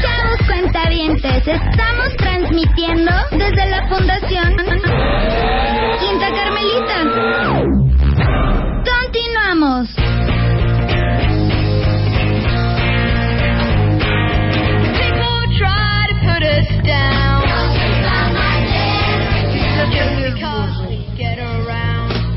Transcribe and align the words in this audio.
Chavos 0.00 0.38
cuentavientes, 0.46 1.48
estamos 1.48 2.16
transmitiendo 2.16 3.12
desde 3.32 3.66
la 3.70 3.88
Fundación 3.88 4.56
Quinta 6.00 6.30
Carmelita. 6.30 7.04
Continuamos. 8.84 10.07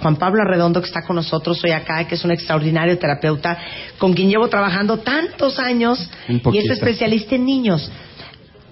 Juan 0.02 0.16
Pablo 0.16 0.41
Arredondo, 0.41 0.82
que 0.82 0.88
está 0.88 1.04
con 1.04 1.16
nosotros 1.16 1.64
hoy 1.64 1.72
acá, 1.72 2.05
que 2.08 2.16
es 2.16 2.26
un 2.26 2.32
extraordinario 2.32 2.98
terapeuta 2.98 3.58
con 3.98 4.14
quien 4.14 4.30
llevo 4.30 4.48
trabajando 4.48 4.98
tantos 4.98 5.60
años 5.60 6.10
y 6.27 6.58
es 6.58 6.70
especialista 6.70 7.36
en 7.36 7.46
niños. 7.46 7.91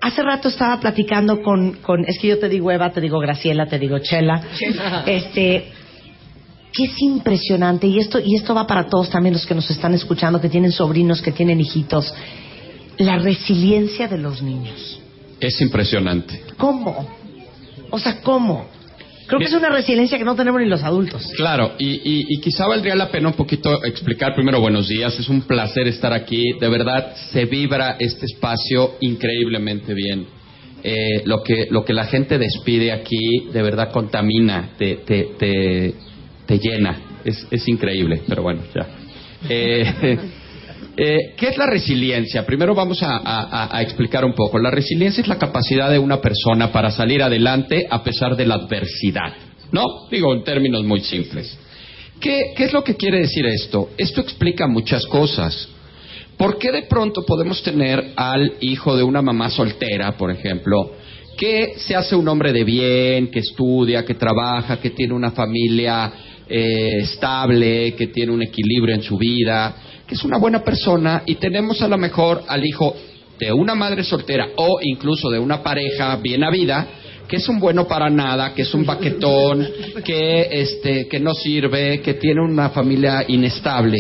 Hace 0.02 0.24
rato 0.24 0.48
estaba 0.48 0.80
platicando 0.80 1.42
con, 1.42 1.74
con, 1.74 2.06
es 2.06 2.18
que 2.20 2.28
yo 2.30 2.40
te 2.40 2.50
digo 2.50 2.72
Eva, 2.72 2.92
te 2.92 3.02
digo 3.02 3.20
Graciela, 3.20 3.68
te 3.68 3.78
digo 3.78 4.00
Chela, 4.00 4.42
este, 5.06 5.72
que 6.74 6.84
es 6.86 7.02
impresionante 7.02 7.86
y 7.86 8.00
esto 8.00 8.20
y 8.24 8.36
esto 8.36 8.56
va 8.56 8.66
para 8.66 8.88
todos 8.88 9.10
también 9.10 9.34
los 9.34 9.46
que 9.46 9.54
nos 9.54 9.70
están 9.70 9.94
escuchando, 9.94 10.40
que 10.42 10.50
tienen 10.50 10.72
sobrinos, 10.72 11.22
que 11.22 11.32
tienen 11.32 11.60
hijitos, 11.60 12.14
la 12.98 13.18
resiliencia 13.18 14.08
de 14.08 14.18
los 14.18 14.42
niños. 14.42 15.00
Es 15.40 15.62
impresionante. 15.62 16.42
¿Cómo? 16.58 17.08
O 17.92 18.00
sea, 18.00 18.22
¿cómo? 18.22 18.79
Creo 19.30 19.40
que 19.40 19.46
es 19.46 19.54
una 19.54 19.70
resiliencia 19.70 20.18
que 20.18 20.24
no 20.26 20.36
tenemos 20.36 20.60
ni 20.60 20.68
los 20.68 20.84
adultos. 20.84 21.32
Claro, 21.38 21.74
y, 21.78 21.86
y- 21.88 22.26
y 22.28 22.42
quizá 22.42 22.68
valdría 22.68 22.96
la 22.96 23.10
pena 23.10 23.28
un 23.30 23.36
poquito 23.36 23.84
explicar 23.86 24.34
primero 24.36 24.60
buenos 24.60 24.88
días. 24.90 25.18
Es 25.20 25.30
un 25.30 25.44
placer 25.44 25.88
estar 25.88 26.12
aquí. 26.12 26.42
De 26.60 26.68
verdad, 26.68 27.14
se 27.32 27.46
vibra 27.46 27.96
este 28.00 28.26
espacio 28.26 28.96
increíblemente 29.02 29.94
bien. 29.94 30.26
Eh, 30.84 31.22
lo, 31.26 31.44
que, 31.44 31.68
lo 31.70 31.86
que 31.86 31.94
la 31.94 32.06
gente 32.06 32.38
despide 32.38 32.92
aquí, 32.92 33.48
de 33.54 33.62
verdad, 33.62 33.92
contamina, 33.92 34.72
te, 34.78 34.96
te, 34.98 35.30
te, 35.38 35.94
te 36.46 36.58
llena. 36.60 37.00
Es, 37.24 37.46
es 37.52 37.68
increíble, 37.68 38.22
pero 38.28 38.42
bueno, 38.44 38.62
ya. 38.74 38.88
Eh, 39.48 40.18
eh, 41.02 41.34
¿Qué 41.38 41.48
es 41.48 41.58
la 41.58 41.66
resiliencia? 41.66 42.46
Primero 42.46 42.76
vamos 42.76 43.00
a, 43.02 43.82
explicar 43.82 44.26
un 44.26 44.34
poco. 44.34 44.60
La 44.60 44.70
resiliencia 44.70 45.22
es 45.22 45.30
la 45.30 45.38
capacidad 45.38 45.90
de 45.90 45.98
una 45.98 46.20
persona 46.20 46.74
para 46.74 46.92
salir 46.92 47.24
adelante 47.24 47.88
a 47.90 48.04
pesar 48.04 48.36
de 48.36 48.46
la 48.46 48.56
adversidad. 48.56 49.34
¿No? 49.72 50.10
Digo 50.12 50.34
en 50.34 50.44
términos 50.44 50.84
muy 50.84 51.00
simples. 51.00 51.58
¿Qué, 52.20 52.54
qué 52.54 52.66
es 52.66 52.74
lo 52.74 52.84
que 52.84 52.98
quiere 52.98 53.20
decir 53.20 53.46
esto? 53.46 53.92
Esto 53.98 54.20
explica 54.20 54.68
muchas 54.68 55.06
cosas. 55.06 55.70
¿Por 56.36 56.58
qué 56.58 56.70
de 56.70 56.82
pronto 56.82 57.26
podemos 57.26 57.64
tener 57.64 58.12
al 58.18 58.56
hijo 58.60 58.98
de 58.98 59.04
una 59.04 59.22
mamá 59.22 59.50
soltera, 59.50 60.18
por 60.18 60.32
ejemplo, 60.32 60.96
que 61.38 61.76
se 61.78 61.96
hace 61.96 62.14
un 62.14 62.28
hombre 62.28 62.52
de 62.52 62.66
bien, 62.66 63.32
que 63.32 63.40
estudia, 63.40 64.04
que 64.04 64.16
trabaja, 64.16 64.82
que 64.82 64.90
tiene 64.90 65.14
una 65.14 65.32
familia 65.32 66.12
eh, 66.50 66.98
estable, 67.04 67.94
que 67.94 68.08
tiene 68.08 68.34
un 68.34 68.42
equilibrio 68.42 68.96
en 68.96 69.02
su 69.02 69.18
vida, 69.18 69.76
que 70.10 70.16
es 70.16 70.24
una 70.24 70.40
buena 70.40 70.64
persona 70.64 71.22
y 71.28 71.36
tenemos 71.36 71.84
a 71.84 71.88
lo 71.88 71.96
mejor 71.96 72.42
al 72.48 72.66
hijo 72.66 72.96
de 73.40 73.54
una 73.54 73.76
madre 73.76 74.04
soltera 74.04 74.50
o 74.56 74.80
incluso 74.82 75.30
de 75.30 75.38
una 75.38 75.62
pareja 75.62 76.16
bien 76.16 76.44
habida 76.44 76.88
que 77.28 77.36
es 77.36 77.48
un 77.48 77.60
bueno 77.60 77.88
para 77.88 78.10
nada, 78.10 78.56
que 78.56 78.64
es 78.64 78.74
un 78.74 78.88
baquetón, 78.88 79.68
que 80.04 80.48
este 80.50 81.08
que 81.08 81.20
no 81.20 81.36
sirve, 81.36 82.02
que 82.02 82.16
tiene 82.16 82.42
una 82.42 82.70
familia 82.70 83.24
inestable. 83.28 84.00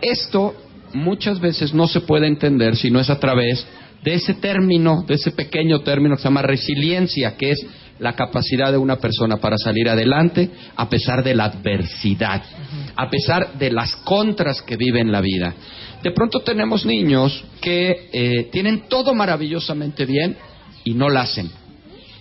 Esto 0.00 0.54
muchas 0.92 1.40
veces 1.40 1.74
no 1.74 1.88
se 1.88 2.02
puede 2.02 2.28
entender 2.28 2.76
si 2.76 2.88
no 2.92 3.00
es 3.00 3.10
a 3.10 3.18
través 3.18 3.66
de 4.04 4.14
ese 4.14 4.34
término, 4.34 5.02
de 5.04 5.14
ese 5.14 5.32
pequeño 5.32 5.80
término 5.80 6.14
que 6.14 6.22
se 6.22 6.28
llama 6.28 6.42
resiliencia, 6.42 7.36
que 7.36 7.50
es 7.50 7.66
la 8.00 8.14
capacidad 8.14 8.72
de 8.72 8.78
una 8.78 8.96
persona 8.96 9.36
para 9.36 9.56
salir 9.56 9.88
adelante 9.88 10.50
a 10.74 10.88
pesar 10.88 11.22
de 11.22 11.34
la 11.34 11.44
adversidad, 11.44 12.42
a 12.96 13.08
pesar 13.08 13.58
de 13.58 13.70
las 13.70 13.94
contras 13.96 14.62
que 14.62 14.76
vive 14.76 15.00
en 15.00 15.12
la 15.12 15.20
vida. 15.20 15.54
De 16.02 16.10
pronto 16.12 16.40
tenemos 16.40 16.86
niños 16.86 17.44
que 17.60 18.08
eh, 18.12 18.48
tienen 18.50 18.88
todo 18.88 19.14
maravillosamente 19.14 20.06
bien 20.06 20.36
y 20.84 20.94
no 20.94 21.08
lo 21.08 21.20
hacen. 21.20 21.50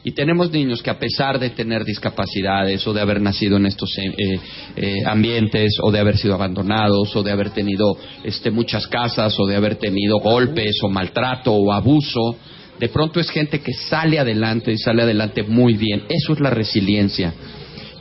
Y 0.04 0.12
tenemos 0.12 0.52
niños 0.52 0.82
que 0.82 0.90
a 0.90 0.98
pesar 0.98 1.40
de 1.40 1.50
tener 1.50 1.84
discapacidades 1.84 2.86
o 2.88 2.94
de 2.94 3.02
haber 3.02 3.22
nacido 3.22 3.58
en 3.58 3.66
estos 3.66 3.98
eh, 3.98 4.40
eh, 4.76 4.96
ambientes 5.06 5.74
o 5.82 5.92
de 5.92 6.00
haber 6.00 6.18
sido 6.18 6.36
abandonados 6.36 7.14
o 7.16 7.24
de 7.24 7.32
haber 7.32 7.50
tenido 7.50 7.98
este, 8.24 8.50
muchas 8.50 8.88
casas 8.88 9.38
o 9.38 9.46
de 9.46 9.58
haber 9.58 9.76
tenido 9.76 10.20
golpes 10.20 10.78
o 10.84 10.90
maltrato 10.90 11.54
o 11.54 11.72
abuso, 11.74 12.38
de 12.80 12.90
pronto 12.90 13.20
es 13.20 13.30
gente 13.30 13.60
que 13.60 13.74
sale 13.74 14.20
adelante 14.20 14.72
y 14.72 14.78
sale 14.78 15.04
adelante 15.04 15.44
muy 15.44 15.74
bien. 15.74 16.04
Eso 16.10 16.34
es 16.34 16.40
la 16.40 16.50
resiliencia. 16.50 17.34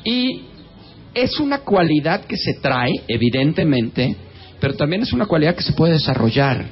Y 0.05 0.43
es 1.15 1.41
una 1.41 1.59
cualidad 1.59 2.25
que 2.27 2.37
se 2.37 2.55
trae, 2.63 2.93
evidentemente, 3.09 4.15
pero 4.61 4.75
también 4.75 5.03
es 5.03 5.13
una 5.13 5.27
cualidad 5.27 5.57
que 5.57 5.63
se 5.63 5.73
puede 5.73 5.95
desarrollar. 5.95 6.67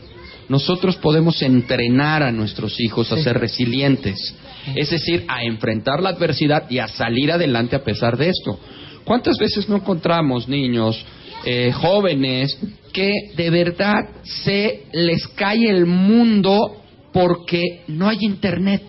Nosotros 0.48 0.96
podemos 0.96 1.42
entrenar 1.42 2.22
a 2.22 2.30
nuestros 2.30 2.78
hijos 2.80 3.10
a 3.10 3.18
ser 3.18 3.38
resilientes, 3.38 4.34
es 4.76 4.90
decir, 4.90 5.24
a 5.26 5.42
enfrentar 5.42 6.00
la 6.00 6.10
adversidad 6.10 6.70
y 6.70 6.78
a 6.78 6.86
salir 6.86 7.32
adelante 7.32 7.74
a 7.74 7.82
pesar 7.82 8.16
de 8.16 8.28
esto. 8.28 8.58
¿Cuántas 9.04 9.38
veces 9.38 9.68
no 9.68 9.76
encontramos 9.76 10.46
niños, 10.46 11.04
eh, 11.44 11.72
jóvenes, 11.72 12.56
que 12.92 13.12
de 13.36 13.50
verdad 13.50 13.98
se 14.22 14.84
les 14.92 15.26
cae 15.28 15.68
el 15.68 15.86
mundo 15.86 16.82
porque 17.16 17.80
no 17.88 18.08
hay 18.10 18.18
internet? 18.20 18.82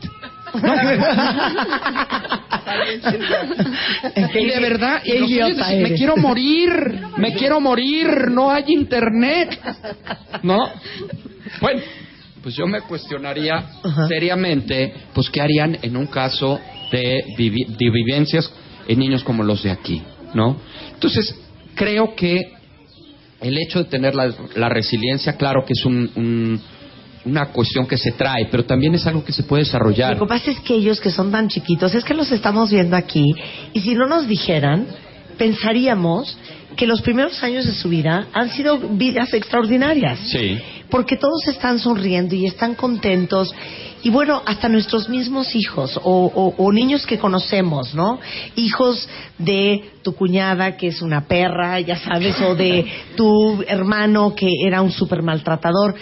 Y 4.36 4.46
de 4.46 4.60
verdad, 4.60 5.02
y 5.06 5.18
los 5.18 5.30
niños 5.30 5.50
dicen, 5.58 5.82
me 5.82 5.88
eres". 5.88 5.98
quiero 5.98 6.18
morir, 6.18 6.70
me 7.18 7.34
quiero 7.38 7.60
morir, 7.60 8.08
no 8.32 8.52
hay 8.52 8.64
internet. 8.68 9.60
¿No? 10.44 10.58
Bueno, 11.62 11.82
pues 12.44 12.56
yo 12.56 12.68
me 12.68 12.82
cuestionaría 12.82 13.66
seriamente, 14.08 14.94
pues 15.14 15.30
qué 15.30 15.42
harían 15.42 15.78
en 15.82 15.96
un 15.98 16.08
caso 16.08 16.60
de, 16.92 17.24
vivi- 17.38 17.68
de 17.68 17.90
vivencias 17.90 18.52
en 18.88 19.00
niños 19.00 19.24
como 19.24 19.44
los 19.44 19.64
de 19.64 19.72
aquí, 19.72 20.02
¿no? 20.34 20.58
Entonces, 20.94 21.36
creo 21.76 22.16
que 22.16 22.54
el 23.42 23.58
hecho 23.58 23.80
de 23.80 23.86
tener 23.90 24.16
la, 24.16 24.34
la 24.56 24.70
resiliencia, 24.70 25.34
claro 25.38 25.64
que 25.66 25.74
es 25.74 25.86
un- 25.86 26.10
un- 26.16 26.62
una 27.28 27.48
cuestión 27.52 27.86
que 27.88 27.98
se 27.98 28.12
trae, 28.14 28.48
pero 28.50 28.66
también 28.66 28.96
es 28.96 29.06
algo 29.06 29.24
que 29.24 29.34
se 29.34 29.44
puede 29.44 29.64
desarrollar. 29.64 30.14
Lo 30.14 30.26
que 30.26 30.30
pasa 30.30 30.52
es 30.52 30.60
que 30.62 30.76
ellos 30.76 31.00
que 31.00 31.12
son 31.12 31.32
tan 31.32 31.48
chiquitos, 31.50 31.94
es 31.94 32.04
que 32.04 32.14
los 32.14 32.32
estamos 32.32 32.72
viendo 32.72 32.96
aquí, 32.96 33.24
y 33.74 33.80
si 33.82 33.94
no 33.96 34.08
nos 34.08 34.28
dijeran, 34.28 34.86
pensaríamos 35.38 36.38
que 36.76 36.86
los 36.86 37.02
primeros 37.02 37.42
años 37.44 37.66
de 37.66 37.74
su 37.74 37.90
vida 37.90 38.28
han 38.34 38.50
sido 38.52 38.78
vidas 38.78 39.34
extraordinarias. 39.34 40.20
Sí. 40.32 40.58
Porque 40.90 41.18
todos 41.18 41.48
están 41.48 41.80
sonriendo 41.80 42.36
y 42.36 42.46
están 42.46 42.76
contentos. 42.76 43.54
Y 44.04 44.10
bueno, 44.10 44.42
hasta 44.46 44.70
nuestros 44.70 45.10
mismos 45.10 45.56
hijos 45.56 46.00
o, 46.04 46.26
o- 46.34 46.54
o 46.64 46.72
niños 46.72 47.06
que 47.06 47.18
conocemos, 47.18 47.94
¿no? 47.96 48.20
Hijos 48.56 49.08
de 49.38 49.90
tu 50.04 50.14
cuñada 50.14 50.78
que 50.78 50.88
es 50.88 51.02
una 51.02 51.22
perra, 51.28 51.80
ya 51.80 51.98
sabes, 51.98 52.40
o 52.42 52.54
de 52.56 52.86
tu 53.18 53.64
hermano 53.68 54.36
que 54.36 54.48
era 54.66 54.82
un 54.82 54.92
súper 54.92 55.24
maltratador. 55.24 55.96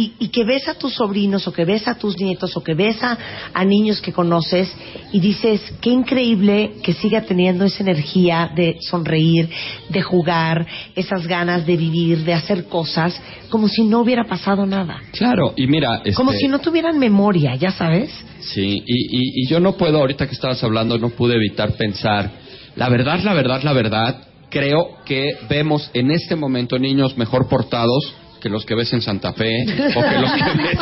Y, 0.00 0.12
y 0.20 0.28
que 0.28 0.44
ves 0.44 0.68
a 0.68 0.74
tus 0.74 0.94
sobrinos 0.94 1.48
o 1.48 1.52
que 1.52 1.64
ves 1.64 1.88
a 1.88 1.96
tus 1.98 2.16
nietos 2.20 2.56
o 2.56 2.62
que 2.62 2.74
ves 2.74 3.02
a, 3.02 3.18
a 3.52 3.64
niños 3.64 4.00
que 4.00 4.12
conoces 4.12 4.72
y 5.12 5.18
dices, 5.18 5.60
qué 5.80 5.90
increíble 5.90 6.74
que 6.84 6.92
siga 6.92 7.22
teniendo 7.22 7.64
esa 7.64 7.82
energía 7.82 8.48
de 8.54 8.76
sonreír, 8.80 9.48
de 9.88 10.00
jugar, 10.02 10.64
esas 10.94 11.26
ganas 11.26 11.66
de 11.66 11.76
vivir, 11.76 12.18
de 12.24 12.32
hacer 12.32 12.66
cosas, 12.68 13.20
como 13.50 13.66
si 13.66 13.82
no 13.82 13.98
hubiera 14.02 14.22
pasado 14.22 14.66
nada. 14.66 15.00
Claro, 15.12 15.52
y 15.56 15.66
mira, 15.66 16.00
Como 16.14 16.30
este- 16.30 16.42
si 16.44 16.48
no 16.48 16.60
tuvieran 16.60 16.96
memoria, 16.96 17.56
ya 17.56 17.72
sabes. 17.72 18.10
Sí, 18.38 18.80
y, 18.86 19.16
y- 19.16 19.42
y 19.42 19.48
yo 19.48 19.58
no 19.58 19.72
puedo, 19.76 19.98
ahorita 19.98 20.28
que 20.28 20.34
estabas 20.34 20.62
hablando, 20.62 20.96
no 20.98 21.08
pude 21.08 21.34
evitar 21.34 21.72
pensar, 21.72 22.30
la 22.76 22.88
verdad, 22.88 23.18
la 23.24 23.34
verdad, 23.34 23.62
la 23.64 23.72
verdad, 23.72 24.22
creo 24.48 24.98
que 25.04 25.30
vemos 25.48 25.90
en 25.92 26.12
este 26.12 26.36
momento 26.36 26.78
niños 26.78 27.18
mejor 27.18 27.48
portados 27.48 28.14
que 28.40 28.48
los 28.48 28.64
que 28.64 28.74
ves 28.74 28.92
en 28.92 29.02
Santa 29.02 29.32
Fe 29.32 29.64
o 29.96 30.00
que 30.00 30.18
los 30.18 30.32
que 30.32 30.42
ves 30.62 30.78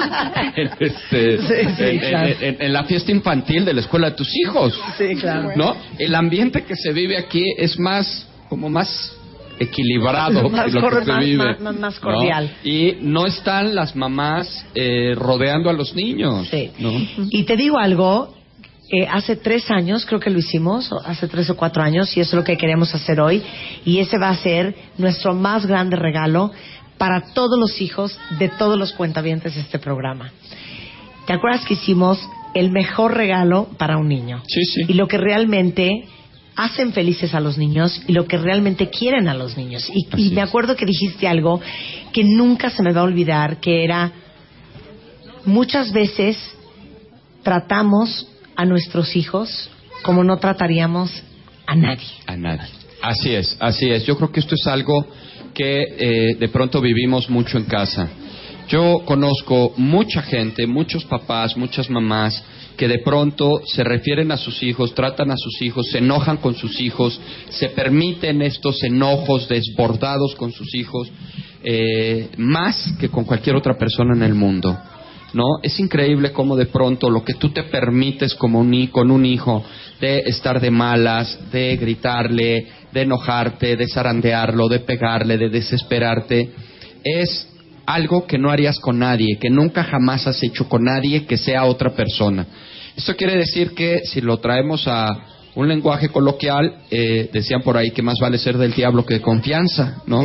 en, 0.56 0.70
este, 0.80 1.38
Sí, 1.38 1.74
sí, 1.76 1.82
en- 1.84 1.98
claro. 1.98 2.28
en- 2.28 2.44
en- 2.44 2.56
en 2.60 2.72
la 2.72 2.84
fiesta 2.84 3.10
infantil 3.12 3.64
de 3.64 3.74
la 3.74 3.80
escuela 3.80 4.10
de 4.10 4.16
tus 4.16 4.28
hijos. 4.36 4.78
Sí, 4.98 5.14
claro. 5.16 5.50
¿No? 5.56 5.76
El 5.98 6.14
ambiente 6.14 6.64
que 6.64 6.76
se 6.76 6.92
vive 6.92 7.16
aquí 7.18 7.44
es 7.58 7.78
más, 7.78 8.26
como 8.48 8.68
más 8.68 9.12
equilibrado 9.58 10.48
Más 10.50 10.66
que 10.66 10.72
lo 10.80 10.88
que 10.90 11.04
se 11.04 11.18
vive. 11.18 11.36
más- 11.44 11.60
más- 11.60 11.76
más 11.78 11.94
¿no? 11.94 12.00
cordial. 12.00 12.50
Y 12.62 12.96
no 13.00 13.26
están 13.26 13.74
las 13.74 13.96
mamás 13.96 14.66
eh, 14.74 15.14
rodeando 15.16 15.70
a 15.70 15.72
los 15.72 15.94
niños. 15.94 16.46
Sí. 16.50 16.70
¿no? 16.78 16.92
Y 17.30 17.44
te 17.44 17.56
digo 17.56 17.78
algo, 17.78 18.34
eh, 18.90 19.06
hace 19.10 19.34
tres 19.36 19.70
años 19.70 20.04
creo 20.06 20.20
que 20.20 20.30
lo 20.30 20.38
hicimos, 20.38 20.92
hace 21.04 21.26
tres 21.26 21.48
o 21.50 21.56
cuatro 21.56 21.82
años, 21.82 22.16
y 22.16 22.20
eso 22.20 22.30
es 22.30 22.34
lo 22.34 22.44
que 22.44 22.56
queremos 22.56 22.94
hacer 22.94 23.18
hoy, 23.20 23.42
y 23.84 23.98
ese 23.98 24.18
va 24.18 24.28
a 24.28 24.36
ser 24.36 24.74
nuestro 24.98 25.34
más 25.34 25.66
grande 25.66 25.96
regalo 25.96 26.52
para 26.98 27.32
todos 27.34 27.58
los 27.58 27.80
hijos 27.80 28.18
de 28.38 28.48
todos 28.48 28.78
los 28.78 28.92
cuentavientes 28.92 29.54
de 29.54 29.60
este 29.60 29.78
programa. 29.78 30.32
¿Te 31.26 31.32
acuerdas 31.32 31.64
que 31.64 31.74
hicimos 31.74 32.18
el 32.54 32.70
mejor 32.70 33.14
regalo 33.14 33.68
para 33.78 33.98
un 33.98 34.08
niño? 34.08 34.42
Sí, 34.46 34.64
sí. 34.64 34.80
Y 34.88 34.94
lo 34.94 35.08
que 35.08 35.18
realmente 35.18 36.06
hacen 36.54 36.92
felices 36.92 37.34
a 37.34 37.40
los 37.40 37.58
niños 37.58 38.00
y 38.06 38.12
lo 38.12 38.26
que 38.26 38.38
realmente 38.38 38.88
quieren 38.88 39.28
a 39.28 39.34
los 39.34 39.56
niños. 39.56 39.90
Y, 39.92 40.28
y 40.28 40.30
me 40.30 40.40
acuerdo 40.40 40.74
que 40.76 40.86
dijiste 40.86 41.28
algo 41.28 41.60
que 42.12 42.24
nunca 42.24 42.70
se 42.70 42.82
me 42.82 42.92
va 42.92 43.02
a 43.02 43.04
olvidar, 43.04 43.60
que 43.60 43.84
era 43.84 44.12
muchas 45.44 45.92
veces 45.92 46.38
tratamos 47.42 48.26
a 48.56 48.64
nuestros 48.64 49.14
hijos 49.16 49.70
como 50.02 50.24
no 50.24 50.38
trataríamos 50.38 51.10
a 51.66 51.74
nadie. 51.74 52.08
A 52.26 52.36
nadie. 52.36 52.70
Así 53.02 53.34
es, 53.34 53.56
así 53.60 53.90
es. 53.90 54.04
Yo 54.04 54.16
creo 54.16 54.32
que 54.32 54.40
esto 54.40 54.54
es 54.54 54.66
algo 54.66 55.06
que 55.56 55.86
eh, 55.98 56.36
de 56.38 56.48
pronto 56.48 56.82
vivimos 56.82 57.30
mucho 57.30 57.56
en 57.56 57.64
casa. 57.64 58.10
Yo 58.68 59.02
conozco 59.06 59.72
mucha 59.78 60.20
gente, 60.20 60.66
muchos 60.66 61.04
papás, 61.06 61.56
muchas 61.56 61.88
mamás 61.88 62.44
que 62.76 62.88
de 62.88 62.98
pronto 62.98 63.62
se 63.64 63.82
refieren 63.82 64.30
a 64.32 64.36
sus 64.36 64.62
hijos, 64.62 64.94
tratan 64.94 65.30
a 65.30 65.36
sus 65.38 65.62
hijos, 65.62 65.86
se 65.90 65.98
enojan 65.98 66.36
con 66.36 66.54
sus 66.54 66.78
hijos, 66.78 67.18
se 67.48 67.70
permiten 67.70 68.42
estos 68.42 68.82
enojos 68.82 69.48
desbordados 69.48 70.34
con 70.34 70.52
sus 70.52 70.74
hijos, 70.74 71.10
eh, 71.64 72.28
más 72.36 72.92
que 73.00 73.08
con 73.08 73.24
cualquier 73.24 73.56
otra 73.56 73.78
persona 73.78 74.14
en 74.14 74.22
el 74.24 74.34
mundo. 74.34 74.76
¿No? 75.36 75.58
Es 75.62 75.78
increíble 75.78 76.32
cómo 76.32 76.56
de 76.56 76.64
pronto 76.64 77.10
lo 77.10 77.22
que 77.22 77.34
tú 77.34 77.50
te 77.50 77.64
permites 77.64 78.34
como 78.34 78.60
un, 78.60 78.86
con 78.86 79.10
un 79.10 79.26
hijo 79.26 79.62
de 80.00 80.20
estar 80.20 80.60
de 80.60 80.70
malas, 80.70 81.38
de 81.52 81.76
gritarle, 81.76 82.66
de 82.90 83.02
enojarte, 83.02 83.76
de 83.76 83.86
zarandearlo, 83.86 84.66
de 84.68 84.80
pegarle, 84.80 85.36
de 85.36 85.50
desesperarte, 85.50 86.50
es 87.04 87.48
algo 87.84 88.26
que 88.26 88.38
no 88.38 88.50
harías 88.50 88.80
con 88.80 88.98
nadie, 88.98 89.36
que 89.38 89.50
nunca 89.50 89.84
jamás 89.84 90.26
has 90.26 90.42
hecho 90.42 90.68
con 90.70 90.84
nadie 90.84 91.26
que 91.26 91.36
sea 91.36 91.66
otra 91.66 91.90
persona. 91.90 92.46
Esto 92.96 93.14
quiere 93.14 93.36
decir 93.36 93.74
que 93.74 94.00
si 94.04 94.22
lo 94.22 94.38
traemos 94.38 94.88
a 94.88 95.35
un 95.56 95.66
lenguaje 95.68 96.10
coloquial, 96.10 96.82
eh, 96.90 97.28
decían 97.32 97.62
por 97.62 97.76
ahí 97.76 97.90
que 97.90 98.02
más 98.02 98.18
vale 98.20 98.38
ser 98.38 98.56
del 98.58 98.72
diablo 98.74 99.04
que 99.04 99.14
de 99.14 99.20
confianza, 99.20 100.02
¿no? 100.06 100.22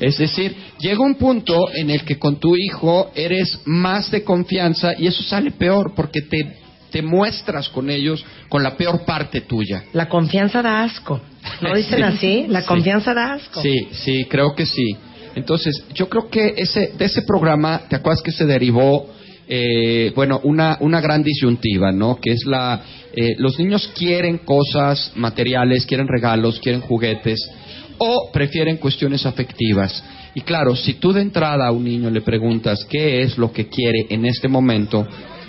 Es 0.00 0.18
decir, 0.18 0.56
llega 0.80 1.00
un 1.00 1.14
punto 1.14 1.70
en 1.74 1.90
el 1.90 2.02
que 2.04 2.18
con 2.18 2.40
tu 2.40 2.56
hijo 2.56 3.10
eres 3.14 3.60
más 3.66 4.10
de 4.10 4.24
confianza 4.24 4.94
y 4.98 5.06
eso 5.06 5.22
sale 5.22 5.50
peor 5.52 5.92
porque 5.94 6.22
te, 6.22 6.56
te 6.90 7.02
muestras 7.02 7.68
con 7.68 7.90
ellos 7.90 8.24
con 8.48 8.62
la 8.62 8.76
peor 8.76 9.04
parte 9.04 9.42
tuya. 9.42 9.84
La 9.92 10.08
confianza 10.08 10.62
da 10.62 10.82
asco. 10.82 11.20
¿No 11.60 11.74
dicen 11.76 11.98
Sí. 11.98 12.02
así? 12.02 12.44
La 12.48 12.62
Sí. 12.62 12.66
confianza 12.66 13.12
da 13.14 13.34
asco. 13.34 13.60
Sí, 13.62 13.88
sí, 13.92 14.24
creo 14.30 14.54
que 14.54 14.64
sí. 14.66 14.96
Entonces, 15.34 15.84
yo 15.94 16.08
creo 16.08 16.28
que 16.28 16.54
ese, 16.56 16.92
de 16.98 17.04
ese 17.04 17.22
programa, 17.22 17.82
¿te 17.88 17.96
acuerdas 17.96 18.22
que 18.22 18.32
se 18.32 18.46
derivó, 18.46 19.08
eh, 19.52 20.12
bueno, 20.14 20.40
una, 20.44 20.76
una 20.78 21.00
gran 21.00 21.24
disyuntiva, 21.24 21.90
¿no? 21.90 22.20
Que 22.20 22.30
es 22.30 22.46
la, 22.46 22.82
eh, 23.12 23.34
los 23.36 23.58
niños 23.58 23.90
quieren 23.96 24.38
cosas 24.38 25.10
materiales, 25.16 25.84
quieren 25.86 26.06
regalos, 26.06 26.60
quieren 26.60 26.80
juguetes, 26.80 27.50
o 27.98 28.30
prefieren 28.32 28.76
cuestiones 28.76 29.26
afectivas. 29.26 30.04
Y 30.36 30.42
claro, 30.42 30.76
si 30.76 30.94
tú 30.94 31.12
de 31.12 31.22
entrada 31.22 31.66
a 31.66 31.72
un 31.72 31.82
niño 31.82 32.10
le 32.10 32.20
preguntas 32.20 32.86
qué 32.88 33.22
es 33.22 33.36
lo 33.38 33.50
que 33.52 33.66
quiere 33.66 34.06
en 34.10 34.24
este 34.24 34.46
momento, 34.46 35.04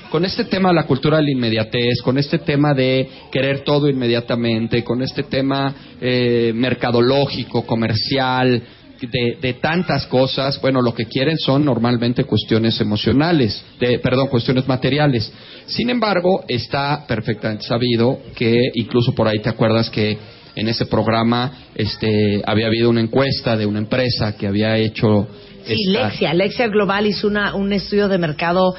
con 0.09 0.25
este 0.25 0.45
tema 0.45 0.69
de 0.69 0.75
la 0.75 0.87
cultura 0.87 1.17
de 1.17 1.23
la 1.23 1.31
inmediatez, 1.31 2.01
con 2.03 2.17
este 2.17 2.39
tema 2.39 2.73
de 2.73 3.07
querer 3.31 3.59
todo 3.63 3.87
inmediatamente, 3.87 4.83
con 4.83 5.03
este 5.03 5.23
tema 5.23 5.73
eh, 6.01 6.51
mercadológico, 6.55 7.67
comercial, 7.67 8.61
de, 9.01 9.37
de 9.41 9.53
tantas 9.55 10.05
cosas, 10.07 10.59
bueno, 10.61 10.81
lo 10.81 10.93
que 10.93 11.05
quieren 11.05 11.37
son 11.37 11.65
normalmente 11.65 12.23
cuestiones 12.23 12.79
emocionales, 12.81 13.63
de, 13.79 13.99
perdón, 13.99 14.27
cuestiones 14.27 14.67
materiales. 14.67 15.31
Sin 15.65 15.89
embargo, 15.89 16.43
está 16.47 17.05
perfectamente 17.07 17.63
sabido 17.65 18.19
que 18.35 18.59
incluso 18.75 19.13
por 19.13 19.27
ahí 19.27 19.39
te 19.39 19.49
acuerdas 19.49 19.89
que 19.89 20.17
en 20.55 20.67
ese 20.67 20.85
programa 20.85 21.51
este, 21.75 22.41
había 22.45 22.67
habido 22.67 22.89
una 22.89 23.01
encuesta 23.01 23.55
de 23.55 23.65
una 23.65 23.79
empresa 23.79 24.35
que 24.35 24.47
había 24.47 24.77
hecho... 24.77 25.27
Sí, 25.65 25.73
esta- 25.87 26.07
Lexia. 26.07 26.33
Lexia 26.33 26.67
Global 26.67 27.05
hizo 27.07 27.27
una, 27.27 27.55
un 27.55 27.71
estudio 27.71 28.07
de 28.07 28.17
mercado 28.17 28.75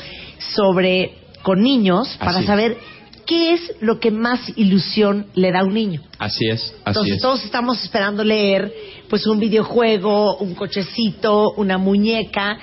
sobre 0.54 1.12
con 1.42 1.60
niños 1.62 2.16
para 2.18 2.38
Así 2.38 2.46
saber 2.46 2.76
qué 3.26 3.54
es 3.54 3.72
lo 3.80 3.98
que 4.00 4.10
más 4.10 4.40
ilusión 4.56 5.26
le 5.34 5.52
da 5.52 5.60
a 5.60 5.64
un 5.64 5.74
niño. 5.74 6.02
Así 6.18 6.48
es, 6.48 6.60
así 6.84 6.98
Entonces 6.98 7.16
es. 7.16 7.22
todos 7.22 7.44
estamos 7.44 7.82
esperando 7.82 8.24
leer 8.24 8.72
pues 9.08 9.26
un 9.26 9.38
videojuego, 9.38 10.36
un 10.38 10.54
cochecito, 10.54 11.52
una 11.56 11.78
muñeca 11.78 12.58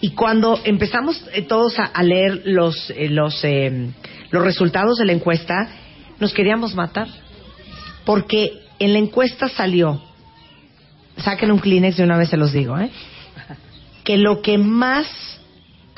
y 0.00 0.10
cuando 0.10 0.60
empezamos 0.64 1.22
eh, 1.32 1.42
todos 1.42 1.78
a, 1.78 1.84
a 1.84 2.02
leer 2.02 2.42
los 2.44 2.90
eh, 2.90 3.08
los 3.08 3.42
eh, 3.44 3.90
los 4.30 4.42
resultados 4.44 4.98
de 4.98 5.06
la 5.06 5.12
encuesta 5.12 5.68
nos 6.20 6.32
queríamos 6.32 6.74
matar 6.74 7.08
porque 8.04 8.52
en 8.78 8.92
la 8.92 8.98
encuesta 8.98 9.48
salió 9.48 10.00
saquen 11.18 11.50
un 11.50 11.58
Kleenex 11.58 11.96
de 11.96 12.04
una 12.04 12.16
vez 12.16 12.28
se 12.30 12.36
los 12.36 12.52
digo, 12.52 12.78
¿eh? 12.78 12.90
que 14.04 14.16
lo 14.16 14.40
que 14.40 14.56
más 14.56 15.06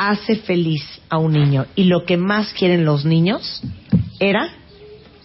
hace 0.00 0.36
feliz 0.36 0.82
a 1.10 1.18
un 1.18 1.32
niño 1.32 1.66
y 1.76 1.84
lo 1.84 2.06
que 2.06 2.16
más 2.16 2.54
quieren 2.54 2.86
los 2.86 3.04
niños 3.04 3.60
era 4.18 4.50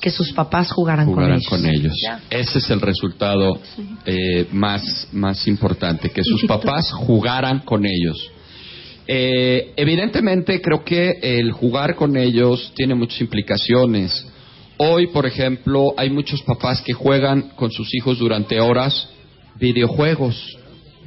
que 0.02 0.12
sus 0.12 0.34
papás 0.34 0.70
jugaran, 0.70 1.06
jugaran 1.06 1.40
con 1.50 1.62
con 1.62 1.66
ellos. 1.66 1.80
ellos. 1.80 2.02
Ya. 2.04 2.22
Ese 2.30 2.60
es 2.60 2.70
el 2.70 2.82
resultado 2.82 3.58
eh, 4.06 4.48
más, 4.52 5.08
más 5.14 5.48
importante, 5.48 6.10
que 6.10 6.22
sus 6.26 6.44
papás 6.44 6.92
jugaran 6.92 7.60
con 7.60 7.86
ellos. 7.86 8.32
Eh, 9.08 9.72
evidentemente 9.78 10.60
creo 10.62 10.84
que 10.84 11.20
el 11.22 11.54
jugar 11.54 11.96
con 11.96 12.18
ellos 12.18 12.74
tiene 12.76 12.96
muchas 12.96 13.22
implicaciones. 13.22 14.28
Hoy, 14.78 15.08
por 15.08 15.26
ejemplo, 15.26 15.94
hay 15.96 16.10
muchos 16.10 16.42
papás 16.42 16.82
que 16.82 16.92
juegan 16.92 17.52
con 17.56 17.72
sus 17.72 17.96
hijos 17.96 18.20
durante 18.20 18.60
horas 18.60 19.08
videojuegos, 19.58 20.58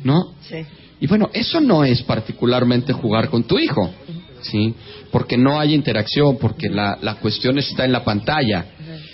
¿no? 0.02 0.32
Sí. 0.40 0.64
Y 1.00 1.06
bueno, 1.06 1.30
eso 1.32 1.60
no 1.60 1.84
es 1.84 2.02
particularmente 2.02 2.92
jugar 2.92 3.28
con 3.28 3.44
tu 3.44 3.58
hijo, 3.58 3.90
¿sí? 4.42 4.74
Porque 5.12 5.36
no 5.36 5.58
hay 5.60 5.74
interacción, 5.74 6.38
porque 6.38 6.68
la, 6.68 6.98
la 7.00 7.16
cuestión 7.16 7.58
está 7.58 7.84
en 7.84 7.92
la 7.92 8.04
pantalla. 8.04 8.66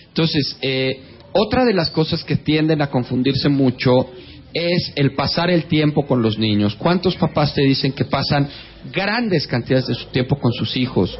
Entonces, 0.08 0.56
eh, 0.62 1.00
otra 1.32 1.64
de 1.64 1.74
las 1.74 1.90
cosas 1.90 2.24
que 2.24 2.36
tienden 2.36 2.80
a 2.80 2.88
confundirse 2.88 3.48
mucho 3.48 4.08
es 4.54 4.92
el 4.94 5.14
pasar 5.14 5.50
el 5.50 5.64
tiempo 5.64 6.06
con 6.06 6.22
los 6.22 6.38
niños. 6.38 6.76
¿Cuántos 6.76 7.16
papás 7.16 7.52
te 7.52 7.62
dicen 7.62 7.92
que 7.92 8.04
pasan 8.04 8.48
grandes 8.92 9.46
cantidades 9.46 9.88
de 9.88 9.94
su 9.94 10.06
tiempo 10.06 10.38
con 10.38 10.52
sus 10.52 10.76
hijos? 10.76 11.18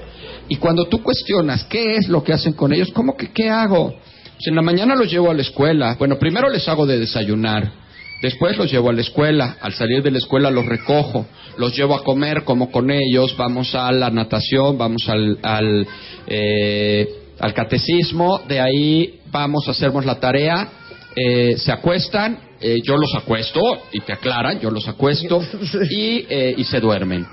Y 0.48 0.56
cuando 0.56 0.84
tú 0.84 1.02
cuestionas 1.02 1.64
qué 1.64 1.96
es 1.96 2.08
lo 2.08 2.22
que 2.22 2.32
hacen 2.32 2.52
con 2.52 2.72
ellos, 2.72 2.90
¿cómo 2.94 3.16
que 3.16 3.32
qué 3.32 3.50
hago? 3.50 3.94
Pues 4.34 4.46
en 4.46 4.54
la 4.54 4.62
mañana 4.62 4.94
los 4.94 5.10
llevo 5.10 5.30
a 5.30 5.34
la 5.34 5.42
escuela. 5.42 5.96
Bueno, 5.98 6.18
primero 6.18 6.48
les 6.48 6.68
hago 6.68 6.86
de 6.86 6.98
desayunar. 6.98 7.83
Después 8.24 8.56
los 8.56 8.72
llevo 8.72 8.88
a 8.88 8.94
la 8.94 9.02
escuela, 9.02 9.58
al 9.60 9.74
salir 9.74 10.02
de 10.02 10.10
la 10.10 10.16
escuela 10.16 10.50
los 10.50 10.64
recojo, 10.64 11.26
los 11.58 11.76
llevo 11.76 11.94
a 11.94 12.02
comer 12.02 12.42
como 12.44 12.70
con 12.70 12.90
ellos, 12.90 13.36
vamos 13.36 13.74
a 13.74 13.92
la 13.92 14.08
natación, 14.08 14.78
vamos 14.78 15.06
al, 15.10 15.38
al, 15.42 15.86
eh, 16.26 17.06
al 17.38 17.52
catecismo, 17.52 18.40
de 18.48 18.60
ahí 18.60 19.20
vamos 19.30 19.68
a 19.68 19.72
hacernos 19.72 20.06
la 20.06 20.18
tarea, 20.18 20.66
eh, 21.14 21.56
se 21.58 21.70
acuestan, 21.70 22.38
eh, 22.62 22.80
yo 22.82 22.96
los 22.96 23.14
acuesto, 23.14 23.60
y 23.92 24.00
te 24.00 24.14
aclaran, 24.14 24.58
yo 24.58 24.70
los 24.70 24.88
acuesto, 24.88 25.42
y, 25.90 26.24
eh, 26.26 26.54
y 26.56 26.64
se 26.64 26.80
duermen. 26.80 27.26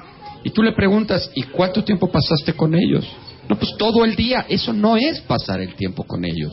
Y 0.43 0.50
tú 0.50 0.62
le 0.62 0.74
preguntas, 0.74 1.31
¿y 1.36 1.43
cuánto 1.43 1.86
tiempo 1.86 2.12
pasaste 2.12 2.51
con 2.51 2.75
ellos? 2.75 3.07
No, 3.50 3.57
pues 3.57 3.71
todo 3.77 4.05
el 4.05 4.15
día. 4.15 4.45
Eso 4.48 4.71
no 4.71 4.95
es 4.98 5.19
pasar 5.21 5.60
el 5.62 5.74
tiempo 5.75 6.03
con 6.03 6.24
ellos. 6.24 6.51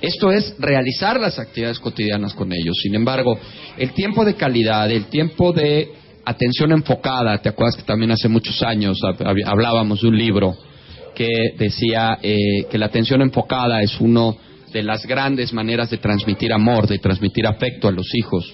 Esto 0.00 0.30
es 0.30 0.54
realizar 0.58 1.18
las 1.20 1.38
actividades 1.38 1.80
cotidianas 1.80 2.34
con 2.34 2.52
ellos. 2.52 2.76
Sin 2.82 2.94
embargo, 2.94 3.38
el 3.76 3.92
tiempo 3.92 4.24
de 4.24 4.34
calidad, 4.34 4.90
el 4.90 5.06
tiempo 5.06 5.52
de 5.52 5.88
atención 6.24 6.72
enfocada, 6.72 7.38
¿te 7.38 7.48
acuerdas 7.48 7.76
que 7.76 7.82
también 7.82 8.10
hace 8.12 8.28
muchos 8.28 8.62
años 8.62 8.98
hab- 9.02 9.18
hab- 9.18 9.44
hablábamos 9.46 10.02
de 10.02 10.08
un 10.08 10.18
libro 10.18 10.56
que 11.14 11.28
decía 11.58 12.18
eh, 12.22 12.36
que 12.70 12.78
la 12.78 12.86
atención 12.86 13.22
enfocada 13.22 13.80
es 13.82 13.98
una 14.00 14.32
de 14.72 14.82
las 14.82 15.06
grandes 15.06 15.52
maneras 15.52 15.88
de 15.90 15.96
transmitir 15.98 16.52
amor, 16.52 16.86
de 16.86 16.98
transmitir 16.98 17.46
afecto 17.46 17.88
a 17.88 17.92
los 17.92 18.06
hijos? 18.14 18.52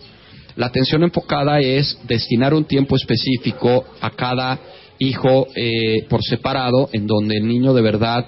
La 0.55 0.67
atención 0.67 1.03
enfocada 1.03 1.61
es 1.61 1.99
destinar 2.07 2.53
un 2.55 2.65
tiempo 2.67 2.95
específico 2.95 3.85
a 4.01 4.11
cada 4.11 4.59
hijo 4.99 5.49
eh, 5.55 6.05
por 6.09 6.23
separado, 6.23 6.89
en 6.93 7.07
donde 7.07 7.37
el 7.37 7.47
niño 7.47 7.73
de 7.75 7.83
verdad 7.83 8.27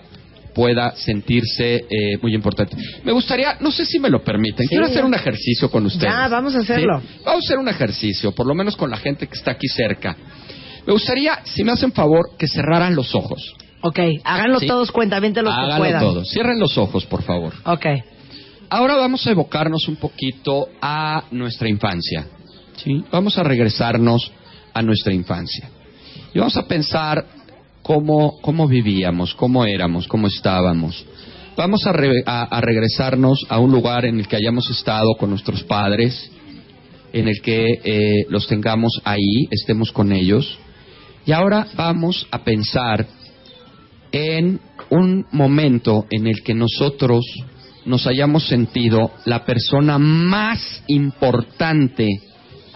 pueda 0.55 0.95
sentirse 0.97 1.85
eh, 1.91 2.17
muy 2.23 2.35
importante. 2.35 2.77
Me 3.05 3.13
gustaría, 3.13 3.57
no 3.61 3.71
sé 3.73 3.85
si 3.85 3.99
me 3.99 4.09
lo 4.09 4.23
permiten, 4.23 4.67
quiero 4.69 4.87
hacer 4.87 5.05
un 5.05 5.15
ejercicio 5.15 5.71
con 5.71 5.85
ustedes. 5.87 6.13
Ya, 6.13 6.29
vamos 6.29 6.55
a 6.55 6.61
hacerlo. 6.61 7.01
Sí, 7.01 7.07
Vamos 7.25 7.45
a 7.45 7.47
hacer 7.47 7.59
un 7.59 7.69
ejercicio, 7.69 8.33
por 8.33 8.47
lo 8.47 8.55
menos 8.55 8.77
con 8.77 8.91
la 8.91 8.97
gente 8.97 9.27
que 9.27 9.35
está 9.35 9.53
aquí 9.53 9.67
cerca. 9.69 10.17
Me 10.87 10.93
gustaría, 10.93 11.41
si 11.45 11.65
me 11.65 11.73
hacen 11.73 11.93
favor, 11.93 12.37
que 12.39 12.47
cerraran 12.47 12.95
los 12.95 13.15
ojos. 13.15 13.55
Ok, 13.81 13.99
háganlo 14.23 14.61
Sí. 14.61 14.67
todos 14.67 14.93
cuentamente 14.93 15.43
los 15.43 15.53
que 15.55 15.61
Háganlo 15.61 15.79
puedan. 15.85 16.01
todos. 16.01 16.29
Cierren 16.31 16.59
los 16.61 16.79
ojos, 16.79 17.05
por 17.05 17.23
favor. 17.23 17.53
Ok. 17.65 17.87
Ahora 18.71 18.97
vamos 18.97 19.27
a 19.27 19.31
evocarnos 19.31 19.89
un 19.89 19.97
poquito 19.97 20.69
a 20.81 21.25
nuestra 21.33 21.69
infancia. 21.69 22.27
¿sí? 22.83 23.05
Vamos 23.11 23.37
a 23.39 23.43
regresarnos 23.43 24.31
a 24.73 24.83
nuestra 24.83 25.13
infancia. 25.13 25.69
Y 26.35 26.39
vamos 26.39 26.57
a 26.57 26.67
pensar 26.67 27.25
cómo, 27.83 28.39
cómo 28.41 28.67
vivíamos, 28.67 29.35
cómo 29.35 29.65
éramos, 29.65 30.09
cómo 30.09 30.27
estábamos. 30.27 31.05
Vamos 31.57 31.87
a, 31.87 31.93
re- 31.93 32.25
a- 32.27 32.61
regresarnos 32.61 33.39
a 33.49 33.59
un 33.61 33.71
lugar 33.71 34.05
en 34.05 34.19
el 34.19 34.27
que 34.27 34.37
hayamos 34.37 34.69
estado 34.71 35.15
con 35.15 35.31
nuestros 35.31 35.63
padres, 35.63 36.31
en 37.13 37.29
el 37.29 37.41
que 37.41 37.81
eh, 37.85 38.27
los 38.29 38.49
tengamos 38.49 39.01
ahí, 39.05 39.47
estemos 39.51 39.93
con 39.93 40.11
ellos. 40.11 40.59
Y 41.25 41.31
ahora 41.33 41.69
vamos 41.77 42.27
a 42.33 42.43
pensar 42.43 43.07
en 44.11 44.61
un 44.91 45.27
momento 45.31 46.07
en 46.11 46.27
el 46.27 46.43
que 46.43 46.55
nosotros 46.55 47.25
nos 47.87 48.07
hayamos 48.07 48.49
sentido 48.49 49.13
la 49.25 49.45
persona 49.45 49.99
más 49.99 50.83
importante 50.89 52.09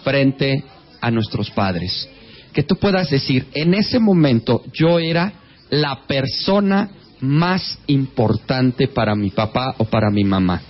frente 0.03 0.63
a 1.01 1.11
nuestros 1.11 1.49
padres. 1.51 2.07
Que 2.53 2.63
tú 2.63 2.75
puedas 2.75 3.09
decir, 3.09 3.47
en 3.53 3.73
ese 3.73 3.99
momento 3.99 4.63
yo 4.73 4.99
era 4.99 5.33
la 5.69 6.03
persona 6.07 6.89
más 7.21 7.77
importante 7.87 8.87
para 8.87 9.15
mi 9.15 9.29
papá 9.29 9.75
o 9.77 9.85
para 9.85 10.09
mi 10.09 10.23
mamá. 10.23 10.61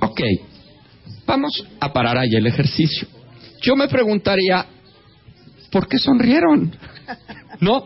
Ok, 0.00 0.20
vamos 1.26 1.64
a 1.78 1.92
parar 1.92 2.18
ahí 2.18 2.34
el 2.34 2.46
ejercicio. 2.46 3.06
Yo 3.62 3.76
me 3.76 3.88
preguntaría, 3.88 4.64
¿por 5.70 5.86
qué 5.86 5.98
sonrieron? 5.98 6.74
¿No? 7.60 7.84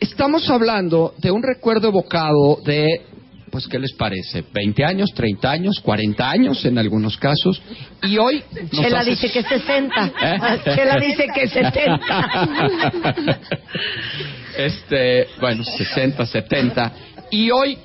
Estamos 0.00 0.48
hablando 0.50 1.14
de 1.18 1.30
un 1.30 1.42
recuerdo 1.42 1.88
evocado 1.88 2.58
de, 2.64 3.06
pues, 3.50 3.66
¿qué 3.68 3.78
les 3.78 3.92
parece? 3.94 4.44
¿20 4.44 4.84
años, 4.84 5.12
30 5.14 5.50
años, 5.50 5.80
40 5.80 6.30
años 6.30 6.64
en 6.64 6.78
algunos 6.78 7.16
casos? 7.16 7.62
Y 8.02 8.18
hoy... 8.18 8.42
Chela 8.70 9.00
hace- 9.00 9.10
dice 9.10 9.30
que 9.32 9.42
60. 9.42 10.12
¿Eh? 10.22 10.38
Chela 10.74 10.96
dice 11.00 11.26
que 11.34 11.48
70. 11.48 13.38
este, 14.58 15.26
bueno, 15.40 15.64
60, 15.64 16.26
70. 16.26 16.92
Y 17.30 17.50
hoy, 17.50 17.78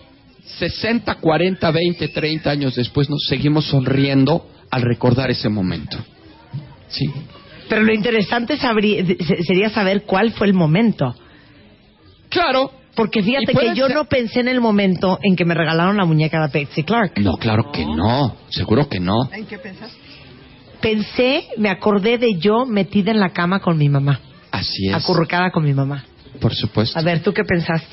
60, 0.59 1.15
40, 1.15 1.71
20, 1.71 2.07
30 2.09 2.49
años 2.51 2.75
después, 2.75 3.09
nos 3.09 3.25
seguimos 3.27 3.65
sonriendo 3.65 4.47
al 4.69 4.81
recordar 4.81 5.31
ese 5.31 5.49
momento. 5.49 5.97
Sí. 6.89 7.05
Pero 7.69 7.83
lo 7.83 7.93
interesante 7.93 8.57
sabría- 8.57 9.05
se- 9.05 9.43
sería 9.43 9.69
saber 9.69 10.03
cuál 10.03 10.31
fue 10.31 10.47
el 10.47 10.53
momento. 10.53 11.15
Claro. 12.29 12.71
Porque 12.95 13.23
fíjate 13.23 13.53
que 13.53 13.73
yo 13.75 13.87
ser- 13.87 13.95
no 13.95 14.05
pensé 14.05 14.41
en 14.41 14.47
el 14.49 14.59
momento 14.61 15.17
en 15.23 15.35
que 15.35 15.45
me 15.45 15.53
regalaron 15.53 15.95
la 15.97 16.05
muñeca 16.05 16.45
de 16.47 16.59
Betsy 16.59 16.83
Clark. 16.83 17.13
No, 17.19 17.37
claro 17.37 17.71
que 17.71 17.85
no. 17.85 18.35
Seguro 18.49 18.89
que 18.89 18.99
no. 18.99 19.31
¿En 19.31 19.45
qué 19.45 19.57
pensaste? 19.57 19.97
Pensé, 20.81 21.47
me 21.57 21.69
acordé 21.69 22.17
de 22.17 22.33
yo 22.39 22.65
metida 22.65 23.11
en 23.11 23.19
la 23.19 23.29
cama 23.29 23.59
con 23.59 23.77
mi 23.77 23.87
mamá, 23.87 24.19
Así 24.51 24.87
es. 24.87 24.95
acurrucada 24.95 25.51
con 25.51 25.63
mi 25.63 25.73
mamá. 25.73 26.03
Por 26.39 26.53
supuesto. 26.55 26.97
A 26.97 27.01
ver, 27.03 27.21
¿tú 27.21 27.33
qué 27.33 27.43
pensaste? 27.43 27.87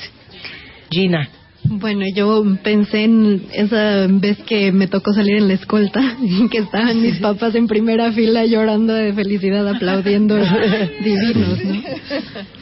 Gina. 0.90 1.28
Bueno, 1.64 2.04
yo 2.14 2.44
pensé 2.62 3.04
en 3.04 3.46
esa 3.52 4.06
vez 4.08 4.38
que 4.46 4.72
me 4.72 4.86
tocó 4.86 5.12
salir 5.12 5.38
en 5.38 5.48
la 5.48 5.54
escolta 5.54 6.16
y 6.22 6.48
que 6.50 6.58
estaban 6.58 7.02
mis 7.02 7.18
papás 7.18 7.54
en 7.54 7.66
primera 7.66 8.12
fila 8.12 8.44
llorando 8.46 8.94
de 8.94 9.12
felicidad, 9.12 9.68
aplaudiendo 9.68 10.36
divinos, 11.04 11.64
¿no? 11.64 11.82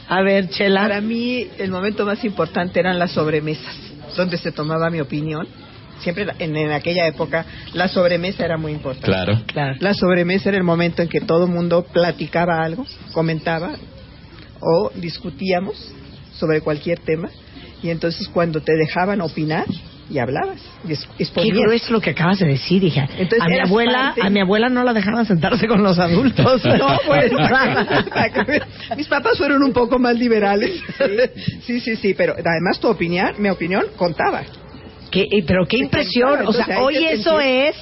A 0.09 0.23
ver, 0.23 0.49
Chela. 0.49 0.83
Para 0.83 1.01
mí 1.01 1.47
el 1.59 1.71
momento 1.71 2.07
más 2.07 2.25
importante 2.25 2.81
eran 2.81 2.99
las 2.99 3.13
sobremesas, 3.13 3.77
donde 4.17 4.39
se 4.39 4.51
tomaba 4.53 4.91
mi 4.91 5.01
opinión. 5.01 5.47
Siempre 6.01 6.27
en, 6.39 6.57
en 6.57 6.73
aquella 6.73 7.07
época 7.07 7.47
la 7.73 7.89
sobremesa 7.89 8.45
era 8.45 8.57
muy 8.57 8.73
importante. 8.73 9.07
Claro. 9.07 9.43
Claro. 9.47 9.77
La 9.81 9.95
sobremesa 9.95 10.51
era 10.51 10.59
el 10.59 10.65
momento 10.65 11.03
en 11.03 11.09
que 11.09 11.21
todo 11.21 11.47
el 11.47 11.51
mundo 11.51 11.87
platicaba 11.93 12.63
algo, 12.63 12.87
comentaba 13.13 13.77
o 14.61 14.91
discutíamos 14.95 15.93
sobre 16.39 16.61
cualquier 16.61 16.99
tema. 17.01 17.31
Y 17.83 17.91
entonces 17.91 18.29
cuando 18.29 18.61
te 18.61 18.73
dejaban 18.75 19.21
opinar 19.21 19.65
y 20.09 20.19
hablabas 20.19 20.61
y 20.89 20.93
es- 20.93 21.07
Qué 21.17 21.25
exponías. 21.25 21.59
grueso 21.59 21.93
lo 21.93 22.01
que 22.01 22.11
acabas 22.11 22.39
de 22.39 22.47
decir, 22.47 22.83
hija. 22.85 23.09
Entonces, 23.19 23.41
a 23.43 23.49
mi 23.49 23.59
abuela, 23.59 23.99
parte- 24.15 24.23
a 24.27 24.31
mi 24.31 24.41
abuela 24.41 24.69
no 24.69 24.85
la 24.85 24.93
dejaban 24.93 25.27
sentarse 25.27 25.67
con 25.67 25.83
los 25.83 25.99
adultos. 25.99 26.63
No, 26.79 26.99
pues 27.07 27.33
mis 28.97 29.09
papás 29.09 29.39
fueron 29.39 29.63
un 29.63 29.73
poco 29.73 29.99
más 29.99 30.17
liberales. 30.17 30.81
Sí, 31.65 31.81
sí, 31.81 31.97
sí, 31.97 32.15
pero 32.15 32.35
además 32.35 32.79
tu 32.81 32.89
opinión, 32.89 33.35
mi 33.39 33.49
opinión 33.51 33.85
contaba. 33.97 34.43
Qué- 35.11 35.23
eh, 35.31 35.45
pero 35.47 35.67
qué 35.67 35.79
impresión. 35.79 36.47
O 36.47 36.53
sea, 36.53 36.81
hoy 36.83 37.05
eso 37.05 37.41
es 37.41 37.75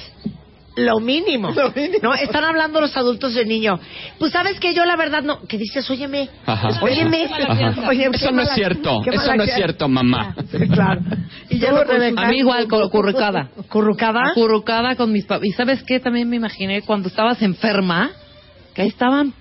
lo 0.75 0.99
mínimo. 0.99 1.51
Lo 1.51 1.71
mínimo. 1.71 1.99
No, 2.03 2.13
están 2.13 2.43
hablando 2.43 2.81
los 2.81 2.95
adultos 2.97 3.33
del 3.33 3.47
niño. 3.47 3.79
Pues 4.19 4.31
sabes 4.31 4.59
que 4.59 4.73
yo 4.73 4.85
la 4.85 4.95
verdad 4.95 5.23
no. 5.23 5.41
Que 5.47 5.57
dices, 5.57 5.89
óyeme, 5.89 6.29
Ajá. 6.45 6.69
óyeme. 6.81 7.25
Ajá. 7.47 7.87
Oye, 7.89 8.09
Eso 8.13 8.31
no 8.31 8.41
es 8.41 8.49
cierto. 8.53 9.01
Eso 9.11 9.35
no 9.35 9.43
es 9.43 9.53
cierto, 9.53 9.87
mamá. 9.87 10.35
Sí, 10.51 10.67
claro. 10.67 11.01
Y 11.49 11.59
ya 11.59 11.71
lo. 11.71 11.81
A 11.81 12.27
mí 12.29 12.37
igual, 12.39 12.67
cu- 12.67 12.89
currucada. 12.89 13.49
¿Currucada? 13.69 14.31
Acurrucada 14.31 14.95
con 14.95 15.11
mis 15.11 15.25
papás. 15.25 15.45
¿Y 15.45 15.51
sabes 15.51 15.83
qué? 15.83 15.99
También 15.99 16.29
me 16.29 16.35
imaginé 16.35 16.81
cuando 16.81 17.07
estabas 17.07 17.41
enferma, 17.41 18.11
que 18.73 18.81
ahí 18.81 18.87
estaban 18.89 19.33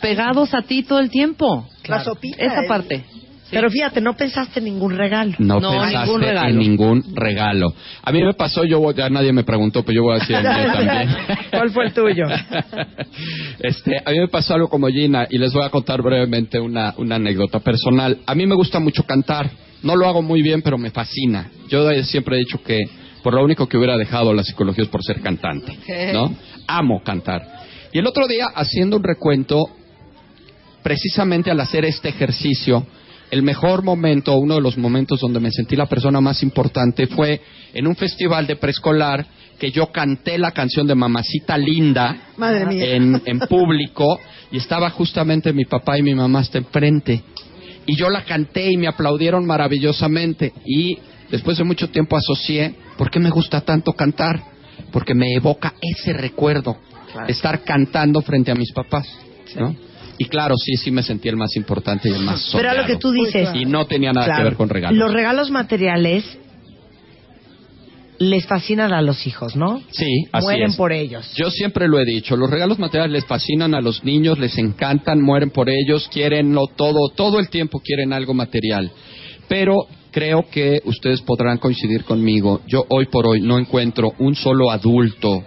pegados 0.00 0.52
a 0.54 0.62
ti 0.62 0.82
todo 0.82 0.98
el 1.00 1.10
tiempo. 1.10 1.68
La 1.86 2.02
sopita. 2.04 2.36
Esa 2.44 2.60
el- 2.62 2.68
parte. 2.68 3.04
Pero 3.52 3.70
fíjate, 3.70 4.00
no 4.00 4.14
pensaste 4.16 4.58
en 4.58 4.64
ningún 4.64 4.96
regalo. 4.96 5.34
No, 5.38 5.60
No, 5.60 5.70
pensaste 5.70 5.98
ningún 6.06 6.20
regalo. 6.22 6.48
en 6.48 6.58
ningún 6.58 7.04
regalo. 7.14 7.74
A 8.02 8.10
mí 8.10 8.22
me 8.22 8.32
pasó, 8.34 8.64
yo 8.64 8.80
voy- 8.80 8.94
ya 8.94 9.08
nadie 9.10 9.32
me 9.32 9.44
preguntó, 9.44 9.84
pero 9.84 9.96
yo 9.96 10.02
voy 10.02 10.16
a 10.16 10.18
decir 10.20 10.34
el 10.36 10.42
mío 10.42 10.72
también. 10.72 11.16
¿Cuál 11.50 11.70
fue 11.70 11.84
el 11.86 11.92
tuyo? 11.92 12.24
Este, 13.60 13.96
a 14.04 14.10
mí 14.10 14.18
me 14.18 14.28
pasó 14.28 14.54
algo 14.54 14.68
como 14.68 14.88
Gina 14.88 15.26
y 15.30 15.38
les 15.38 15.52
voy 15.52 15.64
a 15.64 15.70
contar 15.70 16.02
brevemente 16.02 16.58
una, 16.58 16.94
una 16.96 17.16
anécdota 17.16 17.60
personal. 17.60 18.18
A 18.26 18.34
mí 18.34 18.46
me 18.46 18.54
gusta 18.54 18.80
mucho 18.80 19.04
cantar. 19.04 19.50
No 19.82 19.94
lo 19.96 20.06
hago 20.08 20.22
muy 20.22 20.42
bien, 20.42 20.62
pero 20.62 20.78
me 20.78 20.90
fascina. 20.90 21.50
Yo 21.68 21.88
siempre 22.04 22.36
he 22.36 22.38
dicho 22.40 22.62
que 22.62 22.80
por 23.22 23.34
lo 23.34 23.44
único 23.44 23.68
que 23.68 23.76
hubiera 23.76 23.96
dejado 23.96 24.32
la 24.32 24.42
psicología 24.42 24.84
es 24.84 24.90
por 24.90 25.02
ser 25.04 25.20
cantante, 25.20 25.76
¿no? 26.12 26.34
Amo 26.66 27.02
cantar. 27.04 27.42
Y 27.92 27.98
el 27.98 28.06
otro 28.06 28.26
día, 28.26 28.46
haciendo 28.54 28.96
un 28.96 29.04
recuento, 29.04 29.68
precisamente 30.82 31.50
al 31.50 31.60
hacer 31.60 31.84
este 31.84 32.08
ejercicio, 32.08 32.86
el 33.32 33.42
mejor 33.42 33.82
momento, 33.82 34.36
uno 34.36 34.56
de 34.56 34.60
los 34.60 34.76
momentos 34.76 35.18
donde 35.18 35.40
me 35.40 35.50
sentí 35.50 35.74
la 35.74 35.86
persona 35.86 36.20
más 36.20 36.42
importante 36.42 37.06
fue 37.06 37.40
en 37.72 37.86
un 37.86 37.96
festival 37.96 38.46
de 38.46 38.56
preescolar 38.56 39.24
que 39.58 39.70
yo 39.70 39.90
canté 39.90 40.36
la 40.36 40.50
canción 40.50 40.86
de 40.86 40.94
Mamacita 40.94 41.56
Linda 41.56 42.14
Madre 42.36 42.66
mía. 42.66 42.94
en, 42.94 43.22
en 43.24 43.38
público 43.40 44.20
y 44.50 44.58
estaba 44.58 44.90
justamente 44.90 45.54
mi 45.54 45.64
papá 45.64 45.96
y 45.96 46.02
mi 46.02 46.14
mamá 46.14 46.40
hasta 46.40 46.58
enfrente. 46.58 47.22
Y 47.86 47.96
yo 47.96 48.10
la 48.10 48.22
canté 48.26 48.70
y 48.70 48.76
me 48.76 48.86
aplaudieron 48.86 49.46
maravillosamente. 49.46 50.52
Y 50.66 50.98
después 51.30 51.56
de 51.56 51.64
mucho 51.64 51.88
tiempo 51.88 52.18
asocié, 52.18 52.74
¿por 52.98 53.10
qué 53.10 53.18
me 53.18 53.30
gusta 53.30 53.62
tanto 53.62 53.94
cantar? 53.94 54.42
Porque 54.92 55.14
me 55.14 55.32
evoca 55.32 55.72
ese 55.80 56.12
recuerdo, 56.12 56.76
estar 57.28 57.64
cantando 57.64 58.20
frente 58.20 58.50
a 58.50 58.54
mis 58.54 58.72
papás, 58.72 59.08
¿no? 59.56 59.74
Y 60.22 60.26
claro, 60.26 60.54
sí, 60.56 60.76
sí 60.76 60.92
me 60.92 61.02
sentí 61.02 61.28
el 61.28 61.36
más 61.36 61.56
importante 61.56 62.08
y 62.08 62.12
el 62.12 62.22
más 62.22 62.50
Pero 62.52 62.70
a 62.70 62.74
lo 62.74 62.86
que 62.86 62.96
tú 62.96 63.10
dices. 63.10 63.48
Y 63.54 63.64
no 63.64 63.86
tenía 63.86 64.12
nada 64.12 64.36
que 64.36 64.44
ver 64.44 64.54
con 64.54 64.68
regalos. 64.68 64.96
Los 64.96 65.12
regalos 65.12 65.50
materiales 65.50 66.24
les 68.20 68.46
fascinan 68.46 68.92
a 68.92 69.02
los 69.02 69.26
hijos, 69.26 69.56
¿no? 69.56 69.82
Sí, 69.90 70.26
así 70.30 70.44
Mueren 70.44 70.70
es. 70.70 70.76
por 70.76 70.92
ellos. 70.92 71.34
Yo 71.34 71.50
siempre 71.50 71.88
lo 71.88 71.98
he 71.98 72.04
dicho, 72.04 72.36
los 72.36 72.48
regalos 72.48 72.78
materiales 72.78 73.12
les 73.12 73.24
fascinan 73.24 73.74
a 73.74 73.80
los 73.80 74.04
niños, 74.04 74.38
les 74.38 74.56
encantan, 74.58 75.20
mueren 75.20 75.50
por 75.50 75.68
ellos, 75.68 76.08
quieren 76.12 76.54
lo 76.54 76.68
todo, 76.68 77.08
todo 77.16 77.40
el 77.40 77.48
tiempo 77.48 77.80
quieren 77.80 78.12
algo 78.12 78.32
material. 78.32 78.92
Pero 79.48 79.88
creo 80.12 80.44
que 80.48 80.82
ustedes 80.84 81.20
podrán 81.22 81.58
coincidir 81.58 82.04
conmigo. 82.04 82.60
Yo 82.68 82.84
hoy 82.90 83.06
por 83.06 83.26
hoy 83.26 83.40
no 83.40 83.58
encuentro 83.58 84.12
un 84.20 84.36
solo 84.36 84.70
adulto 84.70 85.42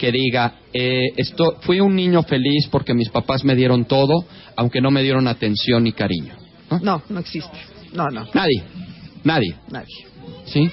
que 0.00 0.10
diga, 0.10 0.54
eh, 0.72 1.08
esto, 1.18 1.58
fui 1.60 1.78
un 1.78 1.94
niño 1.94 2.22
feliz 2.22 2.68
porque 2.70 2.94
mis 2.94 3.10
papás 3.10 3.44
me 3.44 3.54
dieron 3.54 3.84
todo, 3.84 4.24
aunque 4.56 4.80
no 4.80 4.90
me 4.90 5.02
dieron 5.02 5.28
atención 5.28 5.84
ni 5.84 5.92
cariño. 5.92 6.34
¿no? 6.70 6.78
No, 6.80 7.02
no 7.10 7.20
existe. 7.20 7.58
No, 7.92 8.08
no, 8.08 8.26
Nadie, 8.32 8.62
nadie. 9.24 9.54
nadie. 9.70 9.94
¿Sí? 10.46 10.70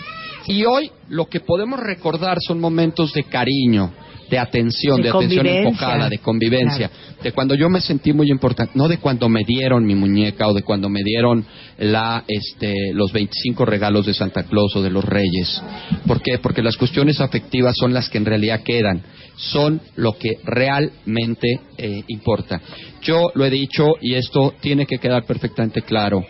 Y 0.48 0.64
hoy 0.64 0.90
lo 1.10 1.26
que 1.26 1.42
podemos 1.42 1.78
recordar 1.78 2.38
son 2.40 2.62
momentos 2.62 3.12
de 3.12 3.26
cariño, 3.26 3.92
de 4.30 4.40
atención, 4.40 4.98
De 4.98 5.04
de, 5.04 5.10
atención 5.10 5.48
enfocada, 5.48 6.10
de 6.10 6.20
convivencia, 6.20 6.90
de 7.22 7.32
cuando 7.32 7.56
yo 7.56 7.70
me 7.70 7.82
sentí 7.82 8.14
muy 8.14 8.30
importante, 8.30 8.74
no 8.76 8.88
de 8.88 8.98
cuando 8.98 9.30
me 9.30 9.44
dieron 9.44 9.86
mi 9.86 9.96
muñeca 9.96 10.48
o 10.48 10.54
de 10.54 10.64
cuando 10.64 10.90
me 10.90 11.02
dieron 11.04 11.46
la, 11.78 12.24
este, 12.28 12.94
los 12.94 13.12
25 13.12 13.66
regalos 13.66 14.06
de 14.06 14.14
Santa 14.14 14.44
Claus 14.44 14.76
o 14.76 14.82
de 14.82 14.90
los 14.90 15.04
Reyes. 15.04 15.62
¿Por 16.06 16.22
qué? 16.22 16.40
Porque 16.40 16.62
las 16.62 16.78
cuestiones 16.78 17.22
afectivas 17.22 17.76
son 17.78 17.94
las 17.94 18.10
que 18.10 18.18
en 18.18 18.26
realidad 18.26 18.62
quedan, 18.64 19.02
son 19.36 19.82
lo 19.96 20.14
que 20.14 20.40
realmente 20.44 21.60
eh, 21.78 22.04
importa. 22.08 22.62
Yo 23.02 23.32
lo 23.36 23.46
he 23.46 23.50
dicho 23.50 23.86
y 24.02 24.16
esto 24.16 24.54
tiene 24.60 24.86
que 24.86 24.98
quedar 24.98 25.24
perfectamente 25.26 25.82
claro. 25.82 26.26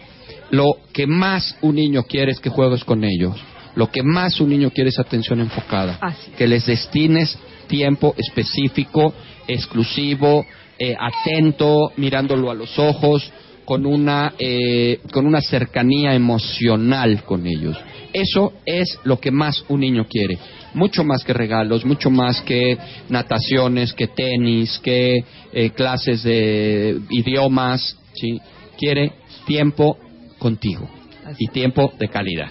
Lo 0.52 0.78
que 0.94 1.08
más 1.08 1.58
un 1.62 1.76
niño 1.76 2.04
quiere 2.04 2.32
es 2.32 2.40
que 2.40 2.50
juegues 2.50 2.84
con 2.84 3.04
ellos. 3.04 3.36
Lo 3.78 3.92
que 3.92 4.02
más 4.02 4.42
un 4.42 4.50
niño 4.50 4.72
quiere 4.72 4.90
es 4.90 4.98
atención 4.98 5.40
enfocada. 5.40 6.00
Así 6.02 6.32
Que 6.32 6.48
les 6.48 6.66
destines 6.66 7.38
tiempo 7.68 8.16
específico, 8.18 9.14
exclusivo, 9.48 10.44
eh, 10.80 10.96
atento, 11.00 11.92
mirándolo 11.96 12.50
a 12.50 12.56
los 12.56 12.80
ojos, 12.80 13.32
con 13.66 13.86
una, 13.86 14.34
eh, 14.40 15.00
con 15.12 15.28
una 15.28 15.42
cercanía 15.42 16.16
emocional 16.16 17.24
con 17.24 17.46
ellos. 17.46 17.78
Eso 18.14 18.54
es 18.66 18.98
lo 19.04 19.20
que 19.20 19.30
más 19.30 19.64
un 19.68 19.82
niño 19.82 20.08
quiere. 20.10 20.40
Mucho 20.74 21.04
más 21.04 21.24
que 21.24 21.34
regalos, 21.34 21.86
mucho 21.86 22.10
más 22.10 22.42
que 22.42 22.80
nataciones, 23.10 23.94
que 23.94 24.08
tenis, 24.08 24.80
que 24.80 25.24
eh, 25.54 25.70
clases 25.70 26.24
de 26.24 27.00
idiomas. 27.12 27.96
¿sí? 28.16 28.42
Quiere 28.76 29.12
tiempo 29.46 30.00
contigo 30.40 30.90
y 31.38 31.48
tiempo 31.50 31.94
de 32.00 32.08
calidad. 32.08 32.50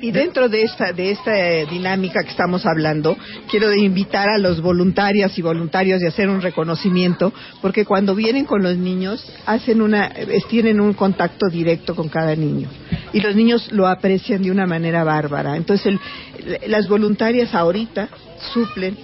Y 0.00 0.10
dentro 0.10 0.48
de 0.48 0.62
esta, 0.62 0.92
de 0.92 1.10
esta 1.10 1.32
dinámica 1.70 2.22
que 2.22 2.30
estamos 2.30 2.66
hablando, 2.66 3.16
quiero 3.50 3.72
invitar 3.74 4.28
a 4.28 4.38
los 4.38 4.60
voluntarias 4.60 5.36
y 5.38 5.42
voluntarios 5.42 6.00
de 6.00 6.08
hacer 6.08 6.28
un 6.28 6.42
reconocimiento, 6.42 7.32
porque 7.62 7.84
cuando 7.84 8.14
vienen 8.14 8.44
con 8.44 8.62
los 8.62 8.76
niños, 8.76 9.24
hacen 9.46 9.80
una, 9.80 10.08
eh, 10.08 10.40
tienen 10.48 10.80
un 10.80 10.92
contacto 10.92 11.48
directo 11.48 11.94
con 11.94 12.08
cada 12.08 12.34
niño. 12.36 12.68
Y 13.12 13.20
los 13.20 13.34
niños 13.34 13.70
lo 13.72 13.86
aprecian 13.86 14.42
de 14.42 14.50
una 14.50 14.66
manera 14.66 15.04
bárbara. 15.04 15.56
Entonces, 15.56 15.86
el- 15.86 16.70
las 16.70 16.88
voluntarias 16.88 17.54
ahorita 17.54 18.08
suplen 18.52 18.96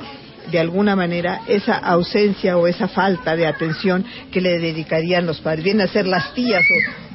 de 0.50 0.58
alguna 0.58 0.96
manera 0.96 1.42
esa 1.46 1.76
ausencia 1.78 2.56
o 2.58 2.66
esa 2.66 2.88
falta 2.88 3.36
de 3.36 3.46
atención 3.46 4.04
que 4.30 4.40
le 4.40 4.58
dedicarían 4.58 5.26
los 5.26 5.40
padres. 5.40 5.64
Vienen 5.64 5.86
a 5.86 5.90
ser 5.92 6.06
las 6.06 6.34
tías 6.34 6.62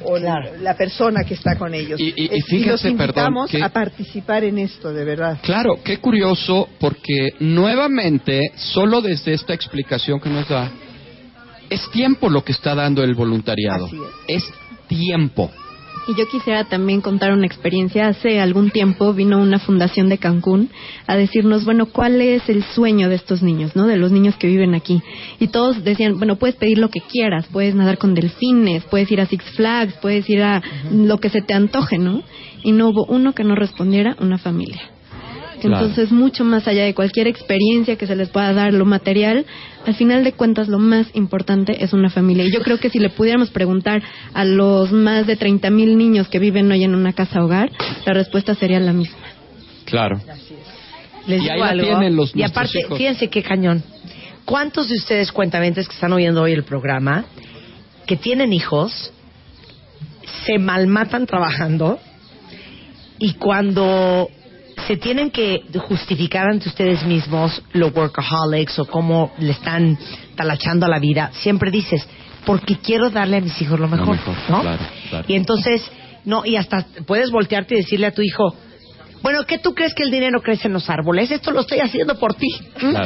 o, 0.02 0.12
o 0.12 0.18
la, 0.18 0.36
la 0.60 0.74
persona 0.76 1.24
que 1.24 1.34
está 1.34 1.56
con 1.56 1.74
ellos. 1.74 2.00
Y- 2.00 2.14
y- 2.16 2.24
y 2.24 2.24
Eh, 2.26 2.42
fíjese, 2.46 2.70
los 2.70 2.80
perdón, 2.82 3.00
invitamos 3.00 3.50
que- 3.50 3.62
a 3.62 3.68
participar 3.68 4.44
en 4.44 4.58
esto, 4.58 4.92
de 4.92 5.04
verdad. 5.04 5.38
Claro, 5.42 5.74
qué 5.84 5.98
curioso, 5.98 6.68
porque 6.80 7.28
nuevamente, 7.40 8.52
solo 8.56 9.00
desde 9.00 9.32
esta 9.34 9.52
explicación 9.54 10.20
que 10.20 10.30
nos 10.30 10.48
da, 10.48 10.70
es 11.70 11.88
tiempo 11.90 12.30
lo 12.30 12.42
que 12.44 12.52
está 12.52 12.74
dando 12.74 13.02
el 13.04 13.14
voluntariado. 13.14 13.86
Así 13.86 13.98
es 14.26 14.44
tiempo. 14.88 15.50
Y 16.08 16.14
yo 16.14 16.26
quisiera 16.26 16.64
también 16.64 17.02
contar 17.02 17.32
una 17.34 17.44
experiencia. 17.44 18.08
Hace 18.08 18.40
algún 18.40 18.70
tiempo 18.70 19.12
vino 19.12 19.42
una 19.42 19.58
fundación 19.58 20.08
de 20.08 20.16
Cancún 20.16 20.70
a 21.06 21.16
decirnos, 21.16 21.66
bueno, 21.66 21.84
¿cuál 21.84 22.22
es 22.22 22.48
el 22.48 22.64
sueño 22.64 23.10
de 23.10 23.16
estos 23.16 23.42
niños, 23.42 23.76
no? 23.76 23.86
De 23.86 23.98
los 23.98 24.10
niños 24.10 24.34
que 24.36 24.46
viven 24.46 24.74
aquí. 24.74 25.02
Y 25.38 25.48
todos 25.48 25.84
decían, 25.84 26.16
bueno, 26.16 26.36
puedes 26.36 26.56
pedir 26.56 26.78
lo 26.78 26.88
que 26.88 27.02
quieras, 27.02 27.46
puedes 27.52 27.74
nadar 27.74 27.98
con 27.98 28.14
delfines, 28.14 28.84
puedes 28.84 29.12
ir 29.12 29.20
a 29.20 29.26
Six 29.26 29.44
Flags, 29.54 29.98
puedes 30.00 30.28
ir 30.30 30.42
a 30.42 30.62
lo 30.90 31.18
que 31.18 31.28
se 31.28 31.42
te 31.42 31.52
antoje, 31.52 31.98
¿no? 31.98 32.22
Y 32.62 32.72
no 32.72 32.88
hubo 32.88 33.04
uno 33.04 33.34
que 33.34 33.44
no 33.44 33.54
respondiera, 33.54 34.16
una 34.18 34.38
familia. 34.38 34.97
Claro. 35.60 35.86
Entonces, 35.86 36.12
mucho 36.12 36.44
más 36.44 36.66
allá 36.68 36.84
de 36.84 36.94
cualquier 36.94 37.26
experiencia 37.26 37.96
que 37.96 38.06
se 38.06 38.14
les 38.16 38.28
pueda 38.28 38.52
dar, 38.52 38.72
lo 38.72 38.84
material, 38.84 39.44
al 39.86 39.94
final 39.94 40.22
de 40.24 40.32
cuentas, 40.32 40.68
lo 40.68 40.78
más 40.78 41.06
importante 41.14 41.82
es 41.84 41.92
una 41.92 42.10
familia. 42.10 42.44
Y 42.44 42.52
yo 42.52 42.62
creo 42.62 42.78
que 42.78 42.90
si 42.90 42.98
le 42.98 43.10
pudiéramos 43.10 43.50
preguntar 43.50 44.02
a 44.34 44.44
los 44.44 44.92
más 44.92 45.26
de 45.26 45.36
30 45.36 45.70
mil 45.70 45.98
niños 45.98 46.28
que 46.28 46.38
viven 46.38 46.70
hoy 46.70 46.84
en 46.84 46.94
una 46.94 47.12
casa 47.12 47.42
hogar, 47.44 47.70
la 48.06 48.12
respuesta 48.14 48.54
sería 48.54 48.78
la 48.80 48.92
misma. 48.92 49.18
Claro. 49.84 50.20
Les 51.26 51.40
Y 51.40 51.42
digo 51.42 51.52
ahí 51.54 51.58
la 51.60 51.66
algo. 51.68 51.86
tienen 51.86 52.16
los- 52.16 52.34
y 52.36 52.42
aparte, 52.42 52.78
hijos. 52.80 52.96
fíjense 52.96 53.28
qué 53.28 53.42
cañón. 53.42 53.82
¿Cuántos 54.44 54.88
de 54.88 54.94
ustedes 54.96 55.30
cuentamente 55.32 55.84
que 55.84 55.92
están 55.92 56.12
oyendo 56.12 56.42
hoy 56.42 56.52
el 56.52 56.64
programa 56.64 57.24
que 58.06 58.16
tienen 58.16 58.52
hijos 58.52 59.12
se 60.46 60.58
malmatan 60.58 61.26
trabajando 61.26 61.98
y 63.18 63.34
cuando 63.34 64.28
se 64.88 64.96
tienen 64.96 65.30
que 65.30 65.64
justificar 65.86 66.48
ante 66.48 66.70
ustedes 66.70 67.04
mismos 67.04 67.62
los 67.74 67.94
workaholics 67.94 68.78
o 68.78 68.86
cómo 68.86 69.32
le 69.38 69.52
están 69.52 69.98
talachando 70.34 70.86
a 70.86 70.88
la 70.88 70.98
vida, 70.98 71.30
siempre 71.34 71.70
dices, 71.70 72.08
porque 72.46 72.78
quiero 72.78 73.10
darle 73.10 73.36
a 73.36 73.40
mis 73.42 73.60
hijos 73.60 73.78
lo 73.78 73.86
mejor, 73.86 74.16
mejor, 74.16 74.34
¿no? 74.48 74.62
claro, 74.62 74.82
claro. 75.10 75.26
Y 75.28 75.34
entonces, 75.34 75.82
no, 76.24 76.46
y 76.46 76.56
hasta 76.56 76.86
puedes 77.06 77.30
voltearte 77.30 77.74
y 77.74 77.78
decirle 77.78 78.06
a 78.06 78.14
tu 78.14 78.22
hijo, 78.22 78.56
bueno, 79.22 79.44
¿qué 79.46 79.58
tú 79.58 79.74
crees 79.74 79.94
que 79.94 80.02
el 80.04 80.10
dinero 80.10 80.40
crece 80.42 80.68
en 80.68 80.74
los 80.74 80.88
árboles? 80.88 81.30
Esto 81.30 81.50
lo 81.50 81.60
estoy 81.60 81.80
haciendo 81.80 82.18
por 82.18 82.34
ti, 82.34 82.48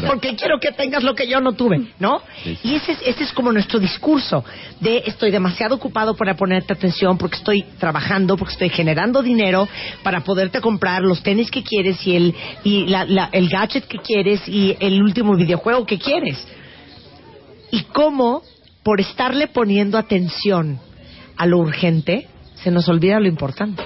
porque 0.07 0.35
quiero 0.37 0.59
que 0.61 0.73
tengas 0.73 1.03
lo 1.03 1.15
que 1.15 1.27
yo 1.27 1.41
no 1.41 1.53
tuve, 1.53 1.81
¿no? 1.99 2.21
Sí. 2.45 2.59
Y 2.65 2.75
ese 2.75 2.93
es, 2.93 2.99
ese 3.07 3.25
es 3.25 3.33
como 3.33 3.51
nuestro 3.53 3.79
discurso 3.79 4.45
de 4.81 5.03
estoy 5.07 5.31
demasiado 5.31 5.75
ocupado 5.77 6.15
para 6.15 6.35
ponerte 6.37 6.73
atención 6.73 7.17
porque 7.19 7.37
estoy 7.37 7.63
trabajando, 7.79 8.37
porque 8.37 8.53
estoy 8.53 8.69
generando 8.69 9.23
dinero 9.23 9.69
para 10.03 10.21
poderte 10.21 10.61
comprar 10.61 11.03
los 11.03 11.23
tenis 11.23 11.51
que 11.51 11.63
quieres 11.63 12.07
y 12.07 12.17
el 12.17 12.35
y 12.65 12.87
la- 12.87 13.05
la- 13.05 13.29
el 13.33 13.49
gadget 13.49 13.87
que 13.87 13.99
quieres 13.99 14.47
y 14.49 14.77
el 14.81 15.03
último 15.03 15.35
videojuego 15.37 15.87
que 15.87 15.99
quieres. 15.99 16.47
Y 17.71 17.83
cómo 17.85 18.43
por 18.83 19.01
estarle 19.01 19.49
poniendo 19.49 19.97
atención 19.97 20.79
a 21.37 21.47
lo 21.47 21.59
urgente 21.59 22.29
se 22.57 22.71
nos 22.71 22.89
olvida 22.89 23.19
lo 23.19 23.29
importante. 23.29 23.83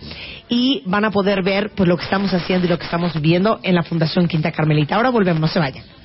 y 0.48 0.82
van 0.86 1.04
a 1.04 1.10
poder 1.10 1.42
ver 1.42 1.72
pues 1.74 1.88
lo 1.88 1.96
que 1.96 2.04
estamos 2.04 2.32
haciendo 2.34 2.66
y 2.66 2.70
lo 2.70 2.78
que 2.78 2.84
estamos 2.84 3.14
viviendo 3.14 3.58
en 3.62 3.74
la 3.74 3.82
Fundación 3.82 4.28
Quinta 4.28 4.52
Carmelita. 4.52 4.94
Ahora 4.96 5.08
volvemos, 5.10 5.40
no 5.40 5.48
se 5.48 5.58
vayan. 5.58 5.99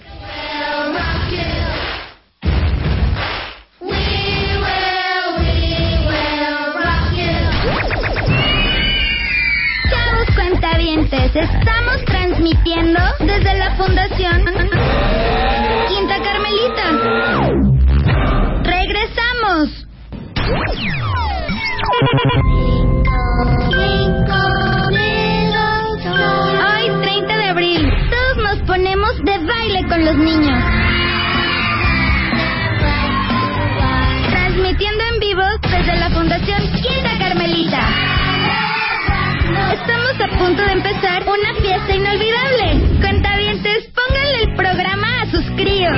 a 40.36 40.38
punto 40.38 40.62
de 40.63 40.71
empezar 40.74 41.24
una 41.24 41.54
fiesta 41.62 41.95
inolvidable. 41.95 43.00
Cuentavientes, 43.00 43.89
pónganle 43.93 44.43
el 44.43 44.56
programa 44.56 45.21
a 45.21 45.26
sus 45.32 45.45
críos. 45.52 45.95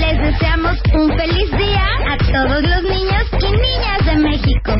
Les 0.00 0.18
deseamos 0.20 0.78
un 0.94 1.16
feliz 1.16 1.50
día 1.56 1.86
a 2.08 2.16
todos 2.18 2.62
los 2.62 2.82
niños 2.82 3.24
y 3.40 3.50
niñas 3.52 4.04
de 4.06 4.16
México. 4.16 4.72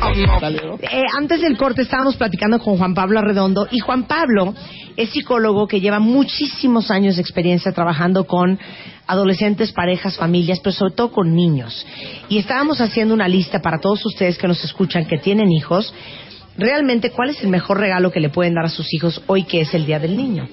¡Continuamos! 0.00 0.72
Eh, 0.80 1.04
antes 1.16 1.40
del 1.40 1.56
corte 1.56 1.82
estábamos 1.82 2.16
platicando 2.16 2.58
con 2.58 2.76
Juan 2.76 2.94
Pablo 2.94 3.18
Arredondo 3.18 3.66
y 3.70 3.78
Juan 3.78 4.04
Pablo 4.04 4.54
es 4.96 5.10
psicólogo 5.10 5.66
que 5.66 5.80
lleva 5.80 5.98
muchísimos 6.00 6.90
años 6.90 7.16
de 7.16 7.22
experiencia 7.22 7.72
trabajando 7.72 8.24
con 8.26 8.58
adolescentes, 9.12 9.72
parejas, 9.72 10.16
familias, 10.16 10.60
pero 10.60 10.72
sobre 10.72 10.94
todo 10.94 11.12
con 11.12 11.34
niños. 11.34 11.86
Y 12.28 12.38
estábamos 12.38 12.80
haciendo 12.80 13.14
una 13.14 13.28
lista 13.28 13.60
para 13.60 13.78
todos 13.78 14.04
ustedes 14.06 14.38
que 14.38 14.48
nos 14.48 14.64
escuchan 14.64 15.06
que 15.06 15.18
tienen 15.18 15.52
hijos, 15.52 15.92
realmente 16.56 17.10
cuál 17.10 17.30
es 17.30 17.42
el 17.42 17.48
mejor 17.48 17.78
regalo 17.78 18.10
que 18.10 18.20
le 18.20 18.30
pueden 18.30 18.54
dar 18.54 18.64
a 18.64 18.68
sus 18.68 18.92
hijos 18.94 19.22
hoy 19.26 19.44
que 19.44 19.60
es 19.60 19.74
el 19.74 19.86
Día 19.86 19.98
del 19.98 20.16
Niño. 20.16 20.48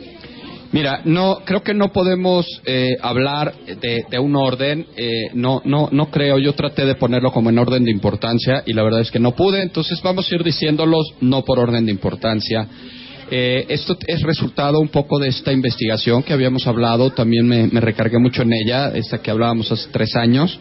Mira, 0.72 1.02
no, 1.04 1.40
creo 1.46 1.64
que 1.64 1.74
no 1.74 1.92
podemos 1.92 2.46
eh, 2.64 2.96
hablar 3.02 3.56
de, 3.66 4.06
de 4.08 4.20
un 4.20 4.36
orden. 4.36 4.86
eh, 4.96 5.30
no, 5.34 5.64
no, 5.66 5.90
no 5.92 6.12
creo. 6.12 6.38
Yo 6.38 6.54
traté 6.54 6.86
de 6.86 6.94
ponerlo 6.94 7.32
como 7.32 7.50
en 7.50 7.58
orden 7.58 7.84
de 7.86 7.92
importancia 7.92 8.62
y 8.68 8.74
la 8.74 8.84
verdad 8.84 9.02
es 9.02 9.10
que 9.10 9.20
no 9.20 9.36
pude. 9.36 9.64
Entonces 9.64 10.00
vamos 10.04 10.32
a 10.32 10.36
ir 10.36 10.44
diciéndolos 10.44 11.14
no 11.22 11.44
por 11.44 11.58
orden 11.58 11.88
de 11.88 11.92
importancia. 11.92 12.68
Eh, 13.32 13.66
esto 13.70 13.96
es 14.08 14.24
resultado 14.24 14.80
un 14.80 14.88
poco 14.88 15.20
de 15.20 15.28
esta 15.28 15.54
investigación 15.54 16.24
que 16.24 16.34
habíamos 16.34 16.66
hablado. 16.66 17.12
También 17.12 17.48
me, 17.48 17.68
recargué 17.80 18.18
mucho 18.18 18.42
en 18.42 18.54
ella, 18.54 18.90
esta 18.96 19.22
que 19.22 19.30
hablábamos 19.30 19.72
hace 19.72 19.90
tres 19.92 20.16
años. 20.16 20.60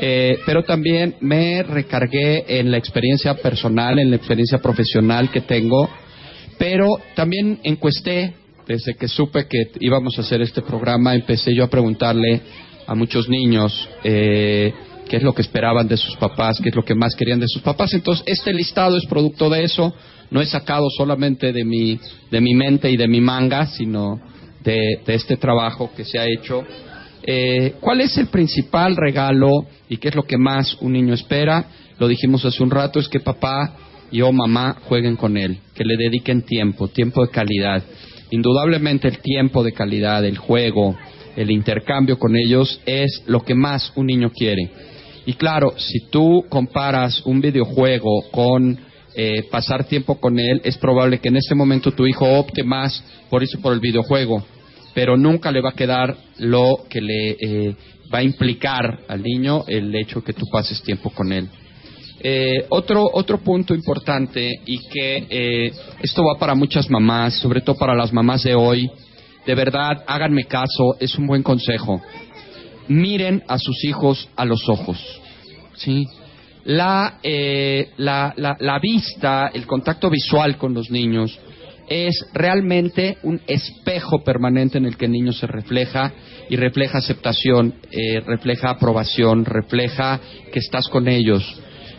Eh, 0.00 0.38
pero 0.46 0.62
también 0.62 1.16
me 1.20 1.62
recargué 1.62 2.60
en 2.60 2.70
la 2.70 2.78
experiencia 2.78 3.34
personal, 3.34 3.98
en 3.98 4.10
la 4.10 4.16
experiencia 4.16 4.58
profesional 4.58 5.30
que 5.30 5.42
tengo. 5.42 5.88
Pero 6.56 6.98
también 7.14 7.60
encuesté 7.62 8.34
desde 8.66 8.94
que 8.94 9.08
supe 9.08 9.46
que 9.46 9.70
íbamos 9.80 10.18
a 10.18 10.22
hacer 10.22 10.40
este 10.42 10.62
programa, 10.62 11.14
empecé 11.14 11.54
yo 11.54 11.64
a 11.64 11.70
preguntarle 11.70 12.40
a 12.86 12.94
muchos 12.94 13.28
niños 13.28 13.88
eh, 14.02 14.72
qué 15.08 15.16
es 15.16 15.22
lo 15.22 15.34
que 15.34 15.42
esperaban 15.42 15.88
de 15.88 15.96
sus 15.96 16.16
papás, 16.16 16.58
qué 16.62 16.70
es 16.70 16.74
lo 16.74 16.84
que 16.84 16.94
más 16.94 17.14
querían 17.14 17.40
de 17.40 17.48
sus 17.48 17.62
papás. 17.62 17.92
Entonces, 17.92 18.24
este 18.26 18.52
listado 18.52 18.96
es 18.96 19.06
producto 19.06 19.50
de 19.50 19.64
eso. 19.64 19.94
No 20.30 20.40
he 20.40 20.46
sacado 20.46 20.88
solamente 20.90 21.52
de 21.52 21.64
mi, 21.64 21.98
de 22.30 22.40
mi 22.40 22.54
mente 22.54 22.90
y 22.90 22.96
de 22.96 23.08
mi 23.08 23.20
manga, 23.20 23.66
sino 23.66 24.20
de, 24.62 25.00
este 25.06 25.36
trabajo 25.36 25.90
que 25.96 26.04
se 26.04 26.18
ha 26.18 26.26
hecho. 26.26 26.64
Eh, 27.22 27.74
¿Cuál 27.80 28.00
es 28.00 28.16
el 28.18 28.28
principal 28.28 28.96
regalo 28.96 29.66
y 29.88 29.96
qué 29.96 30.08
es 30.08 30.14
lo 30.14 30.24
que 30.24 30.38
más 30.38 30.76
un 30.80 30.92
niño 30.92 31.14
espera? 31.14 31.66
Lo 31.98 32.08
dijimos 32.08 32.44
hace 32.44 32.62
un 32.62 32.70
rato, 32.70 33.00
es 33.00 33.08
que 33.08 33.20
papá 33.20 33.76
y 34.10 34.20
o 34.20 34.32
mamá 34.32 34.76
jueguen 34.84 35.16
con 35.16 35.36
él, 35.36 35.58
que 35.74 35.84
le 35.84 35.96
dediquen 35.96 36.42
tiempo, 36.42 36.88
tiempo 36.88 37.24
de 37.24 37.30
calidad. 37.30 37.82
Indudablemente 38.30 39.08
el 39.08 39.18
tiempo 39.18 39.62
de 39.62 39.72
calidad, 39.72 40.24
el 40.24 40.38
juego, 40.38 40.96
el 41.36 41.50
intercambio 41.50 42.18
con 42.18 42.36
ellos 42.36 42.80
es 42.84 43.22
lo 43.26 43.40
que 43.40 43.54
más 43.54 43.92
un 43.96 44.06
niño 44.06 44.30
quiere. 44.30 44.70
Y 45.26 45.34
claro, 45.34 45.74
si 45.76 46.08
tú 46.10 46.44
comparas 46.48 47.24
un 47.26 47.40
videojuego 47.40 48.30
con 48.30 48.78
eh, 49.20 49.42
pasar 49.50 49.84
tiempo 49.84 50.20
con 50.20 50.38
él, 50.38 50.60
es 50.62 50.78
probable 50.78 51.18
que 51.18 51.26
en 51.26 51.36
ese 51.36 51.56
momento 51.56 51.90
tu 51.90 52.06
hijo 52.06 52.24
opte 52.38 52.62
más 52.62 53.02
por 53.28 53.42
eso 53.42 53.60
por 53.60 53.72
el 53.72 53.80
videojuego, 53.80 54.44
pero 54.94 55.16
nunca 55.16 55.50
le 55.50 55.60
va 55.60 55.70
a 55.70 55.74
quedar 55.74 56.16
lo 56.38 56.84
que 56.88 57.00
le 57.00 57.30
eh, 57.40 57.74
va 58.14 58.18
a 58.18 58.22
implicar 58.22 59.00
al 59.08 59.20
niño 59.20 59.64
el 59.66 59.92
hecho 59.96 60.22
que 60.22 60.32
tú 60.32 60.46
pases 60.52 60.80
tiempo 60.84 61.10
con 61.10 61.32
él. 61.32 61.48
Eh, 62.20 62.66
otro, 62.68 63.08
otro 63.12 63.38
punto 63.38 63.74
importante 63.74 64.50
y 64.66 64.78
que 64.88 65.26
eh, 65.28 65.72
esto 66.00 66.24
va 66.24 66.38
para 66.38 66.54
muchas 66.54 66.88
mamás, 66.88 67.34
sobre 67.34 67.60
todo 67.60 67.74
para 67.76 67.96
las 67.96 68.12
mamás 68.12 68.44
de 68.44 68.54
hoy, 68.54 68.88
de 69.44 69.54
verdad, 69.56 70.04
háganme 70.06 70.44
caso, 70.44 70.96
es 71.00 71.16
un 71.18 71.26
buen 71.26 71.42
consejo. 71.42 72.00
Miren 72.86 73.42
a 73.48 73.58
sus 73.58 73.84
hijos 73.84 74.28
a 74.36 74.44
los 74.44 74.68
ojos. 74.68 74.98
¿sí? 75.76 76.06
La, 76.64 77.18
eh, 77.22 77.90
la, 77.98 78.34
la, 78.36 78.56
la 78.60 78.78
vista, 78.78 79.50
el 79.54 79.66
contacto 79.66 80.10
visual 80.10 80.56
con 80.58 80.74
los 80.74 80.90
niños 80.90 81.38
es 81.88 82.26
realmente 82.34 83.16
un 83.22 83.40
espejo 83.46 84.22
permanente 84.22 84.76
en 84.76 84.84
el 84.84 84.96
que 84.98 85.06
el 85.06 85.12
niño 85.12 85.32
se 85.32 85.46
refleja 85.46 86.12
y 86.50 86.56
refleja 86.56 86.98
aceptación, 86.98 87.74
eh, 87.90 88.20
refleja 88.20 88.70
aprobación, 88.70 89.46
refleja 89.46 90.20
que 90.52 90.58
estás 90.58 90.86
con 90.88 91.08
ellos. 91.08 91.42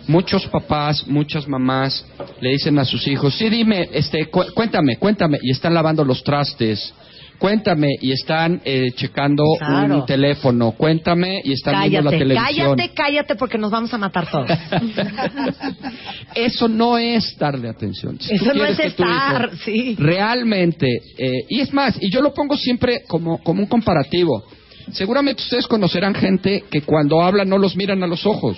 Muchos 0.08 0.46
papás, 0.48 1.08
muchas 1.08 1.48
mamás 1.48 2.06
le 2.42 2.50
dicen 2.50 2.78
a 2.80 2.86
sus 2.86 3.08
hijos, 3.08 3.36
sí, 3.36 3.50
dime, 3.50 3.90
este, 3.94 4.28
cu- 4.28 4.46
cuéntame, 4.54 4.98
cuéntame, 4.98 5.40
y 5.42 5.52
están 5.52 5.74
lavando 5.74 6.04
los 6.06 6.24
trastes. 6.24 6.94
Cuéntame, 7.40 7.88
y 8.02 8.12
están 8.12 8.62
eh, 8.66 8.92
checando 8.96 9.44
Claro. 9.58 9.96
un 10.02 10.06
teléfono. 10.06 10.74
Cuéntame, 10.74 11.42
y 11.44 11.54
están 11.54 11.90
viendo 11.90 12.12
la 12.12 12.18
televisión. 12.18 12.76
cállate, 12.76 12.94
cállate 12.94 13.36
porque 13.36 13.58
nos 13.58 13.72
vamos 13.72 13.94
a 13.94 13.98
matar 13.98 14.30
todos. 14.30 14.50
Eso 16.36 16.68
no 16.68 16.98
es 16.98 17.38
darle 17.38 17.70
atención. 17.70 18.18
Si 18.20 18.36
Eso 18.36 18.54
no 18.54 18.66
es 18.66 18.80
estar, 18.80 19.52
sí. 19.64 19.96
Realmente, 19.98 20.88
eh, 21.18 21.46
y 21.50 21.62
es 21.62 21.74
más, 21.74 21.98
y 22.02 22.12
yo 22.12 22.22
lo 22.22 22.34
pongo 22.34 22.58
siempre 22.58 23.04
como, 23.08 23.38
como 23.40 23.62
un 23.62 23.68
comparativo. 23.68 24.44
Seguramente 24.92 25.42
ustedes 25.44 25.68
conocerán 25.68 26.16
gente 26.16 26.64
que 26.70 26.82
cuando 26.82 27.22
habla 27.22 27.46
no 27.46 27.58
los 27.58 27.76
miran 27.76 28.04
a 28.04 28.08
los 28.08 28.26
ojos. 28.26 28.58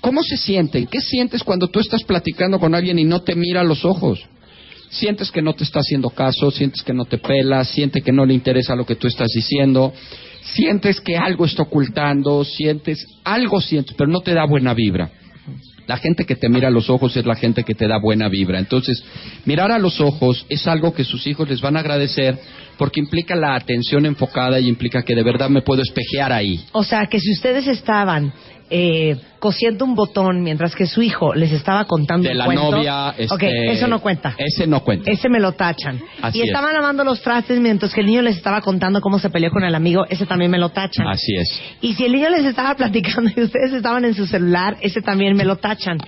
¿Cómo 0.00 0.22
se 0.22 0.36
sienten? 0.36 0.86
¿Qué 0.86 1.00
sientes 1.00 1.42
cuando 1.42 1.68
tú 1.68 1.80
estás 1.80 2.02
platicando 2.04 2.58
con 2.58 2.74
alguien 2.74 2.98
y 2.98 3.04
no 3.04 3.22
te 3.22 3.34
mira 3.34 3.62
a 3.62 3.64
los 3.64 3.84
ojos? 3.84 4.20
Sientes 4.94 5.32
que 5.32 5.42
no 5.42 5.54
te 5.54 5.64
está 5.64 5.80
haciendo 5.80 6.08
caso, 6.10 6.52
sientes 6.52 6.82
que 6.82 6.92
no 6.92 7.04
te 7.04 7.18
pela, 7.18 7.64
sientes 7.64 8.02
que 8.02 8.12
no 8.12 8.24
le 8.24 8.32
interesa 8.32 8.76
lo 8.76 8.86
que 8.86 8.94
tú 8.94 9.08
estás 9.08 9.28
diciendo, 9.34 9.92
sientes 10.40 11.00
que 11.00 11.16
algo 11.16 11.46
está 11.46 11.64
ocultando, 11.64 12.44
sientes, 12.44 13.04
algo 13.24 13.60
sientes, 13.60 13.96
pero 13.98 14.08
no 14.08 14.20
te 14.20 14.34
da 14.34 14.44
buena 14.46 14.72
vibra. 14.72 15.10
La 15.88 15.96
gente 15.96 16.24
que 16.24 16.36
te 16.36 16.48
mira 16.48 16.68
a 16.68 16.70
los 16.70 16.88
ojos 16.88 17.16
es 17.16 17.26
la 17.26 17.34
gente 17.34 17.64
que 17.64 17.74
te 17.74 17.88
da 17.88 17.98
buena 17.98 18.28
vibra. 18.28 18.60
Entonces, 18.60 19.04
mirar 19.44 19.72
a 19.72 19.80
los 19.80 20.00
ojos 20.00 20.46
es 20.48 20.66
algo 20.68 20.94
que 20.94 21.02
sus 21.02 21.26
hijos 21.26 21.48
les 21.48 21.60
van 21.60 21.76
a 21.76 21.80
agradecer 21.80 22.38
porque 22.78 23.00
implica 23.00 23.34
la 23.34 23.56
atención 23.56 24.06
enfocada 24.06 24.60
y 24.60 24.68
implica 24.68 25.02
que 25.02 25.16
de 25.16 25.24
verdad 25.24 25.50
me 25.50 25.62
puedo 25.62 25.82
espejear 25.82 26.32
ahí. 26.32 26.64
O 26.72 26.84
sea, 26.84 27.06
que 27.06 27.18
si 27.18 27.32
ustedes 27.32 27.66
estaban 27.66 28.32
eh, 28.76 29.16
cosiendo 29.38 29.84
un 29.84 29.94
botón 29.94 30.42
mientras 30.42 30.74
que 30.74 30.86
su 30.86 31.00
hijo 31.00 31.32
les 31.32 31.52
estaba 31.52 31.84
contando 31.84 32.26
De 32.26 32.32
un 32.32 32.38
la 32.38 32.44
cuento, 32.44 32.70
novia, 32.72 33.10
ok, 33.10 33.16
este, 33.44 33.72
eso 33.72 33.86
no 33.86 34.00
cuenta. 34.00 34.34
Ese 34.36 34.66
no 34.66 34.80
cuenta. 34.80 35.12
Ese 35.12 35.28
me 35.28 35.38
lo 35.38 35.52
tachan. 35.52 36.02
Así 36.20 36.38
y 36.38 36.42
es. 36.42 36.48
estaban 36.48 36.74
lavando 36.74 37.04
los 37.04 37.22
trastes 37.22 37.60
mientras 37.60 37.94
que 37.94 38.00
el 38.00 38.08
niño 38.08 38.22
les 38.22 38.36
estaba 38.36 38.62
contando 38.62 39.00
cómo 39.00 39.20
se 39.20 39.30
peleó 39.30 39.52
con 39.52 39.62
el 39.62 39.76
amigo, 39.76 40.06
ese 40.08 40.26
también 40.26 40.50
me 40.50 40.58
lo 40.58 40.70
tachan. 40.70 41.06
Así 41.06 41.36
es. 41.36 41.48
Y 41.82 41.94
si 41.94 42.04
el 42.04 42.14
niño 42.14 42.30
les 42.30 42.44
estaba 42.46 42.74
platicando 42.74 43.30
y 43.36 43.42
ustedes 43.42 43.74
estaban 43.74 44.04
en 44.04 44.14
su 44.14 44.26
celular, 44.26 44.76
ese 44.80 45.02
también 45.02 45.36
me 45.36 45.44
lo 45.44 45.54
tachan. 45.54 45.98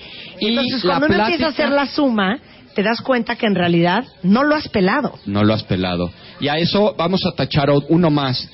Y 0.40 0.48
Entonces, 0.48 0.83
la 0.83 0.98
cuando 0.98 1.14
uno 1.14 1.22
empieza 1.22 1.46
a 1.46 1.50
hacer 1.50 1.70
la 1.70 1.87
suma, 1.87 2.40
te 2.74 2.83
das 2.83 3.00
cuenta 3.00 3.37
que 3.37 3.46
en 3.46 3.55
realidad 3.55 4.02
no 4.24 4.42
lo 4.42 4.57
has 4.57 4.68
pelado. 4.68 5.20
No 5.24 5.44
lo 5.44 5.55
has 5.55 5.62
pelado. 5.62 6.11
Y 6.40 6.48
a 6.48 6.59
eso 6.59 6.96
vamos 6.98 7.24
a 7.26 7.31
tachar 7.31 7.68
uno 7.88 8.11
más. 8.11 8.50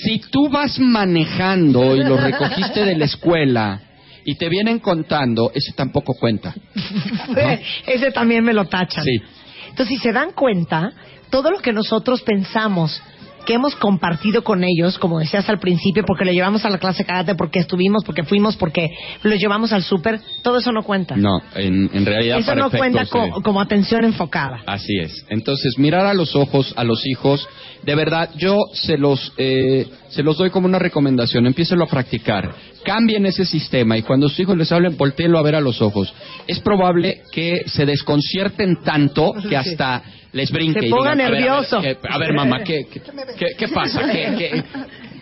Si 0.00 0.18
tú 0.18 0.48
vas 0.48 0.78
manejando 0.78 1.94
y 1.94 2.02
lo 2.02 2.16
recogiste 2.16 2.84
de 2.84 2.96
la 2.96 3.04
escuela 3.04 3.80
y 4.24 4.36
te 4.36 4.48
vienen 4.48 4.78
contando, 4.78 5.52
ese 5.54 5.72
tampoco 5.72 6.14
cuenta. 6.14 6.54
ese 7.86 8.10
también 8.10 8.44
me 8.44 8.52
lo 8.52 8.66
tachan. 8.66 9.04
Sí. 9.04 9.20
Entonces, 9.68 9.96
si 9.96 10.02
se 10.02 10.12
dan 10.12 10.32
cuenta, 10.32 10.92
todo 11.30 11.50
lo 11.50 11.60
que 11.60 11.72
nosotros 11.72 12.22
pensamos 12.22 13.02
que 13.42 13.54
hemos 13.54 13.74
compartido 13.76 14.42
con 14.44 14.64
ellos, 14.64 14.98
como 14.98 15.18
decías 15.18 15.48
al 15.48 15.58
principio, 15.58 16.04
porque 16.06 16.24
lo 16.24 16.32
llevamos 16.32 16.64
a 16.64 16.70
la 16.70 16.78
clase 16.78 17.04
karate, 17.04 17.34
porque 17.34 17.58
estuvimos, 17.60 18.04
porque 18.04 18.22
fuimos, 18.24 18.56
porque 18.56 18.90
lo 19.22 19.34
llevamos 19.36 19.72
al 19.72 19.82
súper, 19.82 20.20
todo 20.42 20.58
eso 20.58 20.72
no 20.72 20.82
cuenta. 20.82 21.16
No, 21.16 21.40
en, 21.54 21.90
en 21.92 22.06
realidad 22.06 22.38
eso 22.38 22.46
para 22.48 22.60
no 22.62 22.70
cuenta 22.70 23.00
de- 23.04 23.30
como 23.42 23.60
atención 23.60 24.04
enfocada. 24.04 24.62
Así 24.66 24.98
es. 25.00 25.24
Entonces, 25.28 25.78
mirar 25.78 26.06
a 26.06 26.14
los 26.14 26.34
ojos 26.36 26.72
a 26.76 26.84
los 26.84 27.06
hijos, 27.06 27.48
de 27.82 27.94
verdad, 27.94 28.30
yo 28.36 28.58
se 28.74 28.96
los, 28.96 29.32
eh, 29.38 29.86
se 30.10 30.22
los 30.22 30.36
doy 30.38 30.50
como 30.50 30.66
una 30.66 30.78
recomendación. 30.78 31.46
Empiécenlo 31.46 31.84
a 31.84 31.88
practicar. 31.88 32.54
Cambien 32.84 33.26
ese 33.26 33.44
sistema 33.44 33.96
y 33.96 34.02
cuando 34.02 34.28
sus 34.28 34.40
hijos 34.40 34.56
les 34.56 34.70
hablen, 34.72 34.96
volteenlo 34.96 35.38
a 35.38 35.42
ver 35.42 35.54
a 35.54 35.60
los 35.60 35.80
ojos. 35.82 36.12
Es 36.46 36.60
probable 36.60 37.22
que 37.32 37.62
se 37.66 37.86
desconcierten 37.86 38.82
tanto 38.84 39.32
que 39.48 39.56
hasta 39.56 40.02
les 40.32 40.50
brinque. 40.50 40.80
Se 40.80 40.86
y 40.86 40.90
ponga 40.90 41.12
digan, 41.14 41.20
a 41.20 41.24
ver, 41.24 41.26
a 41.26 41.30
ver, 41.30 41.40
nervioso. 41.50 41.80
¿qué- 41.80 41.98
A 42.08 42.18
ver, 42.18 42.32
mamá, 42.32 42.62
¿qué, 42.64 42.84
qué, 42.90 43.00
qué- 43.38 43.54
qué 43.58 43.68
pasa? 43.68 44.10
¿Qué, 44.10 44.34
qué, 44.38 44.64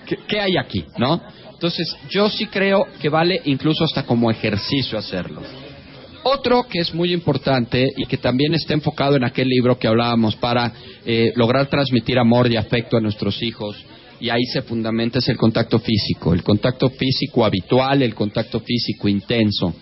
qué- 0.07 0.18
qué 0.27 0.40
hay 0.40 0.57
aquí? 0.57 0.85
¿No? 0.99 1.20
Entonces, 1.53 1.94
yo 2.09 2.29
sí 2.31 2.46
creo 2.46 2.87
que 3.01 3.09
vale 3.09 3.40
incluso 3.44 3.85
hasta 3.85 4.05
como 4.05 4.31
ejercicio 4.31 4.99
hacerlo. 4.99 5.42
Otro 6.23 6.64
que 6.68 6.81
es 6.81 6.92
muy 6.94 7.12
importante 7.12 7.87
y 7.96 8.05
que 8.07 8.18
también 8.18 8.55
está 8.55 8.75
enfocado 8.75 9.16
en 9.16 9.25
aquel 9.25 9.49
libro 9.49 9.79
que 9.79 9.88
hablábamos 9.88 10.37
para 10.37 10.73
eh, 11.07 11.33
lograr 11.35 11.66
transmitir 11.66 12.18
amor 12.18 12.51
y 12.51 12.57
afecto 12.57 12.96
a 12.99 13.01
nuestros 13.01 13.42
hijos, 13.42 13.77
y 14.20 14.29
ahí 14.29 14.44
se 14.53 14.61
fundamenta 14.61 15.18
es 15.18 15.29
el 15.31 15.38
contacto 15.38 15.79
físico, 15.79 16.35
el 16.35 16.42
contacto 16.42 16.90
físico 16.90 17.42
habitual, 17.44 18.03
el 18.03 18.14
contacto 18.14 18.61
físico 18.61 19.09
intenso. 19.09 19.75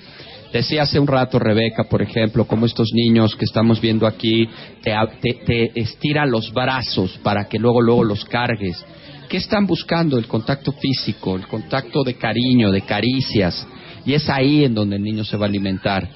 Decía 0.53 0.83
hace 0.83 0.99
un 0.99 1.07
rato 1.07 1.39
Rebeca, 1.39 1.85
por 1.85 2.01
ejemplo, 2.01 2.47
como 2.47 2.65
estos 2.65 2.89
niños 2.95 3.37
que 3.37 3.45
estamos 3.45 3.81
viendo 3.81 4.07
aquí 4.07 4.49
te, 4.83 4.93
te, 5.21 5.35
te 5.45 5.81
estira 5.81 6.25
los 6.25 6.53
brazos 6.53 7.19
para 7.23 7.49
que 7.49 7.59
luego 7.59 7.83
luego 7.83 8.05
los 8.05 8.25
cargues. 8.25 8.83
¿Qué 9.29 9.37
están 9.37 9.67
buscando? 9.67 10.17
El 10.17 10.27
contacto 10.27 10.73
físico, 10.73 11.37
el 11.37 11.47
contacto 11.47 12.03
de 12.03 12.15
cariño, 12.15 12.73
de 12.73 12.81
caricias. 12.81 13.67
Y 14.07 14.15
es 14.15 14.29
ahí 14.31 14.65
en 14.65 14.75
donde 14.75 14.97
el 14.97 15.03
niño 15.03 15.23
se 15.23 15.37
va 15.37 15.45
a 15.45 15.49
alimentar. 15.51 16.09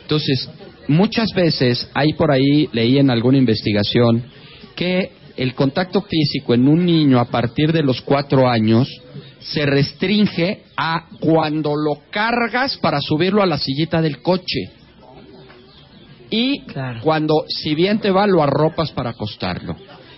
Entonces, 0.00 0.48
muchas 0.88 1.28
veces, 1.34 1.90
hay 1.92 2.14
por 2.14 2.32
ahí, 2.32 2.70
leí 2.72 2.98
en 2.98 3.10
alguna 3.10 3.36
investigación, 3.36 4.24
que 4.74 5.10
el 5.36 5.54
contacto 5.54 6.00
físico 6.02 6.54
en 6.54 6.66
un 6.68 6.86
niño 6.86 7.18
a 7.18 7.26
partir 7.26 7.70
de 7.70 7.82
los 7.82 8.00
cuatro 8.00 8.48
años 8.48 8.88
se 9.44 9.66
restringe 9.66 10.62
a 10.76 11.06
cuando 11.20 11.76
lo 11.76 12.10
cargas 12.10 12.78
para 12.78 13.00
subirlo 13.00 13.42
a 13.42 13.46
la 13.46 13.58
sillita 13.58 14.00
del 14.00 14.22
coche. 14.22 14.70
Y 16.30 16.62
cuando, 17.02 17.44
si 17.48 17.74
bien 17.74 18.00
te 18.00 18.10
va, 18.10 18.26
lo 18.26 18.42
arropas 18.42 18.90
para 18.92 19.10
acostarlo. 19.10 19.76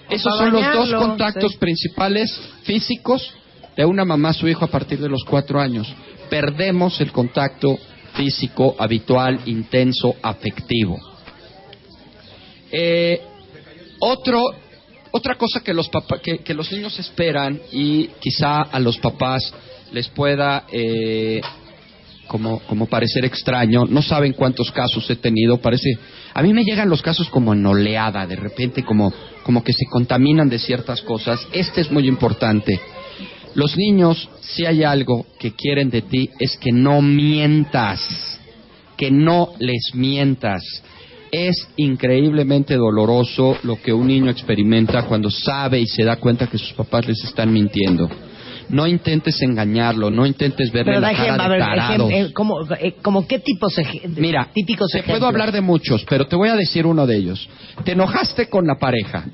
Esos 0.09 0.37
son 0.39 0.53
los 0.53 0.73
dos 0.73 0.95
contactos 0.95 1.53
sí. 1.53 1.59
principales 1.59 2.41
físicos 2.63 3.35
de 3.77 3.85
una 3.85 4.05
mamá 4.05 4.29
a 4.31 4.35
su 4.35 4.47
hijo 4.47 4.65
a 4.65 4.69
partir 4.69 5.01
de 5.01 5.09
los 5.09 5.25
cuatro 5.25 5.61
años. 5.61 5.93
Perdemos 6.31 7.01
el 7.01 7.11
contacto 7.11 7.77
físico 8.15 8.77
habitual, 8.79 9.41
intenso, 9.47 10.15
afectivo. 10.23 10.97
Eh, 12.71 13.21
otro, 13.99 14.41
otra 15.11 15.37
cosa 15.37 15.61
que 15.61 15.73
los, 15.75 15.89
papa- 15.89 16.19
que, 16.19 16.39
que 16.39 16.55
los 16.55 16.71
niños 16.73 16.99
esperan 16.99 17.61
y 17.73 18.09
quizá 18.21 18.63
a 18.63 18.79
los 18.81 18.99
papás 18.99 19.53
les 19.93 20.09
pueda 20.09 20.65
eh, 20.73 21.41
como, 22.27 22.59
como 22.61 22.87
parecer 22.87 23.25
extraño, 23.25 23.85
no 23.85 24.03
saben 24.03 24.33
cuántos 24.33 24.71
casos 24.73 25.09
he 25.11 25.17
tenido, 25.17 25.59
parece, 25.59 25.91
a 26.35 26.43
mí 26.43 26.53
me 26.53 26.65
llegan 26.65 26.89
los 26.89 27.03
casos 27.03 27.29
como 27.31 27.53
en 27.53 27.65
oleada, 27.65 28.27
de 28.27 28.37
repente 28.37 28.83
como, 28.83 29.13
como 29.45 29.63
que 29.63 29.73
se 29.73 29.87
contaminan 29.87 30.49
de 30.49 30.59
ciertas 30.59 31.03
cosas. 31.03 31.47
Este 31.53 31.81
es 31.81 31.91
muy 31.91 32.09
importante. 32.09 32.81
Los 33.55 33.77
niños, 33.77 34.29
si 34.43 34.67
hay 34.67 34.83
algo 34.85 35.25
que 35.39 35.53
quieren 35.53 35.89
de 35.89 36.03
ti, 36.03 36.29
es 36.39 36.57
que 36.59 36.73
no 36.73 37.01
mientas, 37.01 38.39
que 38.97 39.11
no 39.11 39.53
les 39.59 39.95
mientas. 39.95 40.63
Es 41.39 41.69
increíblemente 41.77 42.77
doloroso 42.77 43.59
lo 43.63 43.77
que 43.83 43.93
un 43.93 44.07
niño 44.07 44.31
experimenta 44.31 45.03
cuando 45.03 45.31
sabe 45.31 45.79
y 45.81 45.87
se 45.87 46.03
da 46.03 46.17
cuenta 46.17 46.47
que 46.47 46.57
sus 46.57 46.73
papás 46.73 47.07
les 47.07 47.23
están 47.25 47.53
mintiendo. 47.53 48.09
No 48.71 48.87
intentes 48.87 49.43
engañarlo, 49.43 50.11
no 50.11 50.25
intentes 50.25 50.73
verle 50.73 50.93
Pero 50.93 51.01
la 51.01 51.13
cara 51.13 51.43
de 51.45 51.49
ver, 51.51 51.59
tarado. 51.61 52.09
ejem- 52.09 52.29
eh, 52.29 52.33
¿cómo, 52.33 52.55
eh, 52.81 52.95
como 53.03 53.27
qué 53.29 53.39
tipos 53.41 53.75
Mira, 54.17 54.49
típicos 54.55 54.89
te 54.91 54.99
ejemplos? 55.01 55.19
puedo 55.19 55.29
hablar 55.29 55.53
de 55.53 55.61
muchos, 55.61 56.05
pero 56.09 56.27
te 56.27 56.37
voy 56.37 56.49
a 56.49 56.57
decir 56.57 56.87
uno 56.87 57.07
de 57.07 57.17
ellos. 57.17 57.47
Te 57.85 57.93
enojaste 57.93 58.49
con 58.49 58.67
la 58.67 58.77
pareja, 58.79 59.27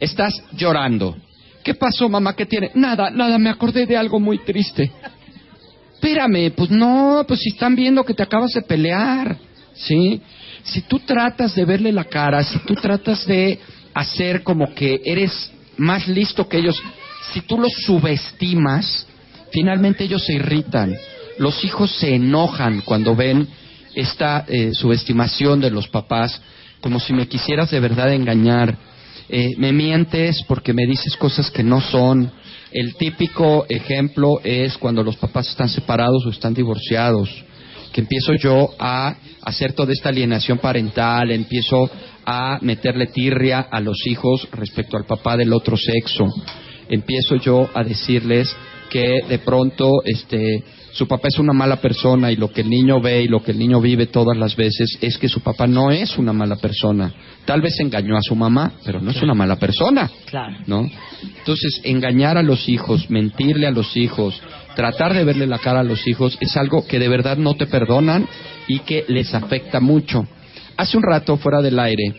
estás 0.00 0.34
llorando. 0.56 1.16
¿Qué 1.62 1.74
pasó, 1.74 2.08
mamá? 2.08 2.34
¿Qué 2.34 2.44
tiene? 2.46 2.72
Nada, 2.74 3.08
nada, 3.10 3.38
me 3.38 3.50
acordé 3.50 3.86
de 3.86 3.96
algo 3.96 4.18
muy 4.20 4.38
triste. 4.38 4.90
Espérame, 5.94 6.50
pues 6.54 6.70
no, 6.70 7.24
pues 7.26 7.40
si 7.40 7.50
están 7.50 7.74
viendo 7.76 8.04
que 8.04 8.14
te 8.14 8.22
acabas 8.22 8.50
de 8.52 8.62
pelear, 8.62 9.36
¿sí? 9.74 10.20
Si 10.66 10.82
tú 10.82 10.98
tratas 11.00 11.54
de 11.54 11.64
verle 11.64 11.92
la 11.92 12.04
cara, 12.04 12.42
si 12.42 12.58
tú 12.60 12.74
tratas 12.74 13.24
de 13.26 13.58
hacer 13.94 14.42
como 14.42 14.74
que 14.74 15.00
eres 15.04 15.50
más 15.76 16.08
listo 16.08 16.48
que 16.48 16.58
ellos, 16.58 16.80
si 17.32 17.40
tú 17.42 17.58
los 17.58 17.72
subestimas, 17.84 19.06
finalmente 19.52 20.04
ellos 20.04 20.24
se 20.24 20.34
irritan. 20.34 20.94
Los 21.38 21.64
hijos 21.64 21.90
se 21.92 22.14
enojan 22.14 22.82
cuando 22.82 23.14
ven 23.14 23.46
esta 23.94 24.44
eh, 24.48 24.70
subestimación 24.72 25.60
de 25.60 25.70
los 25.70 25.88
papás, 25.88 26.40
como 26.80 27.00
si 27.00 27.12
me 27.12 27.28
quisieras 27.28 27.70
de 27.70 27.80
verdad 27.80 28.12
engañar. 28.12 28.76
Eh, 29.28 29.54
me 29.58 29.72
mientes 29.72 30.42
porque 30.46 30.72
me 30.72 30.86
dices 30.86 31.16
cosas 31.16 31.50
que 31.50 31.62
no 31.62 31.80
son. 31.80 32.30
El 32.72 32.94
típico 32.96 33.66
ejemplo 33.68 34.40
es 34.44 34.76
cuando 34.76 35.02
los 35.02 35.16
papás 35.16 35.48
están 35.48 35.68
separados 35.68 36.26
o 36.26 36.30
están 36.30 36.54
divorciados, 36.54 37.30
que 37.92 38.02
empiezo 38.02 38.34
yo 38.34 38.70
a 38.78 39.16
hacer 39.46 39.74
toda 39.74 39.92
esta 39.92 40.08
alienación 40.08 40.58
parental, 40.58 41.30
empiezo 41.30 41.88
a 42.26 42.58
meterle 42.62 43.06
tirria 43.06 43.60
a 43.60 43.80
los 43.80 44.04
hijos 44.06 44.48
respecto 44.50 44.96
al 44.96 45.06
papá 45.06 45.36
del 45.36 45.52
otro 45.52 45.76
sexo, 45.76 46.26
empiezo 46.88 47.36
yo 47.36 47.70
a 47.72 47.84
decirles 47.84 48.54
que 48.90 49.22
de 49.28 49.38
pronto 49.38 50.02
este 50.04 50.64
su 50.96 51.06
papá 51.06 51.28
es 51.28 51.38
una 51.38 51.52
mala 51.52 51.76
persona 51.76 52.32
y 52.32 52.36
lo 52.36 52.50
que 52.50 52.62
el 52.62 52.70
niño 52.70 53.02
ve 53.02 53.22
y 53.22 53.28
lo 53.28 53.42
que 53.42 53.50
el 53.50 53.58
niño 53.58 53.82
vive 53.82 54.06
todas 54.06 54.34
las 54.36 54.56
veces 54.56 54.96
es 55.02 55.18
que 55.18 55.28
su 55.28 55.40
papá 55.40 55.66
no 55.66 55.90
es 55.90 56.16
una 56.16 56.32
mala 56.32 56.56
persona. 56.56 57.12
Tal 57.44 57.60
vez 57.60 57.78
engañó 57.80 58.16
a 58.16 58.22
su 58.22 58.34
mamá, 58.34 58.72
pero 58.82 59.02
no 59.02 59.10
es 59.10 59.20
una 59.20 59.34
mala 59.34 59.56
persona. 59.56 60.10
Claro. 60.24 60.56
¿no? 60.66 60.90
Entonces, 61.38 61.82
engañar 61.84 62.38
a 62.38 62.42
los 62.42 62.66
hijos, 62.66 63.10
mentirle 63.10 63.66
a 63.66 63.72
los 63.72 63.94
hijos, 63.94 64.40
tratar 64.76 65.14
de 65.14 65.24
verle 65.24 65.46
la 65.46 65.58
cara 65.58 65.80
a 65.80 65.84
los 65.84 66.06
hijos 66.06 66.36
es 66.40 66.56
algo 66.56 66.86
que 66.86 67.00
de 67.00 67.08
verdad 67.08 67.36
no 67.36 67.54
te 67.54 67.66
perdonan 67.66 68.28
y 68.68 68.80
que 68.80 69.04
les 69.08 69.34
afecta 69.34 69.80
mucho. 69.80 70.28
Hace 70.76 70.96
un 70.96 71.02
rato, 71.02 71.36
fuera 71.38 71.62
del 71.62 71.78
aire, 71.78 72.14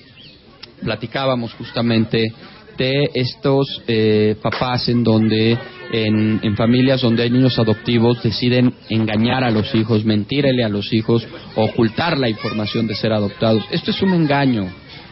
platicábamos 0.82 1.54
justamente 1.54 2.34
de 2.78 3.10
estos 3.13 3.82
eh, 3.88 4.36
papás 4.41 4.89
en 4.89 5.04
donde 5.04 5.58
en, 5.91 6.39
en 6.43 6.56
familias 6.56 7.02
donde 7.02 7.24
hay 7.24 7.30
niños 7.30 7.58
adoptivos 7.58 8.22
deciden 8.22 8.74
engañar 8.89 9.43
a 9.43 9.52
los 9.52 9.74
hijos, 9.74 10.06
mentirle 10.06 10.63
a 10.63 10.70
los 10.70 10.91
hijos, 10.93 11.26
ocultar 11.56 12.17
la 12.17 12.30
información 12.30 12.88
de 12.88 12.96
ser 12.96 13.13
adoptados. 13.13 13.63
Esto 13.72 13.91
es 13.91 14.02
un 14.02 14.13
engaño, 14.13 14.67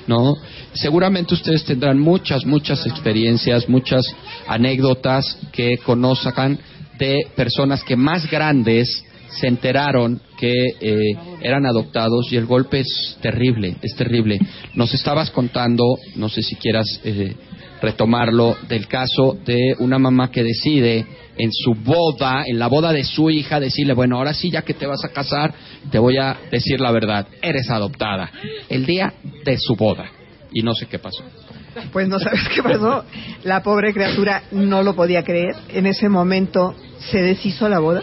¿no? 0.07 0.35
Seguramente 0.73 1.33
ustedes 1.33 1.63
tendrán 1.63 1.99
muchas, 1.99 2.45
muchas 2.45 2.85
experiencias, 2.85 3.69
muchas 3.69 4.05
anécdotas 4.47 5.37
que 5.51 5.77
conozcan 5.77 6.59
de 6.97 7.27
personas 7.35 7.83
que 7.83 7.95
más 7.95 8.29
grandes 8.29 9.03
se 9.29 9.47
enteraron 9.47 10.21
que 10.37 10.53
eh, 10.79 10.97
eran 11.41 11.65
adoptados 11.65 12.31
y 12.31 12.37
el 12.37 12.45
golpe 12.45 12.81
es 12.81 13.17
terrible, 13.21 13.75
es 13.81 13.95
terrible. 13.95 14.39
Nos 14.73 14.93
estabas 14.93 15.31
contando, 15.31 15.83
no 16.15 16.29
sé 16.29 16.41
si 16.41 16.55
quieras 16.55 17.01
eh, 17.03 17.35
retomarlo, 17.81 18.57
del 18.67 18.87
caso 18.87 19.37
de 19.45 19.75
una 19.79 19.99
mamá 19.99 20.31
que 20.31 20.43
decide 20.43 21.05
en 21.37 21.51
su 21.51 21.73
boda, 21.73 22.43
en 22.45 22.59
la 22.59 22.67
boda 22.67 22.93
de 22.93 23.03
su 23.03 23.29
hija, 23.29 23.59
decirle, 23.59 23.93
bueno, 23.93 24.17
ahora 24.17 24.33
sí, 24.33 24.49
ya 24.49 24.61
que 24.61 24.73
te 24.73 24.87
vas 24.87 25.03
a 25.03 25.09
casar, 25.09 25.53
te 25.91 25.99
voy 25.99 26.17
a 26.17 26.37
decir 26.49 26.79
la 26.79 26.91
verdad, 26.91 27.27
eres 27.41 27.69
adoptada. 27.69 28.31
El 28.69 28.85
día 28.85 29.13
de 29.43 29.57
su 29.57 29.75
boda. 29.75 30.09
Y 30.53 30.61
no 30.61 30.73
sé 30.73 30.85
qué 30.85 30.99
pasó. 30.99 31.23
Pues 31.91 32.07
no 32.07 32.19
sabes 32.19 32.41
qué 32.53 32.63
pasó. 32.63 33.03
La 33.43 33.61
pobre 33.61 33.93
criatura 33.93 34.43
no 34.51 34.83
lo 34.83 34.95
podía 34.95 35.23
creer. 35.23 35.55
En 35.69 35.85
ese 35.85 36.09
momento 36.09 36.75
se 36.99 37.21
deshizo 37.21 37.67
la 37.69 37.79
boda. 37.79 38.01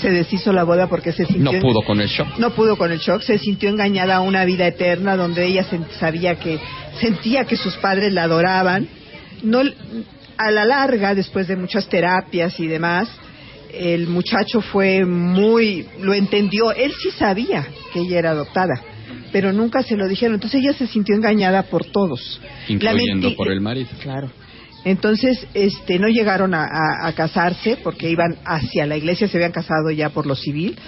Se 0.00 0.10
deshizo 0.10 0.52
la 0.52 0.64
boda 0.64 0.88
porque 0.88 1.12
se 1.12 1.26
sintió... 1.26 1.52
No 1.52 1.60
pudo 1.60 1.82
con 1.82 2.00
el 2.00 2.08
shock. 2.08 2.38
No 2.38 2.50
pudo 2.50 2.76
con 2.76 2.92
el 2.92 2.98
shock. 2.98 3.22
Se 3.22 3.38
sintió 3.38 3.68
engañada 3.68 4.16
a 4.16 4.20
una 4.20 4.44
vida 4.44 4.66
eterna 4.66 5.16
donde 5.16 5.46
ella 5.46 5.66
sabía 5.98 6.36
que... 6.36 6.58
Sentía 7.00 7.44
que 7.44 7.56
sus 7.56 7.74
padres 7.76 8.12
la 8.12 8.24
adoraban. 8.24 8.88
No, 9.42 9.62
a 10.36 10.50
la 10.50 10.64
larga, 10.64 11.14
después 11.14 11.48
de 11.48 11.56
muchas 11.56 11.88
terapias 11.88 12.58
y 12.60 12.68
demás, 12.68 13.08
el 13.72 14.06
muchacho 14.06 14.60
fue 14.60 15.04
muy... 15.04 15.88
Lo 16.00 16.14
entendió. 16.14 16.72
Él 16.72 16.92
sí 17.02 17.10
sabía 17.10 17.66
que 17.92 18.00
ella 18.00 18.20
era 18.20 18.30
adoptada. 18.30 18.80
Pero 19.34 19.52
nunca 19.52 19.82
se 19.82 19.96
lo 19.96 20.06
dijeron. 20.06 20.34
Entonces 20.36 20.60
ella 20.62 20.72
se 20.74 20.86
sintió 20.86 21.16
engañada 21.16 21.64
por 21.64 21.84
todos. 21.86 22.40
Incluyendo 22.68 23.34
por 23.34 23.50
el 23.50 23.60
marido. 23.60 23.88
Claro. 24.00 24.30
Entonces, 24.84 25.44
este, 25.54 25.98
no 25.98 26.06
llegaron 26.08 26.54
a, 26.54 26.62
a- 26.62 27.08
a 27.08 27.12
casarse 27.14 27.78
porque 27.82 28.08
iban 28.08 28.36
hacia 28.44 28.86
la 28.86 28.96
iglesia, 28.96 29.26
se 29.26 29.36
habían 29.38 29.50
casado 29.50 29.90
ya 29.90 30.10
por 30.10 30.26
lo 30.26 30.36
civil. 30.36 30.78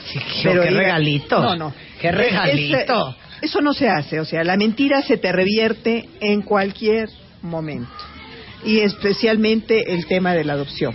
qué 0.43 0.53
iba- 0.53 0.65
regalito. 0.65 1.43
No, 1.43 1.57
no. 1.57 1.75
Qué 2.01 2.13
regalito. 2.13 3.17
Eso 3.43 3.61
no 3.63 3.73
se 3.75 3.89
hace, 3.89 4.21
o 4.21 4.25
sea, 4.25 4.45
la 4.45 4.57
mentira 4.57 5.03
se 5.03 5.17
te 5.17 5.33
revierte 5.33 6.09
en 6.21 6.43
cualquier 6.43 7.09
momento. 7.43 7.91
Y 8.65 8.79
especialmente 8.81 9.93
el 9.93 10.07
tema 10.07 10.35
de 10.35 10.45
la 10.45 10.53
adopción. 10.53 10.95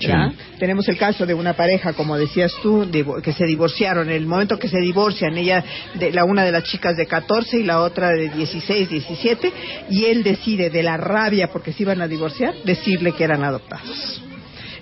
¿Ya? 0.00 0.32
Tenemos 0.58 0.88
el 0.88 0.96
caso 0.96 1.26
de 1.26 1.34
una 1.34 1.54
pareja, 1.54 1.92
como 1.92 2.16
decías 2.16 2.52
tú, 2.62 2.88
que 3.22 3.32
se 3.32 3.44
divorciaron. 3.44 4.08
En 4.08 4.16
el 4.16 4.26
momento 4.26 4.58
que 4.58 4.68
se 4.68 4.80
divorcian, 4.80 5.36
ella, 5.36 5.64
de, 5.94 6.12
la 6.12 6.24
una 6.24 6.44
de 6.44 6.52
las 6.52 6.64
chicas 6.64 6.96
de 6.96 7.06
14 7.06 7.58
y 7.58 7.62
la 7.62 7.80
otra 7.80 8.08
de 8.10 8.30
16, 8.30 8.88
17, 8.88 9.52
y 9.90 10.06
él 10.06 10.22
decide, 10.22 10.70
de 10.70 10.82
la 10.82 10.96
rabia 10.96 11.48
porque 11.52 11.72
se 11.72 11.82
iban 11.82 12.00
a 12.00 12.08
divorciar, 12.08 12.54
decirle 12.64 13.12
que 13.12 13.24
eran 13.24 13.44
adoptados. 13.44 14.29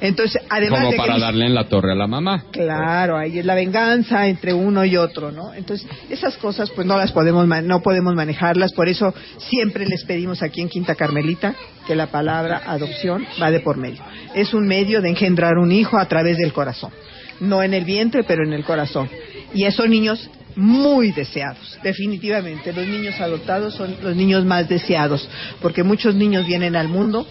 Entonces, 0.01 0.41
además 0.49 0.81
Como 0.81 0.91
de 0.93 0.97
para 0.97 1.19
darle 1.19 1.47
en 1.47 1.55
la 1.55 1.69
torre 1.69 1.93
a 1.93 1.95
la 1.95 2.07
mamá. 2.07 2.45
Claro, 2.51 3.17
ahí 3.17 3.39
es 3.39 3.45
la 3.45 3.55
venganza 3.55 4.29
entre 4.29 4.53
uno 4.53 4.85
y 4.85 4.97
otro, 4.97 5.33
¿no? 5.33 5.53
Entonces, 5.55 5.89
esas 6.09 6.37
cosas 6.37 6.71
pues 6.71 6.87
no 6.87 6.97
las 6.97 7.13
podemos 7.13 7.47
no 7.47 7.83
podemos 7.83 8.15
manejarlas, 8.15 8.73
por 8.73 8.89
eso 8.89 9.13
siempre 9.39 9.87
les 9.87 10.05
pedimos 10.05 10.43
aquí 10.43 10.61
en 10.61 10.69
Quinta 10.69 10.95
Carmelita 10.95 11.55
que 11.87 11.97
la 11.97 12.09
palabra 12.09 12.63
adopción 12.67 13.27
va 13.41 13.51
de 13.51 13.61
por 13.61 13.77
medio. 13.77 14.03
Es 14.35 14.55
un 14.55 14.67
medio 14.67 15.01
de 15.01 15.09
engendrar 15.09 15.59
un 15.59 15.73
hijo 15.73 15.99
a 15.99 16.07
través 16.07 16.37
del 16.37 16.53
corazón. 16.53 16.93
No 17.41 17.63
en 17.63 17.73
el 17.73 17.85
vientre, 17.85 18.25
pero 18.25 18.45
en 18.45 18.53
el 18.53 18.65
corazón. 18.65 19.09
Y 19.55 19.65
esos 19.65 19.89
niños 19.89 20.29
muy 20.59 21.13
deseados, 21.13 21.79
definitivamente. 21.85 22.73
Los 22.73 22.87
niños 22.87 23.21
adoptados 23.21 23.75
son 23.75 23.97
los 24.03 24.17
niños 24.17 24.45
más 24.45 24.69
deseados, 24.69 25.29
porque 25.63 25.85
muchos 25.85 26.17
niños 26.17 26.47
vienen 26.47 26.75
al 26.75 26.89
mundo 26.89 27.27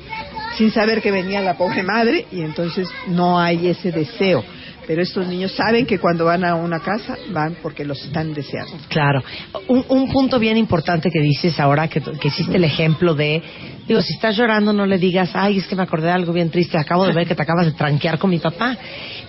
sin 0.57 0.71
saber 0.71 1.01
que 1.01 1.11
venía 1.11 1.41
la 1.41 1.55
pobre 1.55 1.83
madre 1.83 2.25
y 2.31 2.41
entonces 2.41 2.89
no 3.07 3.39
hay 3.39 3.67
ese 3.67 3.91
deseo. 3.91 4.43
Pero 4.87 5.01
estos 5.01 5.27
niños 5.27 5.51
saben 5.51 5.85
que 5.85 5.99
cuando 5.99 6.23
van 6.25 6.45
a 6.45 6.55
una 6.55 6.79
casa 6.79 7.17
van 7.31 7.57
porque 7.61 7.83
los 7.83 8.01
están 8.05 8.33
deseando. 8.33 8.71
Claro. 8.87 9.21
Un, 9.67 9.83
un 9.89 10.09
punto 10.09 10.39
bien 10.39 10.55
importante 10.55 11.11
que 11.11 11.19
dices 11.19 11.59
ahora, 11.59 11.89
que, 11.89 11.99
que 11.99 12.29
hiciste 12.29 12.55
el 12.55 12.63
ejemplo 12.63 13.13
de, 13.13 13.43
digo, 13.85 14.01
si 14.01 14.13
estás 14.13 14.37
llorando 14.37 14.71
no 14.71 14.85
le 14.85 14.97
digas, 14.97 15.31
ay, 15.33 15.57
es 15.57 15.67
que 15.67 15.75
me 15.75 15.83
acordé 15.83 16.05
de 16.05 16.13
algo 16.13 16.31
bien 16.31 16.49
triste, 16.49 16.77
acabo 16.77 17.05
de 17.05 17.13
ver 17.13 17.27
que 17.27 17.35
te 17.35 17.43
acabas 17.43 17.65
de 17.65 17.73
tranquear 17.73 18.17
con 18.17 18.29
mi 18.29 18.39
papá. 18.39 18.77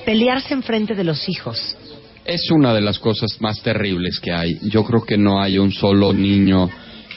Pelearse 0.04 0.54
enfrente 0.54 0.94
de 0.94 1.02
los 1.02 1.28
hijos. 1.28 1.76
Es 2.24 2.50
una 2.52 2.72
de 2.72 2.80
las 2.80 3.00
cosas 3.00 3.36
más 3.40 3.60
terribles 3.60 4.20
que 4.20 4.32
hay. 4.32 4.58
Yo 4.62 4.84
creo 4.84 5.04
que 5.04 5.18
no 5.18 5.42
hay 5.42 5.58
un 5.58 5.72
solo 5.72 6.12
niño 6.12 6.70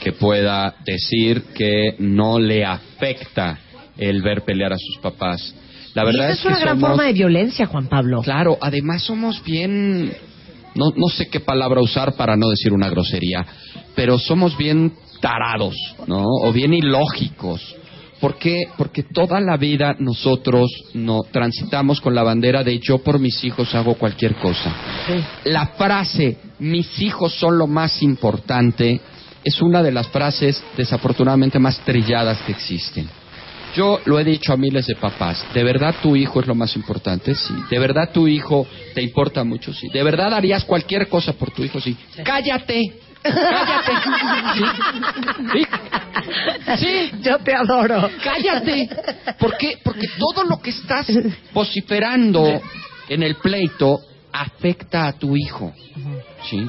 que 0.04 0.14
pueda 0.14 0.74
decir 0.84 1.44
que 1.54 1.96
no 2.00 2.40
le 2.40 2.66
afecta 2.66 3.60
el 4.02 4.22
ver 4.22 4.44
pelear 4.44 4.74
a 4.74 4.78
sus 4.78 4.98
papás. 5.02 5.54
La 5.94 6.04
Y 6.04 6.06
verdad 6.08 6.30
esa 6.30 6.34
es, 6.34 6.40
es 6.40 6.46
una 6.46 6.56
que 6.56 6.62
gran 6.62 6.76
somos- 6.80 6.90
forma 6.90 7.04
de 7.06 7.14
violencia, 7.14 7.66
Juan 7.68 7.88
Pablo. 7.88 8.22
Claro, 8.22 8.58
además 8.62 9.04
somos 9.04 9.44
bien, 9.44 10.12
no, 10.76 10.90
no 10.96 11.08
sé 11.08 11.30
qué 11.30 11.40
palabra 11.40 11.82
usar 11.82 12.14
para 12.16 12.36
no 12.36 12.50
decir 12.50 12.74
una 12.74 12.90
grosería, 12.90 13.46
pero 13.96 14.18
somos 14.18 14.58
bien 14.58 14.94
tarados, 15.20 15.76
¿no? 16.08 16.26
O 16.26 16.52
bien 16.52 16.74
ilógicos. 16.74 17.76
¿Por 18.20 18.38
qué? 18.38 18.66
Porque 18.78 19.02
toda 19.04 19.40
la 19.42 19.58
vida 19.58 19.96
nosotros 19.98 20.70
no 20.94 21.22
transitamos 21.32 22.00
con 22.00 22.14
la 22.14 22.22
bandera 22.24 22.64
de 22.64 22.78
yo 22.80 23.00
por 23.00 23.18
mis 23.20 23.44
hijos 23.44 23.74
hago 23.74 23.96
cualquier 23.96 24.36
cosa. 24.36 24.74
La 25.46 25.68
frase 25.70 26.38
mis 26.60 27.02
hijos 27.02 27.34
son 27.34 27.58
lo 27.58 27.66
más 27.68 28.02
importante 28.04 29.02
es 29.44 29.60
una 29.64 29.82
de 29.82 29.92
las 29.92 30.08
frases 30.10 30.64
desafortunadamente 30.78 31.58
más 31.58 31.80
trilladas 31.80 32.38
que 32.44 32.52
existen. 32.52 33.10
Yo 33.76 34.00
lo 34.06 34.20
he 34.20 34.24
dicho 34.24 34.52
a 34.52 34.58
miles 34.58 34.86
de 34.88 34.96
papás, 34.96 35.46
¿de 35.54 35.64
verdad 35.64 35.96
tu 36.02 36.16
hijo 36.16 36.42
es 36.42 36.48
lo 36.48 36.56
más 36.56 36.76
importante? 36.76 37.34
Sí. 37.36 37.54
¿De 37.70 37.80
verdad 37.80 38.12
tu 38.12 38.28
hijo 38.28 38.68
te 38.94 39.02
importa 39.02 39.44
mucho? 39.44 39.74
Sí. 39.74 39.88
¿De 39.90 40.04
verdad 40.04 40.34
harías 40.34 40.66
cualquier 40.66 41.08
cosa 41.08 41.34
por 41.34 41.52
tu 41.52 41.64
hijo? 41.64 41.80
Sí. 41.80 41.96
Cállate. 42.24 42.82
Cállate. 43.24 43.92
Sí. 44.54 44.64
Sí. 45.52 45.66
Sí. 46.78 47.12
Yo 47.22 47.40
te 47.40 47.54
adoro. 47.56 48.10
Cállate. 48.24 48.90
¿Por 49.40 49.58
qué? 49.58 49.80
Porque 49.84 50.08
todo 50.18 50.44
lo 50.44 50.62
que 50.62 50.70
estás 50.70 51.08
vociferando 51.52 52.62
en 53.10 53.24
el 53.24 53.36
pleito 53.36 54.00
afecta 54.32 55.08
a 55.08 55.14
tu 55.14 55.36
hijo. 55.36 55.74
¿Sí? 56.50 56.68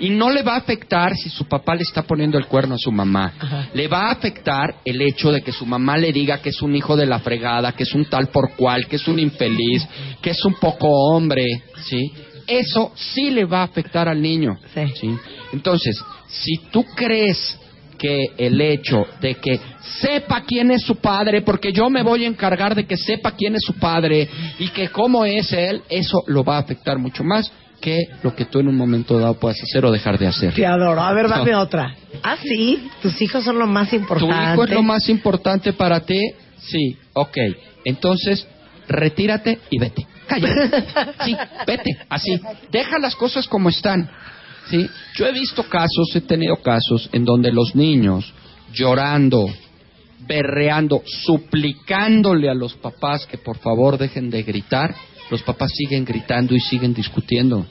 Y 0.00 0.10
no 0.10 0.30
le 0.30 0.42
va 0.42 0.54
a 0.54 0.58
afectar 0.58 1.14
si 1.16 1.28
su 1.28 1.46
papá 1.46 1.74
le 1.74 1.82
está 1.82 2.02
poniendo 2.02 2.38
el 2.38 2.46
cuerno 2.46 2.74
a 2.74 2.78
su 2.78 2.92
mamá. 2.92 3.32
Le 3.74 3.88
va 3.88 4.08
a 4.08 4.12
afectar 4.12 4.76
el 4.84 5.00
hecho 5.02 5.32
de 5.32 5.42
que 5.42 5.52
su 5.52 5.66
mamá 5.66 5.96
le 5.96 6.12
diga 6.12 6.38
que 6.38 6.50
es 6.50 6.62
un 6.62 6.74
hijo 6.76 6.96
de 6.96 7.06
la 7.06 7.18
fregada, 7.18 7.72
que 7.72 7.82
es 7.82 7.94
un 7.94 8.04
tal 8.04 8.28
por 8.28 8.54
cual, 8.54 8.86
que 8.86 8.96
es 8.96 9.08
un 9.08 9.18
infeliz, 9.18 9.86
que 10.22 10.30
es 10.30 10.44
un 10.44 10.54
poco 10.54 10.88
hombre, 10.88 11.44
¿sí? 11.84 12.12
Eso 12.46 12.92
sí 12.94 13.30
le 13.30 13.44
va 13.44 13.60
a 13.60 13.64
afectar 13.64 14.08
al 14.08 14.22
niño. 14.22 14.56
¿sí? 14.74 15.14
Entonces, 15.52 16.02
si 16.28 16.56
tú 16.70 16.84
crees 16.94 17.58
que 17.98 18.26
el 18.38 18.58
hecho 18.60 19.06
de 19.20 19.34
que 19.34 19.60
sepa 20.00 20.42
quién 20.42 20.70
es 20.70 20.82
su 20.82 20.96
padre, 20.96 21.42
porque 21.42 21.72
yo 21.72 21.90
me 21.90 22.02
voy 22.02 22.24
a 22.24 22.28
encargar 22.28 22.74
de 22.74 22.86
que 22.86 22.96
sepa 22.96 23.32
quién 23.32 23.56
es 23.56 23.62
su 23.62 23.74
padre 23.74 24.28
y 24.58 24.68
que 24.68 24.88
cómo 24.88 25.24
es 25.24 25.52
él, 25.52 25.82
eso 25.90 26.22
lo 26.28 26.44
va 26.44 26.56
a 26.56 26.60
afectar 26.60 26.98
mucho 26.98 27.24
más 27.24 27.52
que 27.80 28.06
lo 28.22 28.34
que 28.34 28.44
tú 28.44 28.58
en 28.60 28.68
un 28.68 28.76
momento 28.76 29.18
dado 29.18 29.34
puedas 29.34 29.58
hacer 29.62 29.84
o 29.84 29.90
dejar 29.92 30.18
de 30.18 30.26
hacer. 30.26 30.54
Te 30.54 30.66
adoro. 30.66 31.00
A 31.00 31.12
ver, 31.12 31.28
dame 31.28 31.52
No. 31.52 31.60
otra. 31.60 31.94
Ah, 32.22 32.36
sí. 32.42 32.88
Tus 33.02 33.20
hijos 33.22 33.44
son 33.44 33.58
lo 33.58 33.66
más 33.66 33.90
¿Tu 33.90 33.96
importante. 33.96 34.52
hijo 34.54 34.64
es 34.64 34.70
lo 34.70 34.82
más 34.82 35.08
importante 35.08 35.72
para 35.72 36.00
ti? 36.00 36.20
Sí, 36.58 36.96
ok. 37.12 37.36
Entonces, 37.84 38.46
retírate 38.88 39.58
y 39.70 39.78
vete. 39.78 40.06
Cállate. 40.26 40.70
Sí, 41.24 41.36
vete, 41.66 41.90
así. 42.08 42.40
Deja 42.70 42.98
las 42.98 43.14
cosas 43.14 43.46
como 43.48 43.68
están. 43.68 44.10
¿sí? 44.68 44.88
Yo 45.14 45.26
he 45.26 45.32
visto 45.32 45.62
casos, 45.64 46.14
he 46.14 46.20
tenido 46.20 46.56
casos 46.56 47.08
en 47.12 47.24
donde 47.24 47.50
los 47.52 47.74
niños 47.74 48.32
llorando, 48.72 49.46
berreando, 50.26 51.02
suplicándole 51.06 52.50
a 52.50 52.54
los 52.54 52.74
papás 52.74 53.26
que 53.26 53.38
por 53.38 53.58
favor 53.58 53.96
dejen 53.98 54.30
de 54.30 54.42
gritar, 54.42 54.94
los 55.30 55.42
papás 55.42 55.72
siguen 55.74 56.04
gritando 56.04 56.54
y 56.54 56.60
siguen 56.60 56.94
discutiendo. 56.94 57.66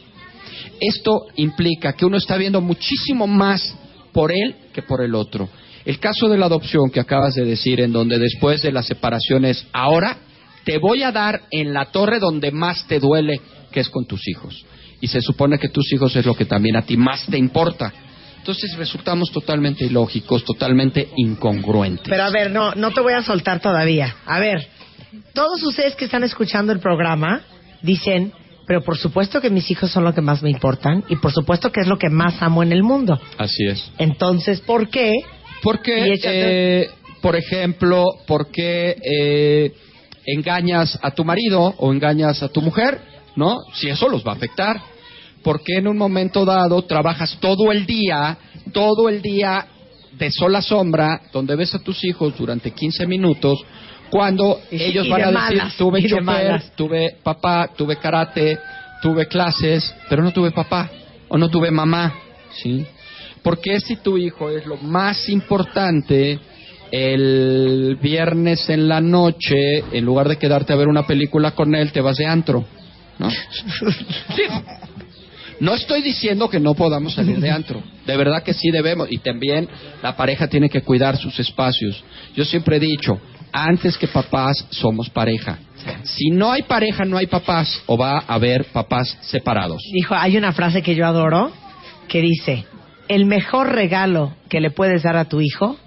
Esto 0.80 1.28
implica 1.36 1.94
que 1.94 2.06
uno 2.06 2.18
está 2.18 2.38
viendo 2.38 2.62
muchísimo 2.62 3.28
más 3.28 3.76
por 4.12 4.32
él 4.32 4.56
que 4.74 4.82
por 4.82 5.02
el 5.04 5.16
otro. 5.16 5.50
El 5.86 6.00
caso 6.00 6.28
de 6.28 6.38
la 6.38 6.48
adopción 6.48 6.90
que 6.92 7.00
acabas 7.00 7.36
de 7.36 7.46
decir, 7.46 7.80
en 7.80 7.94
donde 7.94 8.20
después 8.20 8.62
de 8.62 8.72
las 8.72 8.88
separaciones, 8.88 9.66
ahora 9.72 10.18
te 10.66 10.78
voy 10.80 11.04
a 11.04 11.12
dar 11.12 11.44
en 11.50 11.74
la 11.74 11.86
torre 11.86 12.20
donde 12.20 12.52
más 12.52 12.86
te 12.88 13.00
duele, 13.00 13.40
que 13.72 13.80
es 13.80 13.90
con 13.90 14.06
tus 14.06 14.28
hijos. 14.28 14.66
Y 15.00 15.08
se 15.08 15.22
supone 15.22 15.58
que 15.58 15.70
tus 15.70 15.92
hijos 15.94 16.16
es 16.16 16.26
lo 16.26 16.34
que 16.34 16.46
también 16.46 16.76
a 16.76 16.82
ti 16.82 16.98
más 16.98 17.26
te 17.28 17.38
importa. 17.38 17.94
Entonces 18.40 18.76
resultamos 18.78 19.32
totalmente 19.32 19.86
ilógicos, 19.86 20.44
totalmente 20.44 21.10
incongruentes. 21.16 22.08
Pero 22.10 22.24
a 22.24 22.30
ver, 22.30 22.52
no, 22.52 22.74
no 22.76 22.92
te 22.92 23.02
voy 23.02 23.14
a 23.14 23.22
soltar 23.22 23.60
todavía. 23.60 24.16
A 24.26 24.40
ver, 24.40 24.68
todos 25.34 25.64
ustedes 25.64 25.96
que 25.96 26.06
están 26.06 26.24
escuchando 26.24 26.72
el 26.74 26.80
programa 26.80 27.42
dicen, 27.82 28.34
pero 28.66 28.82
por 28.84 28.98
supuesto 28.98 29.40
que 29.40 29.50
mis 29.50 29.70
hijos 29.72 29.92
son 29.92 30.04
lo 30.04 30.14
que 30.14 30.22
más 30.22 30.42
me 30.44 30.50
importan 30.50 31.04
y 31.10 31.16
por 31.18 31.32
supuesto 31.32 31.72
que 31.72 31.82
es 31.82 31.88
lo 31.88 31.98
que 31.98 32.10
más 32.10 32.42
amo 32.42 32.64
en 32.64 32.72
el 32.72 32.84
mundo. 32.84 33.20
Así 33.38 33.66
es. 33.66 33.92
Entonces, 33.98 34.60
¿por 34.62 34.90
qué? 34.90 35.14
Porque, 35.64 36.14
échate- 36.14 36.32
eh, 36.32 36.90
por 37.22 37.36
ejemplo, 37.36 38.04
¿por 38.28 38.52
qué 38.52 38.96
eh, 39.02 39.74
engañas 40.26 41.00
a 41.02 41.12
tu 41.12 41.24
marido 41.24 41.74
o 41.78 41.92
engañas 41.94 42.44
a 42.44 42.50
tu 42.50 42.62
mujer? 42.62 43.00
¿No? 43.36 43.58
Si 43.74 43.88
eso 43.90 44.10
los 44.10 44.26
va 44.26 44.32
a 44.34 44.36
afectar. 44.36 44.82
¿Por 45.44 45.64
qué 45.64 45.78
en 45.78 45.88
un 45.88 45.98
momento 45.98 46.44
dado 46.44 46.82
trabajas 46.82 47.38
todo 47.40 47.72
el 47.72 47.86
día, 47.86 48.38
todo 48.74 49.08
el 49.08 49.22
día 49.22 49.66
de 50.18 50.32
sol 50.32 50.56
a 50.56 50.62
sombra, 50.62 51.22
donde 51.32 51.56
ves 51.56 51.74
a 51.76 51.80
tus 51.80 52.04
hijos 52.04 52.36
durante 52.38 52.72
15 52.72 53.06
minutos, 53.06 53.60
cuando 54.10 54.62
ellos 54.72 55.06
y 55.06 55.10
van 55.10 55.22
de 55.22 55.24
a 55.24 55.28
decir, 55.28 55.58
malas, 55.58 55.78
tuve 55.78 56.02
de 56.02 56.10
chofer, 56.10 56.24
malas. 56.24 56.72
tuve 56.76 57.16
papá, 57.24 57.70
tuve 57.76 57.98
karate, 57.98 58.58
tuve 59.02 59.28
clases, 59.28 59.96
pero 60.10 60.24
no 60.24 60.32
tuve 60.32 60.52
papá 60.52 60.90
o 61.28 61.38
no 61.38 61.50
tuve 61.50 61.72
mamá, 61.72 62.14
¿sí? 62.62 62.86
Porque 63.44 63.80
si 63.80 63.98
tu 63.98 64.18
hijo 64.18 64.50
es 64.50 64.66
lo 64.66 64.78
más 64.78 65.30
importante, 65.30 66.40
el 66.92 67.98
viernes 68.02 68.70
en 68.70 68.88
la 68.88 69.02
noche, 69.02 69.84
en 69.92 70.06
lugar 70.06 70.28
de 70.28 70.38
quedarte 70.38 70.74
a 70.74 70.78
ver 70.78 70.88
una 70.88 71.06
película 71.06 71.52
con 71.52 71.76
él, 71.76 71.92
te 71.92 72.02
vas 72.02 72.18
de 72.18 72.26
antro, 72.26 72.66
¿no? 73.20 73.30
No 75.60 75.74
estoy 75.74 76.04
diciendo 76.04 76.50
que 76.50 76.60
no 76.60 76.76
podamos 76.76 77.16
salir 77.16 77.40
de 77.40 77.50
antro. 77.50 77.82
De 78.06 78.16
verdad 78.16 78.44
que 78.44 78.54
sí 78.54 78.70
debemos. 78.70 79.08
Y 79.10 79.18
también 79.18 79.68
la 80.04 80.16
pareja 80.16 80.48
tiene 80.48 80.70
que 80.70 80.82
cuidar 80.82 81.18
sus 81.18 81.40
espacios. 81.40 82.04
Yo 82.36 82.46
siempre 82.46 82.78
he 82.78 82.80
dicho, 82.80 83.20
antes 83.52 83.98
que 83.98 84.08
papás 84.08 84.66
somos 84.72 85.10
pareja. 85.10 85.58
Si 86.04 86.30
no 86.32 86.52
hay 86.52 86.64
pareja, 86.64 87.06
no 87.06 87.18
hay 87.18 87.28
papás. 87.28 87.82
O 87.86 87.98
va 87.98 88.20
a 88.20 88.34
haber 88.34 88.66
papás 88.66 89.18
separados. 89.22 89.82
Dijo, 89.94 90.16
hay 90.16 90.38
una 90.38 90.52
frase 90.52 90.82
que 90.82 90.96
yo 90.96 91.06
adoro 91.06 91.52
que 92.08 92.22
dice, 92.22 92.66
el 93.08 93.26
mejor 93.26 93.72
regalo 93.74 94.34
que 94.50 94.60
le 94.60 94.72
puedes 94.72 95.04
dar 95.04 95.16
a 95.18 95.26
tu 95.26 95.40
hijo 95.42 95.78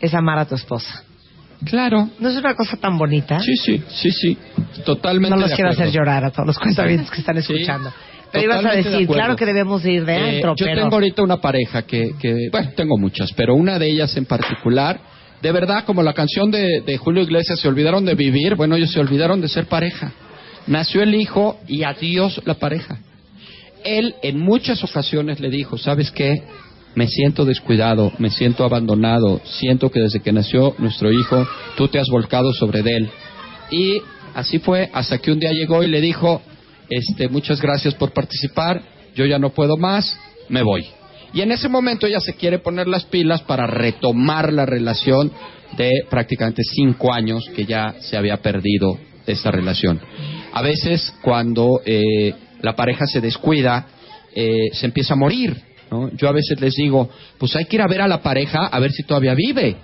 es 0.00 0.14
amar 0.14 0.38
a 0.38 0.46
tu 0.46 0.54
esposa. 0.54 1.04
Claro. 1.64 2.08
¿No 2.18 2.28
es 2.30 2.36
una 2.36 2.54
cosa 2.54 2.76
tan 2.78 2.96
bonita? 2.96 3.38
Sí, 3.40 3.54
sí, 3.56 3.82
sí, 3.88 4.10
sí. 4.10 4.38
Totalmente. 4.84 5.30
No 5.36 5.40
los 5.42 5.50
de 5.50 5.56
quiero 5.56 5.70
hacer 5.70 5.90
llorar 5.90 6.24
a 6.24 6.30
todos 6.30 6.46
los 6.46 6.58
cuentavientes 6.58 7.10
que 7.10 7.20
están 7.20 7.40
Sí, 7.42 7.52
escuchando. 7.52 7.92
Pero 8.32 8.44
ibas 8.44 8.64
a 8.64 8.70
de 8.70 8.76
decir, 8.78 8.92
acuerdo. 8.94 9.12
claro 9.12 9.36
que 9.36 9.44
debemos 9.44 9.82
de 9.82 9.92
ir 9.92 10.04
de 10.06 10.38
Eh, 10.38 10.40
yo 10.42 10.54
pero... 10.56 10.82
tengo 10.82 10.94
ahorita 10.94 11.22
una 11.22 11.36
pareja 11.38 11.82
que, 11.82 12.12
que, 12.18 12.48
bueno, 12.50 12.70
tengo 12.76 12.96
muchas, 12.96 13.32
pero 13.34 13.54
una 13.54 13.78
de 13.78 13.90
ellas 13.90 14.16
en 14.16 14.24
particular, 14.24 15.00
de 15.42 15.52
verdad, 15.52 15.84
como 15.84 16.02
la 16.02 16.12
canción 16.12 16.50
de, 16.50 16.98
Julio 16.98 17.22
Iglesias, 17.22 17.60
se 17.60 17.68
olvidaron 17.68 18.04
de 18.04 18.14
vivir, 18.14 18.56
bueno, 18.56 18.76
ellos 18.76 18.92
se 18.92 19.00
olvidaron 19.00 19.40
de 19.40 19.48
ser 19.48 19.66
pareja. 19.66 20.12
Nació 20.66 21.02
el 21.02 21.14
hijo 21.14 21.58
y 21.66 21.82
adiós 21.82 22.42
la 22.44 22.54
pareja. 22.54 22.98
Él 23.82 24.14
en 24.22 24.38
muchas 24.38 24.84
ocasiones 24.84 25.40
le 25.40 25.48
dijo, 25.48 25.78
¿sabes 25.78 26.10
qué? 26.10 26.42
Me 26.94 27.06
siento 27.06 27.44
descuidado, 27.44 28.12
me 28.18 28.30
siento 28.30 28.64
abandonado, 28.64 29.40
siento 29.44 29.90
que 29.90 30.00
desde 30.00 30.20
que 30.20 30.32
nació 30.32 30.74
nuestro 30.78 31.10
hijo, 31.10 31.46
tú 31.76 31.88
te 31.88 31.98
has 31.98 32.08
volcado 32.08 32.52
sobre 32.52 32.80
él. 32.80 33.08
Y 33.70 34.02
así 34.34 34.58
fue 34.58 34.90
hasta 34.92 35.18
que 35.18 35.32
un 35.32 35.38
día 35.38 35.52
llegó 35.52 35.82
y 35.82 35.86
le 35.86 36.00
dijo, 36.02 36.42
este, 36.90 37.28
muchas 37.28 37.62
gracias 37.62 37.94
por 37.94 38.12
participar, 38.12 38.82
yo 39.14 39.24
ya 39.24 39.38
no 39.38 39.50
puedo 39.50 39.78
más, 39.78 40.18
me 40.48 40.62
voy. 40.62 40.99
Y 41.32 41.42
en 41.42 41.52
ese 41.52 41.68
momento 41.68 42.06
ella 42.06 42.20
se 42.20 42.34
quiere 42.34 42.58
poner 42.58 42.88
las 42.88 43.04
pilas 43.04 43.42
para 43.42 43.66
retomar 43.66 44.52
la 44.52 44.66
relación 44.66 45.30
de 45.76 45.90
prácticamente 46.08 46.62
cinco 46.64 47.12
años 47.12 47.44
que 47.54 47.64
ya 47.64 47.94
se 48.00 48.16
había 48.16 48.38
perdido 48.38 48.98
esta 49.26 49.50
relación. 49.50 50.00
A 50.52 50.62
veces 50.62 51.14
cuando 51.22 51.80
eh, 51.84 52.34
la 52.62 52.74
pareja 52.74 53.06
se 53.06 53.20
descuida, 53.20 53.86
eh, 54.34 54.70
se 54.72 54.86
empieza 54.86 55.14
a 55.14 55.16
morir. 55.16 55.56
¿no? 55.90 56.10
Yo 56.16 56.28
a 56.28 56.32
veces 56.32 56.60
les 56.60 56.74
digo, 56.74 57.08
pues 57.38 57.54
hay 57.56 57.64
que 57.66 57.76
ir 57.76 57.82
a 57.82 57.88
ver 57.88 58.00
a 58.00 58.08
la 58.08 58.22
pareja 58.22 58.66
a 58.66 58.78
ver 58.80 58.92
si 58.92 59.02
todavía 59.04 59.34
vive. 59.34 59.76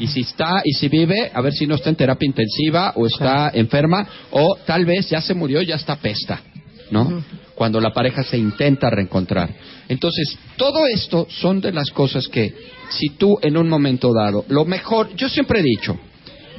Y 0.00 0.06
si 0.06 0.20
está, 0.20 0.62
y 0.64 0.72
si 0.72 0.88
vive, 0.88 1.30
a 1.34 1.40
ver 1.42 1.52
si 1.52 1.66
no 1.66 1.74
está 1.74 1.90
en 1.90 1.96
terapia 1.96 2.26
intensiva 2.26 2.92
o 2.96 3.06
está 3.06 3.50
enferma, 3.52 4.06
o 4.30 4.56
tal 4.66 4.86
vez 4.86 5.10
ya 5.10 5.20
se 5.20 5.34
murió, 5.34 5.60
ya 5.60 5.74
está 5.74 5.96
pesta, 5.96 6.40
¿no? 6.90 7.22
Cuando 7.62 7.80
la 7.80 7.92
pareja 7.92 8.24
se 8.24 8.36
intenta 8.36 8.90
reencontrar. 8.90 9.48
Entonces, 9.88 10.36
todo 10.56 10.84
esto 10.84 11.28
son 11.30 11.60
de 11.60 11.70
las 11.70 11.92
cosas 11.92 12.26
que, 12.26 12.52
si 12.88 13.10
tú 13.10 13.38
en 13.40 13.56
un 13.56 13.68
momento 13.68 14.12
dado, 14.12 14.44
lo 14.48 14.64
mejor, 14.64 15.14
yo 15.14 15.28
siempre 15.28 15.60
he 15.60 15.62
dicho, 15.62 15.96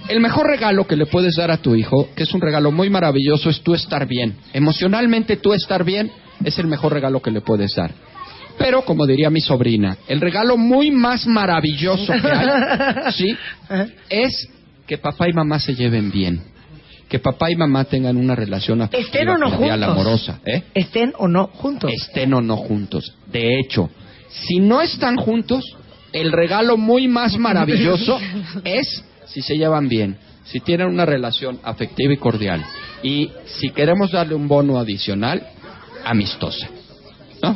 el 0.07 0.21
mejor 0.21 0.47
regalo 0.47 0.87
que 0.87 0.95
le 0.95 1.05
puedes 1.05 1.35
dar 1.35 1.51
a 1.51 1.57
tu 1.57 1.75
hijo, 1.75 2.07
que 2.15 2.23
es 2.23 2.33
un 2.33 2.39
regalo 2.39 2.71
muy 2.71 2.89
maravilloso, 2.89 3.49
es 3.49 3.59
tú 3.59 3.73
estar 3.73 4.07
bien. 4.07 4.37
Emocionalmente 4.53 5.35
tú 5.35 5.51
estar 5.51 5.83
bien 5.83 6.09
es 6.41 6.57
el 6.57 6.67
mejor 6.67 6.93
regalo 6.93 7.21
que 7.21 7.31
le 7.31 7.41
puedes 7.41 7.75
dar. 7.75 7.91
Pero, 8.57 8.85
como 8.85 9.05
diría 9.05 9.29
mi 9.29 9.41
sobrina, 9.41 9.97
el 10.07 10.21
regalo 10.21 10.55
muy 10.55 10.89
más 10.89 11.27
maravilloso 11.27 12.13
que 12.13 12.31
hay, 12.31 13.11
¿sí? 13.11 13.35
Es 14.07 14.47
que 14.87 14.97
papá 14.97 15.27
y 15.27 15.33
mamá 15.33 15.59
se 15.59 15.75
lleven 15.75 16.09
bien. 16.09 16.52
Que 17.13 17.19
papá 17.19 17.51
y 17.51 17.55
mamá 17.55 17.83
tengan 17.83 18.17
una 18.17 18.33
relación 18.33 18.81
afectiva, 18.81 19.05
Estén 19.05 19.29
o 19.29 19.37
no 19.37 19.51
cordial, 19.51 19.83
amorosa. 19.83 20.39
¿eh? 20.47 20.63
Estén 20.73 21.13
o 21.19 21.27
no 21.27 21.45
juntos. 21.45 21.91
Estén 21.93 22.33
o 22.33 22.41
no 22.41 22.57
juntos. 22.57 23.13
De 23.31 23.59
hecho, 23.59 23.91
si 24.29 24.59
no 24.59 24.81
están 24.81 25.17
juntos, 25.17 25.63
el 26.11 26.31
regalo 26.31 26.75
muy 26.75 27.07
más 27.07 27.37
maravilloso 27.37 28.19
es 28.63 29.05
si 29.27 29.43
se 29.43 29.59
llevan 29.59 29.89
bien, 29.89 30.17
si 30.45 30.59
tienen 30.59 30.87
una 30.87 31.05
relación 31.05 31.59
afectiva 31.61 32.11
y 32.11 32.17
cordial. 32.17 32.65
Y 33.03 33.29
si 33.45 33.69
queremos 33.69 34.11
darle 34.11 34.33
un 34.33 34.47
bono 34.47 34.79
adicional, 34.79 35.45
amistosa. 36.03 36.67
¿No? 37.43 37.55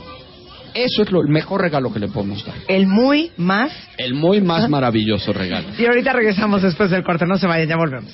Eso 0.75 1.01
es 1.01 1.11
lo, 1.11 1.19
el 1.23 1.29
mejor 1.29 1.61
regalo 1.61 1.91
que 1.91 1.97
le 1.97 2.09
podemos 2.09 2.45
dar. 2.45 2.57
El 2.67 2.85
muy 2.85 3.31
más. 3.37 3.71
El 3.97 4.13
muy 4.13 4.39
más 4.39 4.69
maravilloso 4.69 5.33
regalo. 5.33 5.69
Y 5.79 5.85
ahorita 5.87 6.13
regresamos 6.13 6.61
después 6.61 6.91
del 6.91 7.03
corte. 7.03 7.25
No 7.25 7.39
se 7.39 7.47
vayan, 7.47 7.69
ya 7.69 7.75
volvemos. 7.75 8.13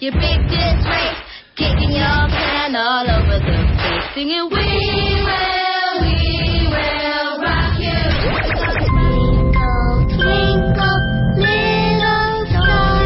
You 0.00 0.12
kicking 1.56 1.90
your 1.90 2.06
all 2.06 3.10
over 3.10 3.38
the. 3.40 3.58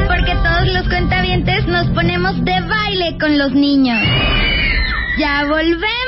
Porque 0.06 0.34
todos 0.42 0.68
los 0.68 0.88
cuentavientes 0.88 1.66
nos 1.66 1.86
ponemos 1.88 2.44
de 2.44 2.60
baile 2.60 3.16
con 3.18 3.38
los 3.38 3.52
niños. 3.52 3.98
¡Ya 5.18 5.44
volvemos! 5.46 6.01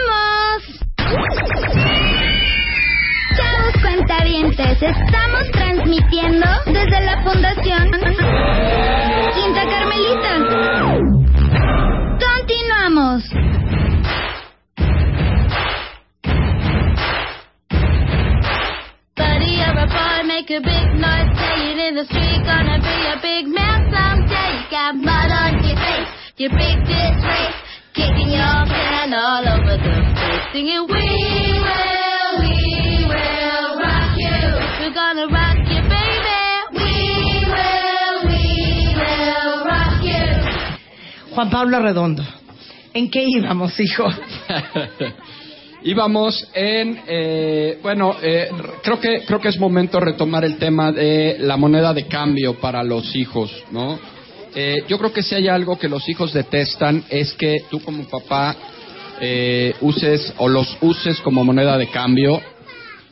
Cuentavientes, 4.15 4.83
estamos 4.83 5.51
transmitiendo 5.53 6.47
desde 6.67 7.01
la 7.05 7.23
Fundación 7.23 7.91
Quinta 9.35 9.63
Carmelita. 9.69 10.33
Continuamos. 12.21 13.25
Buddy, 19.17 19.57
you're 19.57 19.79
a 19.79 19.87
boy, 19.87 20.27
make 20.27 20.51
a 20.51 20.61
big 20.61 20.95
noise, 21.01 21.31
playing 21.37 21.79
in 21.79 21.95
the 21.97 22.05
street, 22.05 22.43
gonna 22.45 22.79
be 22.79 23.07
a 23.07 23.19
big 23.23 23.47
man 23.47 23.91
someday. 23.91 24.61
You 24.61 24.71
got 24.71 24.95
mud 24.97 25.31
on 25.31 25.65
your 25.65 25.77
face, 25.77 26.09
your 26.37 26.51
big 26.51 26.79
disgrace, 26.85 27.57
kicking 27.95 28.31
your 28.31 28.67
can 28.67 29.15
all 29.15 29.49
over 29.49 29.77
the 29.77 30.15
place, 30.15 30.53
singing 30.53 30.87
we 30.89 31.54
gonna 34.95 35.27
rock 35.27 35.59
you, 35.69 35.83
baby. 35.91 36.41
We 36.73 37.45
will, 37.51 38.17
we 38.31 38.95
will 38.95 39.65
rock 39.65 40.03
you. 40.03 41.35
Juan 41.35 41.51
Pablo 41.51 41.81
Redondo. 41.81 42.23
¿En 42.93 43.11
qué 43.11 43.25
íbamos, 43.25 43.79
hijo? 43.81 44.07
Íbamos 45.83 46.49
en, 46.55 47.03
eh, 47.09 47.79
bueno, 47.83 48.15
eh, 48.23 48.49
creo 48.83 49.01
que 49.01 49.25
creo 49.27 49.41
que 49.41 49.49
es 49.49 49.59
momento 49.59 49.99
de 49.99 50.05
retomar 50.07 50.45
el 50.45 50.57
tema 50.59 50.93
de 50.93 51.37
la 51.41 51.57
moneda 51.57 51.93
de 51.93 52.07
cambio 52.07 52.55
para 52.55 52.83
los 52.85 53.17
hijos, 53.17 53.51
¿no? 53.73 53.99
Eh, 54.55 54.85
yo 54.89 54.97
creo 54.97 55.13
que 55.13 55.25
si 55.25 55.35
hay 55.35 55.49
algo 55.49 55.77
que 55.77 55.89
los 55.89 56.09
hijos 56.09 56.33
detestan 56.33 57.05
es 57.11 57.33
que 57.33 57.65
tú 57.69 57.81
como 57.81 58.05
papá 58.05 58.55
eh, 59.21 59.75
uses 59.81 60.33
o 60.39 60.49
los 60.49 60.79
uses 60.81 61.21
como 61.21 61.45
moneda 61.45 61.77
de 61.77 61.89
cambio, 61.89 62.41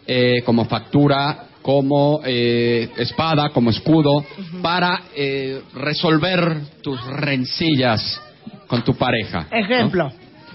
eh, 0.07 0.43
como 0.45 0.65
factura, 0.67 1.49
como 1.63 2.21
eh, 2.25 2.91
espada, 2.97 3.51
como 3.51 3.71
escudo, 3.71 4.25
para 4.61 5.05
eh, 5.15 5.63
resolver 5.75 6.59
tus 6.83 7.03
rencillas 7.07 8.21
con 8.67 8.83
tu 8.85 8.95
pareja. 8.95 9.47
¿no? 9.51 9.59
Ejemplo. 9.59 10.13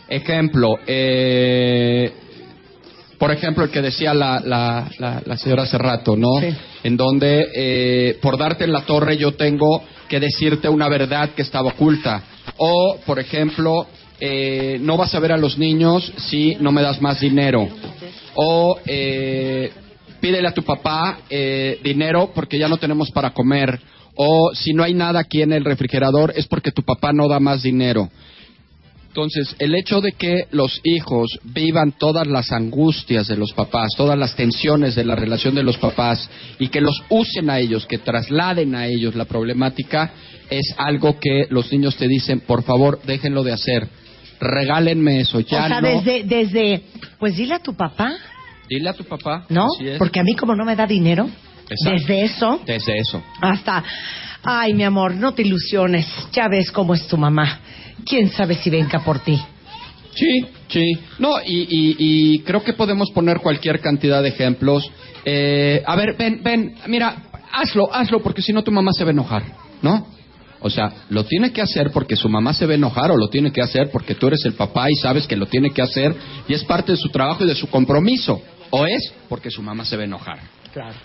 Ejemplo, 0.10 0.80
eh, 0.86 2.14
por 3.18 3.32
ejemplo, 3.32 3.64
el 3.64 3.72
que 3.72 3.82
decía 3.82 4.14
la, 4.14 4.40
la, 4.40 4.90
la, 5.00 5.22
la 5.26 5.38
señora 5.38 5.64
hace 5.64 5.78
rato, 5.78 6.16
¿no? 6.16 6.40
Sí. 6.40 6.56
En 6.84 6.96
donde 6.96 7.48
eh, 7.54 8.18
por 8.22 8.38
darte 8.38 8.66
en 8.66 8.72
la 8.72 8.82
torre 8.82 9.18
yo 9.18 9.34
tengo 9.34 9.84
que 10.08 10.20
decirte 10.20 10.70
una 10.70 10.88
verdad 10.88 11.32
que 11.32 11.42
estaba 11.42 11.70
oculta. 11.70 12.22
O, 12.58 12.98
por 13.06 13.20
ejemplo, 13.20 13.88
eh, 14.20 14.78
no 14.82 14.98
vas 14.98 15.14
a 15.16 15.20
ver 15.20 15.32
a 15.32 15.38
los 15.38 15.58
niños 15.58 16.12
si 16.18 16.56
no 16.60 16.72
me 16.72 16.82
das 16.82 17.02
más 17.02 17.20
dinero. 17.20 17.68
O 18.36 18.78
eh, 18.86 19.72
pídele 20.20 20.48
a 20.48 20.54
tu 20.54 20.64
papá 20.64 21.20
eh, 21.30 21.80
dinero 21.84 22.32
porque 22.34 22.58
ya 22.58 22.68
no 22.68 22.78
tenemos 22.78 23.12
para 23.12 23.32
comer. 23.32 23.80
O 24.16 24.52
si 24.54 24.74
no 24.74 24.84
hay 24.84 24.94
nada 24.94 25.20
aquí 25.20 25.42
en 25.42 25.54
el 25.54 25.64
refrigerador 25.64 26.34
es 26.36 26.48
porque 26.48 26.72
tu 26.72 26.84
papá 26.84 27.14
no 27.14 27.28
da 27.28 27.40
más 27.40 27.64
dinero. 27.64 28.10
Entonces, 29.18 29.56
el 29.58 29.74
hecho 29.74 30.00
de 30.00 30.12
que 30.12 30.46
los 30.52 30.80
hijos 30.84 31.40
vivan 31.44 31.94
todas 31.94 32.28
las 32.28 32.52
angustias 32.52 33.28
de 33.28 33.36
los 33.36 33.52
papás, 33.52 33.90
todas 33.98 34.16
las 34.16 34.36
tensiones 34.36 34.94
de 34.94 35.04
la 35.04 35.16
relación 35.16 35.56
de 35.56 35.64
los 35.64 35.78
papás 35.78 36.30
y 36.60 36.68
que 36.68 36.82
los 36.82 37.02
usen 37.10 37.50
a 37.50 37.58
ellos, 37.58 37.88
que 37.88 37.98
trasladen 37.98 38.76
a 38.76 38.86
ellos 38.86 39.16
la 39.16 39.26
problemática, 39.26 40.12
es 40.52 40.76
algo 40.78 41.20
que 41.20 41.48
los 41.50 41.72
niños 41.72 41.96
te 41.96 42.08
dicen, 42.08 42.42
por 42.42 42.62
favor, 42.62 43.00
déjenlo 43.08 43.42
de 43.42 43.54
hacer. 43.54 43.88
Regálenme 44.40 45.22
eso, 45.22 45.40
ya 45.40 45.66
o 45.66 45.68
sea, 45.68 45.82
no. 45.82 45.88
desde, 45.88 46.24
desde, 46.24 46.82
pues 47.18 47.38
dile 47.38 47.56
a 47.56 47.60
tu 47.60 47.76
papá, 47.76 48.16
Dile 48.70 48.90
a 48.90 48.94
tu 48.94 49.04
papá. 49.04 49.46
¿no? 49.50 49.68
Porque 49.98 50.20
a 50.20 50.24
mí 50.24 50.36
como 50.36 50.56
no 50.56 50.66
me 50.66 50.76
da 50.76 50.86
dinero, 50.86 51.30
Exacto. 51.70 51.92
desde 52.00 52.24
eso 52.24 52.62
Desde 52.66 52.98
eso. 52.98 53.22
hasta, 53.42 53.84
ay, 54.44 54.74
mi 54.74 54.84
amor, 54.84 55.16
no 55.16 55.34
te 55.34 55.42
ilusiones, 55.44 56.06
ya 56.32 56.48
ves 56.48 56.72
cómo 56.72 56.94
es 56.94 57.08
tu 57.08 57.18
mamá. 57.18 57.60
¿Quién 58.06 58.30
sabe 58.30 58.56
si 58.56 58.70
venga 58.70 59.00
por 59.00 59.20
ti? 59.20 59.40
Sí, 60.16 60.46
sí. 60.70 60.94
No, 61.20 61.36
y, 61.46 61.62
y- 61.70 61.96
y 62.00 62.40
creo 62.40 62.64
que 62.64 62.74
podemos 62.74 63.12
poner 63.12 63.40
cualquier 63.40 63.80
cantidad 63.82 64.22
de 64.24 64.30
ejemplos. 64.30 64.90
Eh, 65.26 65.84
a 65.86 65.96
ver, 65.96 66.16
ven, 66.18 66.42
ven, 66.44 66.76
mira, 66.88 67.16
hazlo, 67.54 67.94
hazlo, 67.94 68.22
porque 68.24 68.42
si 68.42 68.54
no 68.54 68.64
tu 68.64 68.72
mamá 68.72 68.92
se 68.94 69.04
va 69.04 69.10
a 69.10 69.14
enojar, 69.14 69.44
¿no? 69.82 70.08
O 70.60 70.72
sea, 70.72 70.92
lo 71.10 71.24
tiene 71.24 71.52
que 71.52 71.62
hacer 71.62 71.92
porque 71.92 72.16
su 72.16 72.30
mamá 72.30 72.52
se 72.54 72.66
va 72.66 72.72
a 72.72 72.76
enojar 72.76 73.12
o 73.12 73.18
lo 73.18 73.28
tiene 73.30 73.52
que 73.52 73.62
hacer 73.62 73.92
porque 73.92 74.16
tú 74.16 74.26
eres 74.28 74.44
el 74.46 74.54
papá 74.54 74.90
y 74.90 74.96
sabes 74.96 75.28
que 75.28 75.36
lo 75.36 75.46
tiene 75.46 75.70
que 75.70 75.84
hacer 75.84 76.16
y 76.48 76.54
es 76.56 76.64
parte 76.64 76.94
de 76.94 76.98
su 76.98 77.10
trabajo 77.10 77.44
y 77.44 77.48
de 77.48 77.54
su 77.56 77.68
compromiso. 77.68 78.42
O 78.72 78.86
es 78.86 79.14
porque 79.30 79.50
su 79.52 79.62
mamá 79.62 79.86
se 79.86 79.96
va 79.96 80.04
a 80.04 80.06
enojar. 80.06 80.40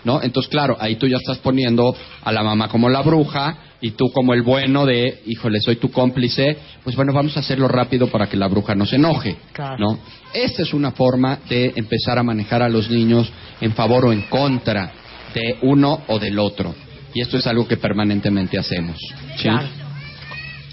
¿No? 0.03 0.21
Entonces, 0.21 0.51
claro, 0.51 0.77
ahí 0.79 0.97
tú 0.97 1.07
ya 1.07 1.17
estás 1.17 1.39
poniendo 1.39 1.95
a 2.21 2.31
la 2.31 2.43
mamá 2.43 2.67
como 2.67 2.89
la 2.89 3.01
bruja 3.01 3.57
y 3.81 3.91
tú 3.91 4.11
como 4.11 4.35
el 4.35 4.43
bueno 4.43 4.85
de, 4.85 5.23
híjole, 5.25 5.59
soy 5.61 5.77
tu 5.77 5.89
cómplice, 5.91 6.55
pues 6.83 6.95
bueno, 6.95 7.11
vamos 7.11 7.35
a 7.37 7.39
hacerlo 7.39 7.67
rápido 7.67 8.05
para 8.07 8.27
que 8.27 8.37
la 8.37 8.47
bruja 8.47 8.75
no 8.75 8.85
se 8.85 8.97
enoje. 8.97 9.35
Claro. 9.51 9.77
¿No? 9.79 9.99
Esta 10.31 10.61
es 10.61 10.75
una 10.75 10.91
forma 10.91 11.39
de 11.49 11.73
empezar 11.75 12.19
a 12.19 12.23
manejar 12.23 12.61
a 12.61 12.69
los 12.69 12.87
niños 12.91 13.31
en 13.61 13.73
favor 13.73 14.05
o 14.05 14.13
en 14.13 14.21
contra 14.23 14.91
de 15.33 15.57
uno 15.63 16.03
o 16.07 16.19
del 16.19 16.37
otro. 16.37 16.75
Y 17.15 17.21
esto 17.21 17.37
es 17.37 17.47
algo 17.47 17.67
que 17.67 17.77
permanentemente 17.77 18.59
hacemos. 18.59 18.97
¿sí? 19.37 19.43
Claro. 19.43 19.67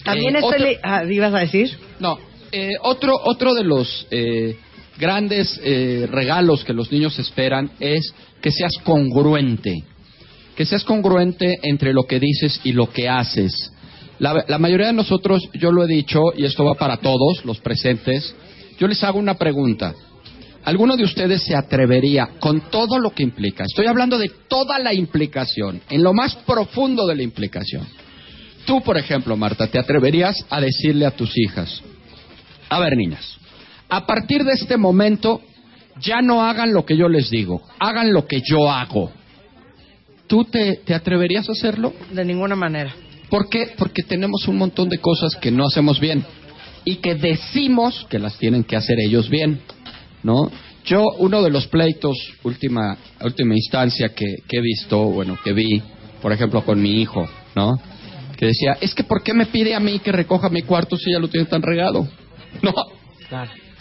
También 0.04 0.36
Eh, 0.36 0.40
otro- 0.42 0.58
le- 0.58 0.78
ah, 0.82 1.04
¿Ibas 1.08 1.32
a 1.34 1.38
decir? 1.38 1.78
no, 2.00 2.18
eh, 2.52 2.70
otro, 2.82 3.14
otro 3.24 3.54
de 3.54 3.64
los 3.64 4.06
eh, 4.10 4.58
grandes 5.00 5.60
eh, 5.64 6.06
regalos 6.10 6.64
que 6.64 6.72
los 6.72 6.92
niños 6.92 7.18
esperan 7.18 7.70
es 7.80 8.12
que 8.40 8.50
seas 8.52 8.72
congruente. 8.84 9.76
Que 10.56 10.64
seas 10.64 10.84
congruente 10.84 11.58
entre 11.62 11.92
lo 11.92 12.04
que 12.04 12.20
dices 12.20 12.60
y 12.64 12.72
lo 12.72 12.90
que 12.92 13.08
haces. 13.08 13.72
La, 14.18 14.44
la 14.46 14.58
mayoría 14.58 14.88
de 14.88 14.92
nosotros, 14.92 15.48
yo 15.54 15.72
lo 15.72 15.84
he 15.84 15.88
dicho, 15.88 16.20
y 16.36 16.44
esto 16.44 16.64
va 16.64 16.74
para 16.74 16.98
todos 16.98 17.44
los 17.44 17.58
presentes, 17.60 18.34
yo 18.78 18.86
les 18.86 19.02
hago 19.02 19.18
una 19.18 19.34
pregunta. 19.34 19.94
¿Alguno 20.64 20.96
de 20.96 21.04
ustedes 21.04 21.42
se 21.42 21.56
atrevería, 21.56 22.32
con 22.38 22.70
todo 22.70 22.98
lo 22.98 23.10
que 23.12 23.22
implica, 23.22 23.64
estoy 23.64 23.86
hablando 23.86 24.18
de 24.18 24.30
toda 24.46 24.78
la 24.78 24.92
implicación, 24.92 25.80
en 25.88 26.02
lo 26.02 26.12
más 26.12 26.36
profundo 26.36 27.06
de 27.06 27.14
la 27.14 27.22
implicación, 27.22 27.86
Tú, 28.66 28.80
por 28.82 28.96
ejemplo, 28.96 29.36
Marta, 29.36 29.66
¿te 29.66 29.78
atreverías 29.78 30.44
a 30.48 30.60
decirle 30.60 31.06
a 31.06 31.10
tus 31.10 31.36
hijas, 31.36 31.82
a 32.68 32.78
ver, 32.78 32.96
niñas, 32.96 33.36
a 33.90 34.06
partir 34.06 34.44
de 34.44 34.52
este 34.52 34.76
momento 34.76 35.40
ya 36.00 36.22
no 36.22 36.42
hagan 36.42 36.72
lo 36.72 36.86
que 36.86 36.96
yo 36.96 37.08
les 37.08 37.30
digo, 37.30 37.62
hagan 37.78 38.12
lo 38.12 38.26
que 38.26 38.40
yo 38.40 38.70
hago? 38.70 39.12
¿tú 40.30 40.44
te, 40.44 40.76
te 40.76 40.94
atreverías 40.94 41.48
a 41.48 41.52
hacerlo? 41.52 41.92
De 42.12 42.24
ninguna 42.24 42.54
manera. 42.54 42.94
¿Por 43.28 43.48
qué? 43.48 43.72
Porque 43.76 44.04
tenemos 44.04 44.46
un 44.46 44.58
montón 44.58 44.88
de 44.88 44.98
cosas 44.98 45.34
que 45.34 45.50
no 45.50 45.66
hacemos 45.66 45.98
bien 45.98 46.24
y 46.84 46.96
que 46.96 47.16
decimos 47.16 48.06
que 48.08 48.20
las 48.20 48.38
tienen 48.38 48.62
que 48.62 48.76
hacer 48.76 48.96
ellos 49.00 49.28
bien, 49.28 49.60
¿no? 50.22 50.50
Yo, 50.84 51.04
uno 51.18 51.42
de 51.42 51.50
los 51.50 51.66
pleitos, 51.66 52.16
última, 52.44 52.96
última 53.22 53.54
instancia 53.54 54.10
que, 54.10 54.36
que 54.48 54.58
he 54.58 54.60
visto, 54.60 54.98
bueno, 55.06 55.36
que 55.42 55.52
vi, 55.52 55.82
por 56.22 56.32
ejemplo, 56.32 56.64
con 56.64 56.80
mi 56.80 57.02
hijo, 57.02 57.28
¿no? 57.56 57.72
Que 58.36 58.46
decía, 58.46 58.78
es 58.80 58.94
que 58.94 59.02
¿por 59.02 59.22
qué 59.24 59.34
me 59.34 59.46
pide 59.46 59.74
a 59.74 59.80
mí 59.80 59.98
que 59.98 60.12
recoja 60.12 60.48
mi 60.48 60.62
cuarto 60.62 60.96
si 60.96 61.10
ella 61.10 61.18
lo 61.18 61.28
tiene 61.28 61.46
tan 61.46 61.62
regado? 61.62 62.08
No. 62.62 62.74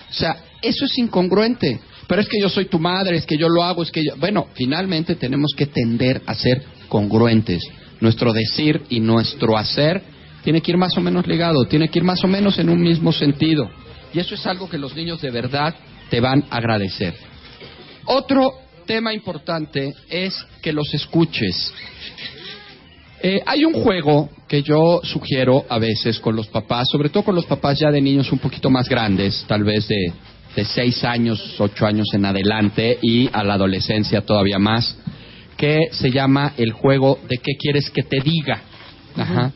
O 0.10 0.14
sea, 0.14 0.36
eso 0.62 0.86
es 0.86 0.98
incongruente. 0.98 1.80
Pero 2.08 2.22
es 2.22 2.28
que 2.28 2.42
yo 2.42 2.50
soy 2.50 2.66
tu 2.66 2.80
madre, 2.80 3.18
es 3.18 3.26
que 3.26 3.38
yo 3.38 3.48
lo 3.48 3.64
hago, 3.64 3.84
es 3.84 3.92
que 3.92 4.04
yo... 4.04 4.16
Bueno, 4.18 4.48
finalmente 4.56 5.16
tenemos 5.16 5.52
que 5.56 5.68
tender 5.68 6.22
a 6.26 6.34
ser 6.34 6.64
congruentes. 6.88 7.62
Nuestro 8.02 8.34
decir 8.34 8.82
y 8.90 9.00
nuestro 9.00 9.58
hacer 9.58 10.02
tiene 10.44 10.62
que 10.62 10.72
ir 10.72 10.78
más 10.78 10.98
o 10.98 11.02
menos 11.02 11.28
ligado, 11.28 11.66
tiene 11.66 11.90
que 11.90 12.00
ir 12.00 12.06
más 12.06 12.24
o 12.24 12.28
menos 12.28 12.58
en 12.58 12.70
un 12.70 12.82
mismo 12.82 13.12
sentido. 13.12 13.70
Y 14.14 14.20
eso 14.20 14.34
es 14.34 14.46
algo 14.48 14.68
que 14.70 14.78
los 14.78 14.96
niños 14.96 15.22
de 15.22 15.30
verdad 15.30 15.76
te 16.10 16.20
van 16.20 16.46
a 16.50 16.58
agradecer. 16.58 17.14
Otro 18.06 18.54
tema 18.88 19.14
importante 19.14 19.94
es 20.10 20.36
que 20.64 20.74
los 20.74 20.92
escuches. 20.94 21.72
Eh, 23.22 23.42
hay 23.46 23.66
un 23.66 23.74
juego 23.74 24.32
que 24.50 24.64
yo 24.64 25.00
sugiero 25.04 25.64
a 25.70 25.78
veces 25.78 26.20
con 26.20 26.36
los 26.36 26.48
papás, 26.48 26.88
sobre 26.92 27.10
todo 27.10 27.24
con 27.24 27.36
los 27.36 27.46
papás 27.46 27.80
ya 27.80 27.92
de 27.92 28.02
niños 28.02 28.32
un 28.32 28.40
poquito 28.40 28.72
más 28.72 28.90
grandes, 28.90 29.46
tal 29.48 29.64
vez 29.64 29.88
de, 29.88 30.12
de 30.56 30.66
seis 30.66 31.04
años, 31.04 31.56
ocho 31.60 31.86
años 31.86 32.08
en 32.14 32.26
adelante 32.26 32.98
y 33.00 33.30
a 33.32 33.44
la 33.44 33.54
adolescencia 33.54 34.22
todavía 34.22 34.58
más, 34.58 34.98
que 35.56 35.90
se 35.92 36.10
llama 36.10 36.54
el 36.58 36.72
juego 36.72 37.20
de 37.30 37.38
qué 37.38 37.52
quieres 37.60 37.92
que 37.92 38.02
te 38.02 38.22
diga. 38.22 38.64
Ajá. 39.16 39.52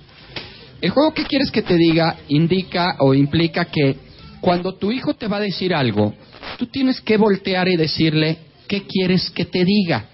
El 0.79 0.91
juego 0.91 1.11
qué 1.13 1.23
quieres 1.23 1.49
que 1.49 1.63
te 1.63 1.75
diga 1.75 2.17
indica 2.27 2.97
o 2.99 3.15
implica 3.15 3.65
que 3.65 3.97
cuando 4.41 4.75
tu 4.75 4.91
hijo 4.91 5.15
te 5.15 5.27
va 5.27 5.37
a 5.37 5.41
decir 5.41 5.73
algo, 5.73 6.13
tú 6.59 6.67
tienes 6.67 7.01
que 7.01 7.17
voltear 7.17 7.67
y 7.67 7.77
decirle 7.77 8.37
qué 8.67 8.83
quieres 8.83 9.31
que 9.31 9.45
te 9.45 9.65
diga. 9.65 10.05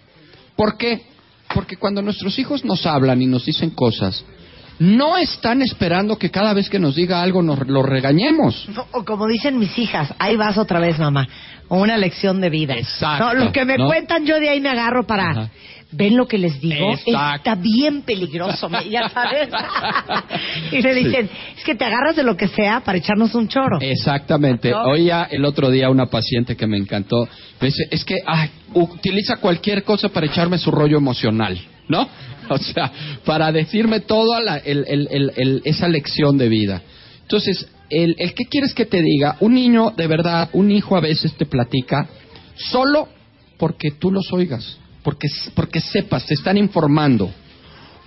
¿Por 0.55 0.77
qué? 0.77 1.01
Porque 1.53 1.75
cuando 1.75 2.01
nuestros 2.01 2.39
hijos 2.39 2.63
nos 2.63 2.85
hablan 2.85 3.21
y 3.21 3.25
nos 3.25 3.45
dicen 3.45 3.71
cosas, 3.71 4.23
no 4.79 5.17
están 5.17 5.61
esperando 5.61 6.17
que 6.17 6.31
cada 6.31 6.53
vez 6.53 6.69
que 6.69 6.79
nos 6.79 6.95
diga 6.95 7.21
algo 7.21 7.41
nos 7.41 7.67
lo 7.67 7.83
regañemos. 7.83 8.67
No, 8.69 8.85
o 8.91 9.03
como 9.03 9.27
dicen 9.27 9.59
mis 9.59 9.77
hijas, 9.77 10.13
ahí 10.19 10.37
vas 10.37 10.57
otra 10.57 10.79
vez, 10.79 10.97
mamá. 10.97 11.27
O 11.67 11.81
una 11.81 11.97
lección 11.97 12.41
de 12.41 12.49
vida. 12.49 12.75
Exacto, 12.75 13.25
No, 13.25 13.45
lo 13.45 13.51
que 13.51 13.65
me 13.65 13.77
¿no? 13.77 13.87
cuentan 13.87 14.25
yo 14.25 14.39
de 14.39 14.49
ahí 14.49 14.59
me 14.59 14.69
agarro 14.69 15.05
para... 15.05 15.31
Ajá. 15.31 15.49
¿Ven 15.91 16.15
lo 16.15 16.27
que 16.27 16.37
les 16.37 16.61
digo? 16.61 16.91
Exacto. 16.91 17.35
Está 17.49 17.55
bien 17.55 18.03
peligroso, 18.03 18.69
ya 18.89 19.09
sabes. 19.09 19.49
y 20.71 20.81
le 20.83 20.93
dicen, 20.93 21.29
es 21.57 21.63
que 21.63 21.73
te 21.73 21.83
agarras 21.83 22.15
de 22.15 22.21
lo 22.21 22.37
que 22.37 22.47
sea 22.47 22.81
para 22.81 22.99
echarnos 22.99 23.33
un 23.33 23.47
choro. 23.47 23.79
Exactamente. 23.81 24.71
Oía 24.71 25.27
el 25.31 25.43
otro 25.45 25.71
día 25.71 25.89
una 25.89 26.05
paciente 26.05 26.55
que 26.55 26.67
me 26.67 26.77
encantó. 26.77 27.27
Me 27.59 27.67
dice, 27.67 27.85
es 27.89 28.05
que 28.05 28.17
ay, 28.25 28.51
utiliza 28.75 29.37
cualquier 29.37 29.83
cosa 29.83 30.09
para 30.09 30.27
echarme 30.27 30.59
su 30.59 30.69
rollo 30.69 30.97
emocional, 30.97 31.59
¿no? 31.87 32.07
O 32.53 32.57
sea, 32.57 32.91
para 33.25 33.51
decirme 33.51 33.99
toda 34.01 34.41
la- 34.41 34.57
el- 34.57 34.85
el- 34.87 35.07
el- 35.11 35.31
el- 35.35 35.61
esa 35.65 35.87
lección 35.87 36.37
de 36.37 36.49
vida. 36.49 36.81
Entonces, 37.21 37.67
el, 37.89 38.15
el 38.19 38.33
qué 38.33 38.45
quieres 38.45 38.73
que 38.73 38.85
te 38.85 39.01
diga, 39.01 39.37
un 39.39 39.53
niño, 39.55 39.91
de 39.95 40.07
verdad, 40.07 40.49
un 40.53 40.71
hijo 40.71 40.95
a 40.95 40.99
veces 40.99 41.33
te 41.35 41.45
platica 41.45 42.07
solo 42.55 43.07
porque 43.57 43.91
tú 43.91 44.11
los 44.11 44.31
oigas, 44.33 44.77
porque, 45.03 45.27
porque 45.55 45.79
sepas, 45.81 46.25
te 46.25 46.33
están 46.33 46.57
informando. 46.57 47.31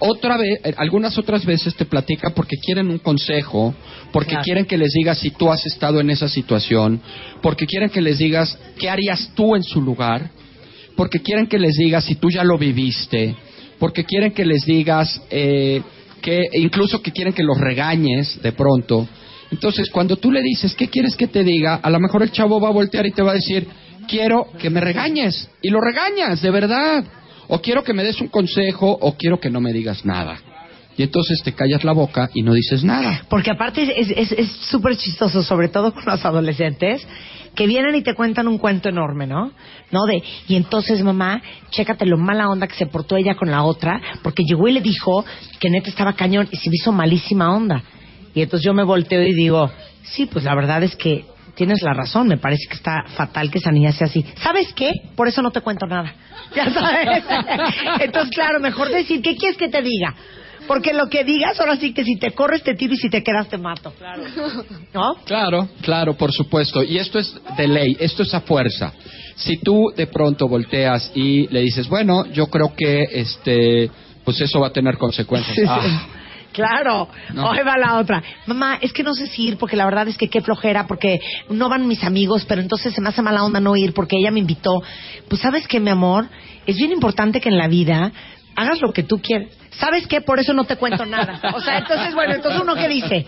Otra 0.04 0.36
vez, 0.36 0.58
eh, 0.64 0.74
algunas 0.78 1.16
otras 1.18 1.44
veces 1.46 1.74
te 1.76 1.84
platica 1.84 2.30
porque 2.30 2.56
quieren 2.56 2.88
un 2.90 2.98
consejo, 2.98 3.72
porque 4.12 4.30
Claro. 4.30 4.44
quieren 4.44 4.64
que 4.66 4.76
les 4.76 4.92
digas 4.92 5.18
si 5.18 5.30
tú 5.30 5.50
has 5.50 5.64
estado 5.66 6.00
en 6.00 6.10
esa 6.10 6.28
situación, 6.28 7.00
porque 7.40 7.66
quieren 7.66 7.88
que 7.90 8.00
les 8.00 8.18
digas 8.18 8.58
qué 8.78 8.90
harías 8.90 9.30
tú 9.34 9.54
en 9.54 9.62
su 9.62 9.80
lugar, 9.80 10.30
porque 10.96 11.20
quieren 11.20 11.46
que 11.46 11.58
les 11.58 11.74
digas 11.76 12.04
si 12.04 12.16
tú 12.16 12.30
ya 12.30 12.42
lo 12.44 12.58
viviste, 12.58 13.36
porque 13.82 14.04
quieren 14.04 14.30
que 14.30 14.44
les 14.44 14.64
digas 14.64 15.20
eh, 15.28 15.82
que 16.20 16.40
incluso 16.52 17.02
que 17.02 17.10
quieren 17.10 17.32
que 17.32 17.42
los 17.42 17.58
regañes 17.58 18.40
de 18.40 18.52
pronto. 18.52 19.08
Entonces, 19.50 19.90
cuando 19.90 20.18
tú 20.18 20.30
le 20.30 20.40
dices 20.40 20.76
qué 20.76 20.86
quieres 20.86 21.16
que 21.16 21.26
te 21.26 21.42
diga, 21.42 21.80
a 21.82 21.90
lo 21.90 21.98
mejor 21.98 22.22
el 22.22 22.30
chavo 22.30 22.60
va 22.60 22.68
a 22.68 22.72
voltear 22.72 23.04
y 23.06 23.10
te 23.10 23.22
va 23.22 23.32
a 23.32 23.34
decir 23.34 23.66
quiero 24.06 24.46
que 24.56 24.70
me 24.70 24.80
regañes 24.80 25.50
y 25.60 25.70
lo 25.70 25.80
regañas 25.80 26.40
de 26.40 26.50
verdad. 26.52 27.04
O 27.48 27.60
quiero 27.60 27.82
que 27.82 27.92
me 27.92 28.04
des 28.04 28.20
un 28.20 28.28
consejo 28.28 28.86
o 28.88 29.16
quiero 29.16 29.40
que 29.40 29.50
no 29.50 29.60
me 29.60 29.72
digas 29.72 30.04
nada. 30.04 30.38
Y 30.96 31.02
entonces 31.02 31.42
te 31.42 31.52
callas 31.54 31.84
la 31.84 31.92
boca 31.92 32.28
y 32.34 32.42
no 32.42 32.52
dices 32.52 32.84
nada. 32.84 33.24
Porque 33.28 33.50
aparte 33.50 33.82
es 33.98 34.48
súper 34.70 34.96
chistoso, 34.96 35.42
sobre 35.42 35.68
todo 35.68 35.94
con 35.94 36.04
los 36.04 36.24
adolescentes, 36.24 37.06
que 37.54 37.66
vienen 37.66 37.94
y 37.94 38.02
te 38.02 38.14
cuentan 38.14 38.48
un 38.48 38.58
cuento 38.58 38.88
enorme, 38.88 39.26
¿no? 39.26 39.52
¿No? 39.90 40.04
De, 40.06 40.22
y 40.48 40.56
entonces, 40.56 41.02
mamá, 41.02 41.42
chécate 41.70 42.06
lo 42.06 42.16
mala 42.16 42.48
onda 42.48 42.66
que 42.66 42.74
se 42.74 42.86
portó 42.86 43.16
ella 43.16 43.34
con 43.34 43.50
la 43.50 43.62
otra, 43.62 44.00
porque 44.22 44.42
llegó 44.44 44.68
y 44.68 44.72
le 44.72 44.80
dijo 44.80 45.24
que 45.60 45.70
neta 45.70 45.90
estaba 45.90 46.14
cañón 46.14 46.48
y 46.50 46.56
se 46.56 46.70
me 46.70 46.76
hizo 46.76 46.92
malísima 46.92 47.54
onda. 47.54 47.82
Y 48.34 48.42
entonces 48.42 48.64
yo 48.64 48.72
me 48.72 48.84
volteo 48.84 49.22
y 49.22 49.34
digo, 49.34 49.70
sí, 50.02 50.26
pues 50.26 50.44
la 50.44 50.54
verdad 50.54 50.82
es 50.82 50.96
que 50.96 51.26
tienes 51.54 51.82
la 51.82 51.92
razón, 51.92 52.28
me 52.28 52.38
parece 52.38 52.66
que 52.68 52.76
está 52.76 53.04
fatal 53.14 53.50
que 53.50 53.58
esa 53.58 53.70
niña 53.70 53.92
sea 53.92 54.06
así. 54.06 54.24
¿Sabes 54.42 54.72
qué? 54.72 54.90
Por 55.14 55.28
eso 55.28 55.42
no 55.42 55.50
te 55.50 55.60
cuento 55.60 55.86
nada. 55.86 56.14
Ya 56.54 56.70
sabes. 56.70 57.24
Entonces, 58.00 58.34
claro, 58.34 58.60
mejor 58.60 58.88
decir, 58.88 59.20
¿qué 59.20 59.36
quieres 59.36 59.58
que 59.58 59.68
te 59.68 59.82
diga? 59.82 60.14
Porque 60.66 60.92
lo 60.92 61.08
que 61.08 61.24
digas, 61.24 61.58
ahora 61.60 61.76
sí 61.76 61.92
que 61.92 62.04
si 62.04 62.16
te 62.16 62.32
corres 62.32 62.62
te 62.62 62.74
tiro 62.74 62.94
y 62.94 62.96
si 62.96 63.10
te 63.10 63.22
quedas 63.22 63.48
te 63.48 63.58
mato. 63.58 63.92
Claro. 63.98 64.22
¿No? 64.94 65.14
Claro, 65.24 65.68
claro, 65.80 66.14
por 66.14 66.32
supuesto. 66.32 66.82
Y 66.82 66.98
esto 66.98 67.18
es 67.18 67.34
de 67.56 67.66
ley, 67.68 67.96
esto 68.00 68.22
es 68.22 68.32
a 68.34 68.40
fuerza. 68.40 68.92
Si 69.36 69.56
tú 69.58 69.92
de 69.96 70.06
pronto 70.06 70.48
volteas 70.48 71.10
y 71.14 71.46
le 71.48 71.60
dices, 71.60 71.88
bueno, 71.88 72.26
yo 72.26 72.46
creo 72.46 72.74
que 72.76 73.04
este, 73.12 73.90
pues 74.24 74.40
eso 74.40 74.60
va 74.60 74.68
a 74.68 74.72
tener 74.72 74.96
consecuencias. 74.98 75.54
Sí, 75.56 75.62
sí. 75.62 75.68
Ah, 75.68 76.06
Claro, 76.52 77.08
No. 77.32 77.48
hoy 77.48 77.58
va 77.66 77.78
la 77.78 77.98
otra. 77.98 78.22
Mamá, 78.46 78.78
es 78.80 78.92
que 78.92 79.02
no 79.02 79.14
sé 79.14 79.26
si 79.26 79.48
ir 79.48 79.56
porque 79.56 79.74
la 79.76 79.86
verdad 79.86 80.06
es 80.08 80.18
que 80.18 80.28
qué 80.28 80.42
flojera, 80.42 80.86
porque 80.86 81.18
no 81.48 81.68
van 81.68 81.88
mis 81.88 82.04
amigos, 82.04 82.44
pero 82.46 82.60
entonces 82.60 82.94
se 82.94 83.00
me 83.00 83.08
hace 83.08 83.22
mala 83.22 83.42
onda 83.42 83.58
no 83.58 83.74
ir 83.74 83.94
porque 83.94 84.16
ella 84.18 84.30
me 84.30 84.40
invitó. 84.40 84.82
Pues 85.28 85.40
sabes 85.40 85.66
qué, 85.66 85.80
mi 85.80 85.90
amor, 85.90 86.28
es 86.66 86.76
bien 86.76 86.92
importante 86.92 87.40
que 87.40 87.48
en 87.48 87.56
la 87.56 87.68
vida 87.68 88.12
hagas 88.56 88.80
lo 88.80 88.92
que 88.92 89.02
tú 89.02 89.18
quieres. 89.18 89.50
¿Sabes 89.78 90.06
qué? 90.06 90.20
Por 90.20 90.38
eso 90.38 90.52
no 90.52 90.64
te 90.64 90.76
cuento 90.76 91.06
nada. 91.06 91.40
O 91.54 91.60
sea, 91.60 91.78
entonces, 91.78 92.14
bueno, 92.14 92.34
entonces 92.34 92.60
uno 92.60 92.74
qué 92.74 92.88
dice, 92.88 93.26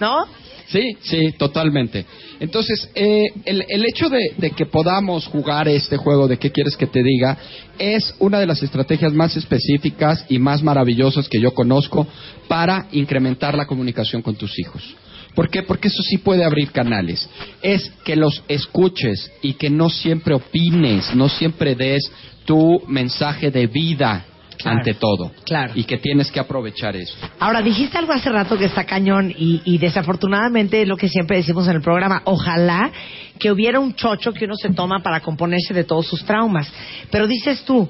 ¿no? 0.00 0.26
Sí, 0.66 0.96
sí, 1.02 1.32
totalmente. 1.38 2.06
Entonces, 2.40 2.90
eh, 2.94 3.26
el, 3.44 3.64
el 3.68 3.84
hecho 3.84 4.08
de, 4.08 4.32
de 4.36 4.50
que 4.50 4.66
podamos 4.66 5.26
jugar 5.26 5.68
este 5.68 5.96
juego 5.96 6.26
de 6.26 6.38
qué 6.38 6.50
quieres 6.50 6.76
que 6.76 6.86
te 6.86 7.02
diga 7.02 7.36
es 7.78 8.14
una 8.18 8.40
de 8.40 8.46
las 8.46 8.62
estrategias 8.62 9.12
más 9.12 9.36
específicas 9.36 10.24
y 10.28 10.38
más 10.38 10.62
maravillosas 10.62 11.28
que 11.28 11.40
yo 11.40 11.52
conozco 11.52 12.06
para 12.48 12.86
incrementar 12.92 13.56
la 13.56 13.66
comunicación 13.66 14.22
con 14.22 14.36
tus 14.36 14.58
hijos. 14.58 14.96
¿Por 15.34 15.50
qué? 15.50 15.62
Porque 15.62 15.88
eso 15.88 16.02
sí 16.02 16.18
puede 16.18 16.44
abrir 16.44 16.70
canales. 16.70 17.28
Es 17.60 17.90
que 18.04 18.16
los 18.16 18.42
escuches 18.48 19.30
y 19.42 19.54
que 19.54 19.68
no 19.68 19.90
siempre 19.90 20.34
opines, 20.34 21.14
no 21.14 21.28
siempre 21.28 21.74
des 21.74 22.02
tu 22.44 22.82
mensaje 22.86 23.50
de 23.50 23.66
vida 23.66 24.26
Claro, 24.56 24.78
ante 24.78 24.94
todo. 24.94 25.32
claro. 25.44 25.72
Y 25.74 25.84
que 25.84 25.98
tienes 25.98 26.30
que 26.30 26.40
aprovechar 26.40 26.96
eso. 26.96 27.16
Ahora, 27.38 27.60
dijiste 27.62 27.98
algo 27.98 28.12
hace 28.12 28.30
rato 28.30 28.56
que 28.56 28.66
está 28.66 28.84
cañón 28.84 29.34
y, 29.36 29.60
y 29.64 29.78
desafortunadamente 29.78 30.82
es 30.82 30.88
lo 30.88 30.96
que 30.96 31.08
siempre 31.08 31.36
decimos 31.36 31.66
en 31.68 31.76
el 31.76 31.82
programa. 31.82 32.22
Ojalá 32.24 32.90
que 33.38 33.50
hubiera 33.50 33.80
un 33.80 33.94
chocho 33.94 34.32
que 34.32 34.44
uno 34.44 34.54
se 34.54 34.70
toma 34.70 35.00
para 35.02 35.20
componerse 35.20 35.74
de 35.74 35.84
todos 35.84 36.06
sus 36.06 36.24
traumas. 36.24 36.72
Pero 37.10 37.26
dices 37.26 37.64
tú, 37.64 37.88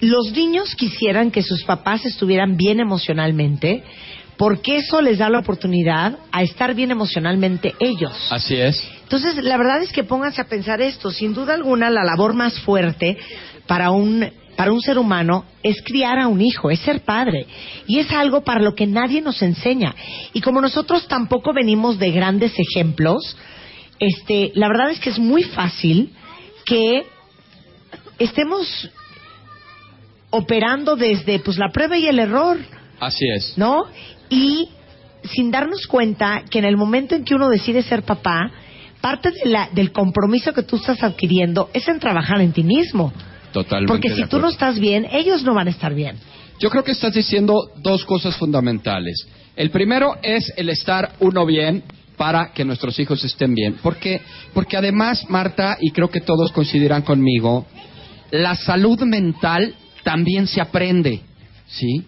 los 0.00 0.32
niños 0.32 0.74
quisieran 0.74 1.30
que 1.30 1.42
sus 1.42 1.62
papás 1.64 2.04
estuvieran 2.04 2.56
bien 2.56 2.80
emocionalmente 2.80 3.84
porque 4.36 4.78
eso 4.78 5.00
les 5.00 5.18
da 5.18 5.30
la 5.30 5.38
oportunidad 5.38 6.18
a 6.32 6.42
estar 6.42 6.74
bien 6.74 6.90
emocionalmente 6.90 7.74
ellos. 7.78 8.12
Así 8.30 8.56
es. 8.56 8.82
Entonces, 9.04 9.36
la 9.36 9.56
verdad 9.56 9.82
es 9.82 9.92
que 9.92 10.02
pónganse 10.02 10.40
a 10.40 10.48
pensar 10.48 10.80
esto. 10.80 11.12
Sin 11.12 11.34
duda 11.34 11.54
alguna, 11.54 11.90
la 11.90 12.02
labor 12.02 12.34
más 12.34 12.58
fuerte 12.60 13.16
para 13.68 13.90
un, 13.90 14.28
para 14.56 14.72
un 14.72 14.80
ser 14.80 14.98
humano 14.98 15.44
es 15.62 15.82
criar 15.82 16.18
a 16.18 16.28
un 16.28 16.40
hijo, 16.40 16.70
es 16.70 16.80
ser 16.80 17.00
padre. 17.02 17.46
Y 17.86 17.98
es 17.98 18.10
algo 18.12 18.42
para 18.44 18.60
lo 18.60 18.74
que 18.74 18.86
nadie 18.86 19.20
nos 19.20 19.40
enseña. 19.42 19.94
Y 20.32 20.40
como 20.40 20.60
nosotros 20.60 21.08
tampoco 21.08 21.52
venimos 21.52 21.98
de 21.98 22.10
grandes 22.10 22.52
ejemplos, 22.58 23.36
este, 23.98 24.52
la 24.54 24.68
verdad 24.68 24.90
es 24.90 25.00
que 25.00 25.10
es 25.10 25.18
muy 25.18 25.42
fácil 25.42 26.12
que 26.66 27.04
estemos 28.18 28.90
operando 30.30 30.96
desde 30.96 31.38
pues 31.40 31.58
la 31.58 31.70
prueba 31.70 31.98
y 31.98 32.06
el 32.06 32.18
error. 32.18 32.58
Así 33.00 33.24
es. 33.36 33.56
¿no? 33.56 33.84
Y 34.30 34.68
sin 35.24 35.50
darnos 35.50 35.86
cuenta 35.86 36.42
que 36.50 36.58
en 36.58 36.64
el 36.64 36.76
momento 36.76 37.14
en 37.14 37.24
que 37.24 37.34
uno 37.34 37.48
decide 37.48 37.82
ser 37.82 38.02
papá, 38.02 38.50
parte 39.00 39.30
de 39.30 39.46
la- 39.50 39.68
del 39.72 39.92
compromiso 39.92 40.52
que 40.52 40.62
tú 40.62 40.76
estás 40.76 41.02
adquiriendo 41.02 41.70
es 41.72 41.86
en 41.88 41.98
trabajar 42.00 42.40
en 42.40 42.52
ti 42.52 42.62
mismo. 42.62 43.12
Totalmente. 43.52 43.92
Porque 43.92 44.14
si 44.14 44.26
tú 44.26 44.38
no 44.38 44.48
estás 44.48 44.78
bien, 44.78 45.06
ellos 45.10 45.42
no 45.42 45.54
van 45.54 45.68
a 45.68 45.70
estar 45.70 45.94
bien. 45.94 46.16
Yo 46.58 46.70
creo 46.70 46.84
que 46.84 46.92
estás 46.92 47.12
diciendo 47.12 47.70
dos 47.76 48.04
cosas 48.04 48.36
fundamentales. 48.36 49.26
El 49.56 49.70
primero 49.70 50.16
es 50.22 50.52
el 50.56 50.68
estar 50.70 51.12
uno 51.20 51.44
bien 51.44 51.82
para 52.16 52.52
que 52.52 52.64
nuestros 52.64 52.98
hijos 52.98 53.22
estén 53.24 53.54
bien. 53.54 53.76
Porque, 53.82 54.20
porque 54.54 54.76
además, 54.76 55.28
Marta, 55.28 55.76
y 55.80 55.90
creo 55.90 56.08
que 56.08 56.20
todos 56.20 56.52
coincidirán 56.52 57.02
conmigo, 57.02 57.66
la 58.30 58.54
salud 58.54 59.00
mental 59.02 59.74
también 60.02 60.46
se 60.46 60.60
aprende, 60.60 61.20
¿sí? 61.66 62.04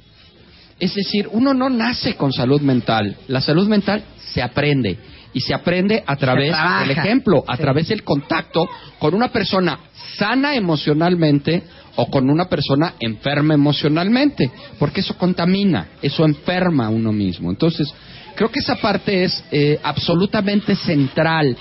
Es 0.80 0.94
decir, 0.94 1.28
uno 1.32 1.54
no 1.54 1.68
nace 1.68 2.14
con 2.16 2.32
salud 2.32 2.60
mental. 2.60 3.16
La 3.28 3.40
salud 3.40 3.68
mental 3.68 4.04
se 4.32 4.42
aprende. 4.42 4.98
Y 5.34 5.40
se 5.40 5.52
aprende 5.52 6.02
a 6.06 6.16
través 6.16 6.54
del 6.80 6.90
ejemplo, 6.92 7.44
a 7.46 7.56
través 7.56 7.88
del 7.88 8.04
contacto 8.04 8.68
con 8.98 9.14
una 9.14 9.28
persona 9.28 9.78
sana 10.16 10.54
emocionalmente 10.54 11.62
o 11.96 12.06
con 12.06 12.30
una 12.30 12.48
persona 12.48 12.94
enferma 13.00 13.54
emocionalmente, 13.54 14.50
porque 14.78 15.00
eso 15.00 15.16
contamina, 15.16 15.88
eso 16.02 16.24
enferma 16.24 16.86
a 16.86 16.90
uno 16.90 17.12
mismo. 17.12 17.50
Entonces, 17.50 17.92
creo 18.34 18.50
que 18.50 18.60
esa 18.60 18.76
parte 18.76 19.24
es 19.24 19.44
eh, 19.50 19.78
absolutamente 19.82 20.74
central, 20.76 21.56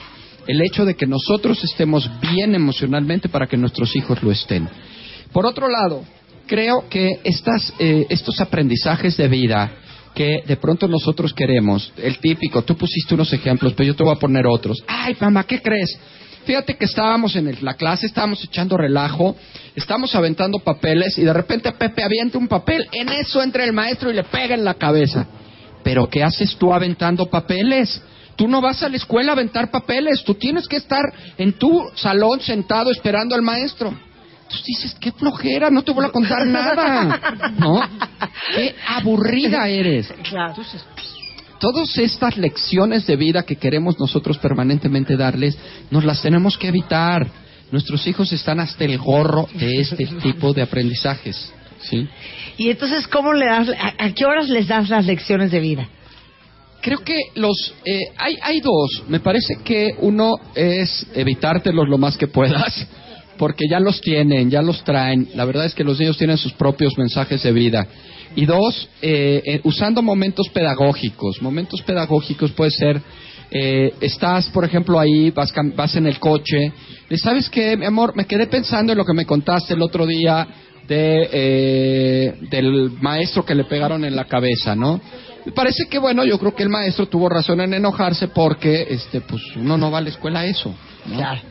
el 0.48 0.62
hecho 0.62 0.86
de 0.86 0.96
que 0.96 1.06
nosotros 1.06 1.64
estemos 1.64 2.10
bien 2.20 2.54
emocionalmente 2.56 3.30
para 3.30 3.48
que 3.48 3.58
nuestros 3.58 3.96
hijos 3.96 4.22
lo 4.22 4.32
estén. 4.32 4.68
Por 5.32 5.46
otro 5.46 5.70
lado, 5.70 6.04
creo 6.48 6.88
que 6.90 7.20
estas, 7.24 7.74
eh, 7.80 8.06
estos 8.10 8.40
aprendizajes 8.42 9.16
de 9.18 9.28
vida 9.28 9.72
que 10.14 10.44
de 10.46 10.58
pronto 10.58 10.88
nosotros 10.88 11.34
queremos, 11.34 11.92
el 11.98 12.20
típico, 12.20 12.62
tú 12.62 12.76
pusiste 12.78 13.16
unos 13.16 13.34
ejemplos, 13.34 13.74
pero 13.74 13.88
yo 13.88 13.96
te 13.96 14.04
voy 14.04 14.14
a 14.16 14.20
poner 14.20 14.46
otros. 14.48 14.84
Ay, 14.88 15.16
mamá, 15.20 15.44
¿qué 15.46 15.62
crees? 15.62 15.98
Fíjate 16.46 16.76
que 16.76 16.86
estábamos 16.86 17.36
en 17.36 17.48
el- 17.48 17.58
la 17.62 17.76
clase, 17.76 18.06
estábamos 18.06 18.44
echando 18.44 18.76
relajo, 18.78 19.36
estábamos 19.76 20.14
aventando 20.14 20.60
papeles 20.60 21.18
y 21.18 21.24
de 21.24 21.34
repente 21.34 21.72
Pepe 21.72 22.04
avienta 22.04 22.38
un 22.38 22.48
papel, 22.48 22.88
en 22.92 23.10
eso 23.10 23.42
entra 23.42 23.64
el 23.64 23.74
maestro 23.74 24.12
y 24.12 24.14
le 24.14 24.24
pega 24.26 24.54
en 24.54 24.66
la 24.66 24.74
cabeza. 24.74 25.26
Pero 25.84 26.10
¿qué 26.10 26.22
haces 26.24 26.56
tú 26.58 26.74
aventando 26.74 27.30
papeles? 27.30 28.02
Tú 28.36 28.48
no 28.48 28.62
vas 28.62 28.84
a 28.84 28.90
la 28.90 28.98
escuela 28.98 29.32
a 29.32 29.36
aventar 29.36 29.72
papeles, 29.72 30.24
tú 30.24 30.34
tienes 30.36 30.68
que 30.68 30.78
estar 30.78 31.04
en 31.38 31.54
tu 31.54 31.82
salón 31.96 32.42
sentado 32.42 32.92
esperando 32.92 33.36
al 33.36 33.42
maestro. 33.42 33.94
Entonces 34.54 34.66
dices, 34.66 34.98
qué 35.00 35.12
flojera, 35.12 35.70
no 35.72 35.82
te 35.82 35.92
voy 35.92 36.06
a 36.06 36.10
contar 36.10 36.46
nada. 36.46 37.52
¿No? 37.58 37.82
Qué 38.54 38.76
aburrida 38.88 39.68
eres. 39.68 40.14
Claro. 40.30 40.56
Todas 41.60 41.98
estas 41.98 42.38
lecciones 42.38 43.08
de 43.08 43.16
vida 43.16 43.44
que 43.44 43.56
queremos 43.56 44.00
nosotros 44.00 44.38
permanentemente 44.38 45.18
darles, 45.18 45.58
nos 45.90 46.04
las 46.04 46.22
tenemos 46.22 46.58
que 46.58 46.68
evitar. 46.68 47.26
Nuestros 47.72 48.06
hijos 48.06 48.32
están 48.32 48.60
hasta 48.60 48.84
el 48.84 48.98
gorro 49.00 49.48
de 49.56 49.80
este 49.82 50.06
tipo 50.06 50.54
de 50.54 50.62
aprendizajes. 50.62 51.52
¿sí? 51.82 52.08
Y 52.58 52.70
entonces, 52.70 53.08
¿cómo 53.08 53.34
le 53.34 53.48
das, 53.48 53.70
a, 53.70 54.06
a 54.06 54.12
qué 54.12 54.26
horas 54.26 54.50
les 54.50 54.68
das 54.68 54.90
las 54.90 55.06
lecciones 55.06 55.50
de 55.52 55.60
vida? 55.60 55.90
Creo 56.82 57.00
que 57.00 57.18
los 57.36 57.74
eh, 57.86 58.12
hay, 58.18 58.38
hay 58.42 58.60
dos. 58.60 59.04
Me 59.08 59.22
parece 59.22 59.56
que 59.64 59.96
uno 60.00 60.36
es 60.54 61.08
evitártelos 61.16 61.88
lo 61.88 61.98
más 61.98 62.18
que 62.18 62.28
puedas, 62.28 62.86
porque 63.38 63.66
ya 63.70 63.80
los 63.80 64.02
tienen, 64.02 64.50
ya 64.50 64.62
los 64.62 64.84
traen. 64.84 65.30
La 65.36 65.46
verdad 65.46 65.66
es 65.66 65.74
que 65.74 65.84
los 65.84 66.00
niños 66.00 66.18
tienen 66.18 66.38
sus 66.38 66.54
propios 66.54 66.98
mensajes 66.98 67.44
de 67.44 67.52
vida. 67.52 67.88
Y 68.36 68.46
dos, 68.46 68.90
eh, 69.02 69.42
eh, 69.46 69.62
usando 69.64 70.02
momentos 70.02 70.50
pedagógicos. 70.50 71.42
Momentos 71.42 71.82
pedagógicos 71.82 72.52
puede 72.52 72.72
ser, 72.72 73.02
eh, 73.52 73.94
estás, 74.02 74.50
por 74.50 74.66
ejemplo, 74.66 75.00
ahí, 75.00 75.30
vas, 75.30 75.54
vas 75.76 75.96
en 75.96 76.08
el 76.08 76.20
coche, 76.20 76.72
y 77.10 77.18
sabes 77.18 77.50
que, 77.50 77.78
mi 77.78 77.86
amor, 77.86 78.16
me 78.16 78.26
quedé 78.26 78.48
pensando 78.48 78.92
en 78.92 78.98
lo 78.98 79.06
que 79.06 79.14
me 79.14 79.26
contaste 79.26 79.76
el 79.76 79.82
otro 79.84 80.08
día 80.08 80.48
de, 80.88 81.30
eh, 81.32 82.36
del 82.50 82.92
maestro 83.00 83.46
que 83.46 83.56
le 83.56 83.66
pegaron 83.66 84.04
en 84.06 84.16
la 84.16 84.26
cabeza, 84.26 84.76
¿no? 84.76 85.00
Me 85.46 85.52
parece 85.52 85.86
que, 85.90 86.00
bueno, 86.00 86.26
yo 86.26 86.40
creo 86.40 86.56
que 86.56 86.64
el 86.64 86.70
maestro 86.70 87.08
tuvo 87.08 87.30
razón 87.30 87.62
en 87.62 87.74
enojarse 87.74 88.30
porque, 88.30 88.88
este, 88.90 89.22
pues, 89.22 89.42
uno 89.56 89.78
no 89.78 89.92
va 89.92 90.00
a 90.00 90.02
la 90.02 90.10
escuela 90.10 90.40
a 90.40 90.46
eso, 90.46 90.74
¿no? 91.06 91.18
Claro. 91.18 91.42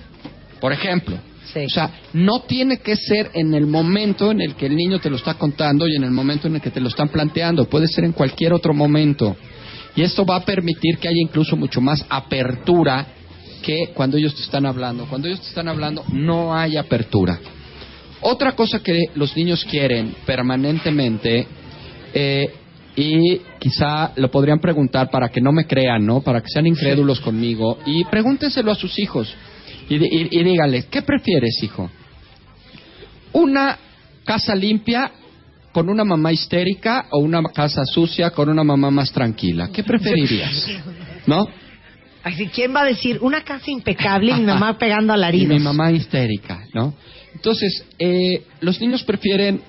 Por 0.60 0.72
ejemplo. 0.72 1.16
Sí. 1.52 1.64
O 1.66 1.68
sea, 1.68 1.90
no 2.12 2.40
tiene 2.42 2.78
que 2.78 2.96
ser 2.96 3.30
en 3.34 3.54
el 3.54 3.66
momento 3.66 4.30
en 4.30 4.40
el 4.40 4.54
que 4.54 4.66
el 4.66 4.76
niño 4.76 4.98
te 5.00 5.10
lo 5.10 5.16
está 5.16 5.34
contando 5.34 5.86
y 5.86 5.96
en 5.96 6.04
el 6.04 6.10
momento 6.10 6.48
en 6.48 6.56
el 6.56 6.60
que 6.60 6.70
te 6.70 6.80
lo 6.80 6.88
están 6.88 7.08
planteando. 7.08 7.66
Puede 7.66 7.88
ser 7.88 8.04
en 8.04 8.12
cualquier 8.12 8.52
otro 8.52 8.72
momento. 8.72 9.36
Y 9.94 10.02
esto 10.02 10.24
va 10.24 10.36
a 10.36 10.44
permitir 10.44 10.98
que 10.98 11.08
haya 11.08 11.20
incluso 11.20 11.56
mucho 11.56 11.80
más 11.80 12.04
apertura 12.08 13.06
que 13.62 13.90
cuando 13.94 14.16
ellos 14.16 14.34
te 14.34 14.42
están 14.42 14.66
hablando. 14.66 15.06
Cuando 15.06 15.28
ellos 15.28 15.40
te 15.40 15.48
están 15.48 15.68
hablando, 15.68 16.04
no 16.10 16.54
hay 16.54 16.76
apertura. 16.76 17.38
Otra 18.20 18.52
cosa 18.52 18.80
que 18.82 18.98
los 19.14 19.36
niños 19.36 19.64
quieren 19.64 20.14
permanentemente, 20.24 21.46
eh, 22.14 22.54
y 22.94 23.40
quizá 23.58 24.12
lo 24.16 24.30
podrían 24.30 24.60
preguntar 24.60 25.10
para 25.10 25.28
que 25.28 25.40
no 25.40 25.50
me 25.50 25.66
crean, 25.66 26.04
¿no? 26.04 26.20
Para 26.20 26.40
que 26.40 26.48
sean 26.48 26.66
incrédulos 26.66 27.20
conmigo, 27.20 27.78
y 27.86 28.04
pregúntenselo 28.04 28.70
a 28.70 28.74
sus 28.74 28.98
hijos. 28.98 29.34
Y, 29.92 29.96
y, 29.96 30.28
y 30.40 30.44
dígales, 30.44 30.86
¿qué 30.86 31.02
prefieres, 31.02 31.62
hijo? 31.62 31.90
¿Una 33.32 33.78
casa 34.24 34.54
limpia 34.54 35.10
con 35.72 35.88
una 35.88 36.04
mamá 36.04 36.32
histérica 36.32 37.06
o 37.10 37.18
una 37.18 37.42
casa 37.54 37.84
sucia 37.84 38.30
con 38.30 38.48
una 38.48 38.64
mamá 38.64 38.90
más 38.90 39.12
tranquila? 39.12 39.70
¿Qué 39.72 39.82
preferirías? 39.82 40.66
¿No? 41.26 41.46
Así, 42.22 42.46
¿quién 42.46 42.74
va 42.74 42.82
a 42.82 42.84
decir 42.84 43.18
una 43.20 43.42
casa 43.42 43.70
impecable 43.70 44.32
y 44.32 44.34
mi 44.34 44.46
mamá 44.46 44.78
pegando 44.78 45.12
Y 45.12 45.16
alaridos? 45.16 45.48
mi 45.48 45.58
mamá 45.58 45.90
histérica, 45.90 46.64
¿no? 46.72 46.94
Entonces, 47.34 47.84
eh, 47.98 48.44
los 48.60 48.80
niños 48.80 49.02
prefieren 49.02 49.60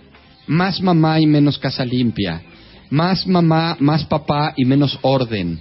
más 0.47 0.82
mamá 0.82 1.19
y 1.19 1.26
menos 1.26 1.57
casa 1.57 1.84
limpia, 1.84 2.41
más 2.89 3.26
mamá, 3.26 3.76
más 3.80 4.05
papá 4.05 4.53
y 4.55 4.65
menos 4.65 4.99
orden, 5.01 5.59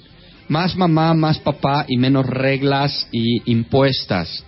más 0.48 0.76
mamá, 0.76 1.14
más 1.14 1.38
papá 1.38 1.84
y 1.88 1.96
menos 1.96 2.26
reglas 2.26 3.08
y 3.10 3.50
impuestas. 3.50 4.44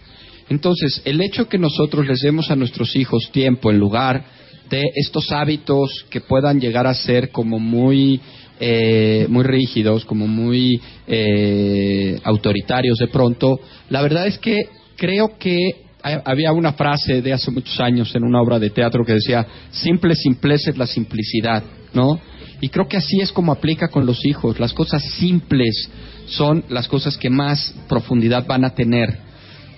Entonces, 0.48 1.00
el 1.04 1.20
hecho 1.20 1.48
que 1.48 1.58
nosotros 1.58 2.06
les 2.06 2.20
demos 2.20 2.50
a 2.50 2.56
nuestros 2.56 2.94
hijos 2.96 3.30
tiempo 3.32 3.70
en 3.70 3.78
lugar 3.78 4.24
de 4.70 4.82
estos 4.94 5.30
hábitos 5.32 6.04
que 6.10 6.20
puedan 6.20 6.60
llegar 6.60 6.86
a 6.86 6.94
ser 6.94 7.30
como 7.30 7.58
muy 7.58 8.20
eh, 8.60 9.26
muy 9.28 9.42
rígidos, 9.42 10.04
como 10.04 10.26
muy 10.28 10.80
eh, 11.08 12.18
autoritarios 12.22 12.98
de 12.98 13.08
pronto, 13.08 13.58
la 13.90 14.00
verdad 14.00 14.26
es 14.28 14.38
que 14.38 14.68
creo 14.96 15.36
que 15.38 15.58
ha- 16.02 16.22
había 16.24 16.52
una 16.52 16.72
frase 16.74 17.20
de 17.20 17.32
hace 17.32 17.50
muchos 17.50 17.78
años 17.80 18.14
en 18.14 18.22
una 18.22 18.40
obra 18.40 18.58
de 18.60 18.70
teatro 18.70 19.04
que 19.04 19.14
decía, 19.14 19.44
simple 19.72 20.14
simpleza 20.14 20.70
es 20.70 20.78
la 20.78 20.86
simplicidad, 20.86 21.64
¿no? 21.94 22.20
Y 22.60 22.68
creo 22.68 22.86
que 22.86 22.96
así 22.96 23.20
es 23.20 23.32
como 23.32 23.50
aplica 23.52 23.88
con 23.88 24.06
los 24.06 24.24
hijos. 24.24 24.60
Las 24.60 24.72
cosas 24.72 25.02
simples 25.18 25.90
son 26.26 26.64
las 26.68 26.86
cosas 26.86 27.18
que 27.18 27.30
más 27.30 27.74
profundidad 27.88 28.46
van 28.46 28.64
a 28.64 28.70
tener, 28.74 29.18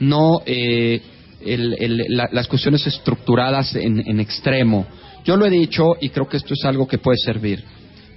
no 0.00 0.40
eh, 0.46 1.00
el- 1.44 2.04
la- 2.08 2.28
las 2.32 2.48
cuestiones 2.48 2.86
estructuradas 2.86 3.74
en, 3.76 4.00
en 4.06 4.20
extremo. 4.20 4.86
Yo 5.24 5.36
lo 5.36 5.46
he 5.46 5.50
dicho 5.50 5.94
y 6.00 6.08
creo 6.10 6.28
que 6.28 6.36
esto 6.36 6.54
es 6.54 6.64
algo 6.64 6.86
que 6.86 6.98
puede 6.98 7.18
servir 7.18 7.62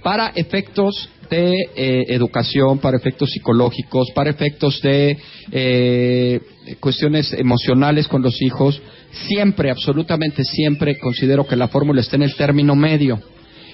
para 0.02 0.28
efectos 0.34 1.08
de 1.30 1.52
eh, 1.76 2.04
educación, 2.08 2.78
para 2.78 2.96
efectos 2.96 3.30
psicológicos, 3.30 4.08
para 4.14 4.30
efectos 4.30 4.80
de 4.82 5.16
eh, 5.52 6.40
cuestiones 6.80 7.32
emocionales 7.34 8.08
con 8.08 8.22
los 8.22 8.40
hijos, 8.42 8.80
siempre, 9.28 9.70
absolutamente 9.70 10.42
siempre, 10.44 10.98
considero 10.98 11.46
que 11.46 11.56
la 11.56 11.68
fórmula 11.68 12.00
está 12.00 12.16
en 12.16 12.22
el 12.22 12.34
término 12.34 12.74
medio. 12.74 13.20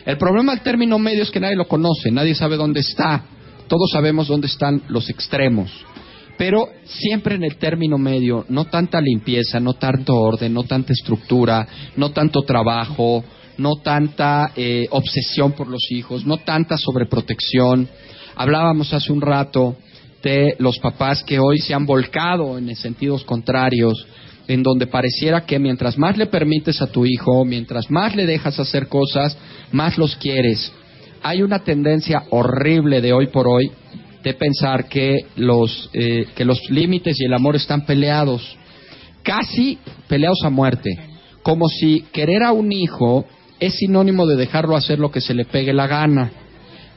El 0.04 0.18
problema 0.18 0.52
del 0.52 0.62
término 0.62 0.98
medio 0.98 1.22
es 1.22 1.30
que 1.30 1.40
nadie 1.40 1.56
lo 1.56 1.66
conoce, 1.68 2.10
nadie 2.10 2.34
sabe 2.34 2.56
dónde 2.56 2.80
está, 2.80 3.24
todos 3.68 3.90
sabemos 3.90 4.28
dónde 4.28 4.48
están 4.48 4.82
los 4.88 5.08
extremos. 5.08 5.70
Pero 6.38 6.68
siempre 6.84 7.36
en 7.36 7.44
el 7.44 7.56
término 7.56 7.96
medio, 7.98 8.44
no 8.48 8.66
tanta 8.66 9.00
limpieza, 9.00 9.58
no 9.58 9.74
tanto 9.74 10.14
orden, 10.14 10.52
no 10.52 10.64
tanta 10.64 10.92
estructura, 10.92 11.66
no 11.96 12.10
tanto 12.10 12.42
trabajo, 12.42 13.24
no 13.58 13.76
tanta 13.76 14.52
eh, 14.54 14.86
obsesión 14.90 15.52
por 15.52 15.68
los 15.68 15.90
hijos, 15.90 16.26
no 16.26 16.38
tanta 16.38 16.76
sobreprotección. 16.76 17.88
Hablábamos 18.34 18.92
hace 18.92 19.12
un 19.12 19.22
rato 19.22 19.76
de 20.22 20.56
los 20.58 20.78
papás 20.78 21.22
que 21.22 21.38
hoy 21.38 21.58
se 21.58 21.72
han 21.72 21.86
volcado 21.86 22.58
en 22.58 22.74
sentidos 22.76 23.24
contrarios, 23.24 24.06
en 24.48 24.62
donde 24.62 24.86
pareciera 24.86 25.46
que 25.46 25.58
mientras 25.58 25.96
más 25.96 26.16
le 26.16 26.26
permites 26.26 26.82
a 26.82 26.86
tu 26.86 27.06
hijo, 27.06 27.44
mientras 27.44 27.90
más 27.90 28.14
le 28.14 28.26
dejas 28.26 28.58
hacer 28.60 28.88
cosas, 28.88 29.36
más 29.72 29.96
los 29.96 30.16
quieres. 30.16 30.72
Hay 31.22 31.42
una 31.42 31.60
tendencia 31.60 32.24
horrible 32.30 33.00
de 33.00 33.12
hoy 33.12 33.28
por 33.28 33.48
hoy 33.48 33.70
de 34.26 34.34
pensar 34.34 34.88
que 34.88 35.26
los, 35.36 35.88
eh, 35.92 36.26
que 36.34 36.44
los 36.44 36.68
límites 36.68 37.20
y 37.20 37.26
el 37.26 37.32
amor 37.32 37.54
están 37.54 37.86
peleados, 37.86 38.56
casi 39.22 39.78
peleados 40.08 40.42
a 40.42 40.50
muerte, 40.50 40.98
como 41.44 41.68
si 41.68 42.00
querer 42.12 42.42
a 42.42 42.50
un 42.50 42.72
hijo 42.72 43.24
es 43.60 43.74
sinónimo 43.74 44.26
de 44.26 44.34
dejarlo 44.34 44.74
hacer 44.74 44.98
lo 44.98 45.12
que 45.12 45.20
se 45.20 45.32
le 45.32 45.44
pegue 45.44 45.72
la 45.72 45.86
gana 45.86 46.32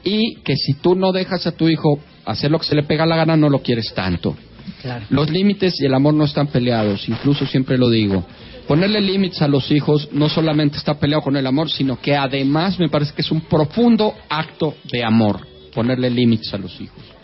y 0.02 0.40
que 0.42 0.56
si 0.56 0.74
tú 0.74 0.96
no 0.96 1.12
dejas 1.12 1.46
a 1.46 1.52
tu 1.52 1.68
hijo 1.68 2.00
hacer 2.24 2.50
lo 2.50 2.58
que 2.58 2.66
se 2.66 2.74
le 2.74 2.82
pega 2.82 3.06
la 3.06 3.14
gana 3.14 3.36
no 3.36 3.48
lo 3.48 3.60
quieres 3.62 3.94
tanto. 3.94 4.36
Claro. 4.82 5.06
Los 5.10 5.30
límites 5.30 5.80
y 5.80 5.86
el 5.86 5.94
amor 5.94 6.14
no 6.14 6.24
están 6.24 6.48
peleados, 6.48 7.08
incluso 7.08 7.46
siempre 7.46 7.78
lo 7.78 7.88
digo. 7.88 8.24
ponerle 8.66 9.00
límites 9.00 9.40
a 9.40 9.46
los 9.46 9.70
hijos 9.70 10.08
no 10.10 10.28
solamente 10.28 10.78
está 10.78 10.94
peleado 10.94 11.22
con 11.22 11.36
el 11.36 11.46
amor, 11.46 11.70
sino 11.70 12.00
que 12.00 12.16
además 12.16 12.76
me 12.80 12.88
parece 12.88 13.14
que 13.14 13.22
es 13.22 13.30
un 13.30 13.42
profundo 13.42 14.14
acto 14.28 14.74
de 14.90 15.04
amor, 15.04 15.46
ponerle 15.72 16.10
límites 16.10 16.52
a 16.52 16.58
los 16.58 16.80
hijos. 16.80 17.19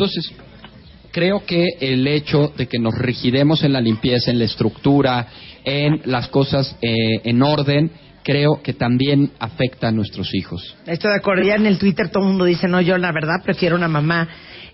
Entonces, 0.00 0.32
creo 1.12 1.44
que 1.44 1.62
el 1.80 2.06
hecho 2.08 2.52
de 2.56 2.66
que 2.66 2.78
nos 2.78 2.94
rigidemos 2.96 3.62
en 3.64 3.74
la 3.74 3.82
limpieza, 3.82 4.30
en 4.30 4.38
la 4.38 4.46
estructura, 4.46 5.26
en 5.64 6.00
las 6.06 6.28
cosas 6.28 6.74
eh, 6.80 7.20
en 7.24 7.42
orden, 7.42 7.90
creo 8.22 8.62
que 8.62 8.72
también 8.72 9.30
afecta 9.38 9.88
a 9.88 9.92
nuestros 9.92 10.34
hijos. 10.34 10.74
Estoy 10.86 11.10
de 11.10 11.18
acuerdo. 11.18 11.42
Ya 11.42 11.56
en 11.56 11.66
el 11.66 11.78
Twitter 11.78 12.08
todo 12.08 12.22
el 12.22 12.30
mundo 12.30 12.46
dice, 12.46 12.66
no, 12.66 12.80
yo 12.80 12.96
la 12.96 13.12
verdad 13.12 13.42
prefiero 13.44 13.76
una 13.76 13.88
mamá 13.88 14.26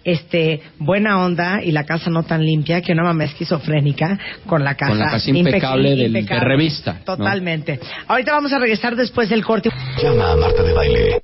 este 0.05 0.61
buena 0.79 1.25
onda 1.25 1.61
y 1.65 1.73
la 1.73 1.83
casa 1.85 2.09
no 2.11 2.23
tan 2.23 2.45
limpia 2.45 2.81
que 2.81 2.93
una 2.93 3.03
mamá 3.03 3.25
esquizofrénica 3.25 4.17
con 4.47 4.63
la 4.63 4.77
casa, 4.77 4.91
Con 4.93 4.99
la 5.01 5.11
casa 5.11 5.29
impe- 5.33 5.39
impecable 5.39 5.97
del- 5.97 6.13
de 6.25 6.39
revista, 6.41 6.93
¿no? 7.01 7.17
Totalmente. 7.17 7.81
Ahorita 8.07 8.31
vamos 8.31 8.53
a 8.53 8.61
regresar 8.61 8.95
después 8.95 9.29
del 9.29 9.45
corte. 9.45 9.71
Llama 10.01 10.31
a 10.31 10.37
Marta 10.37 10.63
de 10.63 10.73
Baile. 10.73 11.21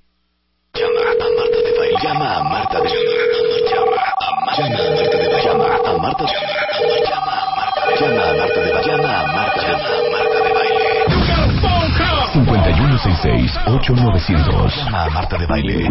Llama 0.74 1.00
a 1.00 1.14
Marta 1.14 1.56
de 1.62 1.78
Baile. 1.78 1.98
Llama 2.02 2.36
a 2.38 2.42
Marta 2.42 2.74
de 2.80 2.88
Baile. 2.88 3.21
Llama 4.62 5.74
a 5.74 5.98
Marta 5.98 6.22
de 6.24 6.34
Baile. 6.34 7.02
Llama 7.02 7.32
a 7.32 7.34
Marta 7.56 7.82
de 7.82 7.92
Baile. 7.98 8.00
Llama 8.00 8.30
a 8.30 8.32
Marta 8.36 8.60
de 8.60 8.70
Baile. 8.72 8.86
Llama 8.86 9.10
a 9.10 9.26
Marta 9.26 9.60
de 9.60 9.66
Baile. 9.72 9.90
Llama 9.90 9.98
a 10.00 10.06
Marta 10.06 10.38
de 10.42 10.52
Baile. 10.52 11.02
5166-8900. 12.32 14.76
Llama 14.76 15.02
a 15.02 15.04
Marta 15.10 15.36
de 15.38 15.46
Baile. 15.46 15.88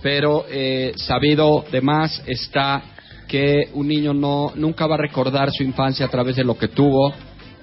Pero 0.01 0.45
eh, 0.49 0.93
sabido 0.95 1.63
de 1.71 1.79
más 1.79 2.23
está 2.25 2.81
que 3.27 3.69
un 3.73 3.87
niño 3.87 4.13
no 4.13 4.51
nunca 4.55 4.87
va 4.87 4.95
a 4.95 4.97
recordar 4.97 5.51
su 5.51 5.63
infancia 5.63 6.07
a 6.07 6.09
través 6.09 6.35
de 6.35 6.43
lo 6.43 6.57
que 6.57 6.69
tuvo, 6.69 7.13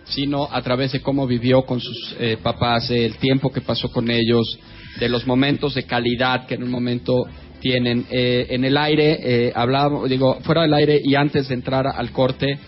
sino 0.04 0.48
a 0.50 0.62
través 0.62 0.92
de 0.92 1.00
cómo 1.00 1.26
vivió 1.26 1.62
con 1.62 1.80
sus 1.80 2.16
eh, 2.20 2.38
papás, 2.40 2.90
el 2.90 3.16
tiempo 3.16 3.50
que 3.50 3.60
pasó 3.60 3.90
con 3.90 4.08
ellos, 4.08 4.58
de 5.00 5.08
los 5.08 5.26
momentos 5.26 5.74
de 5.74 5.82
calidad 5.82 6.46
que 6.46 6.54
en 6.54 6.62
un 6.62 6.70
momento 6.70 7.24
tienen. 7.60 8.06
Eh, 8.10 8.46
en 8.50 8.64
el 8.64 8.76
aire, 8.76 9.18
eh, 9.20 9.52
hablábamos, 9.52 10.08
digo, 10.08 10.38
fuera 10.42 10.62
del 10.62 10.74
aire 10.74 11.00
y 11.04 11.16
antes 11.16 11.48
de 11.48 11.54
entrar 11.54 11.88
al 11.88 12.12
corte, 12.12 12.58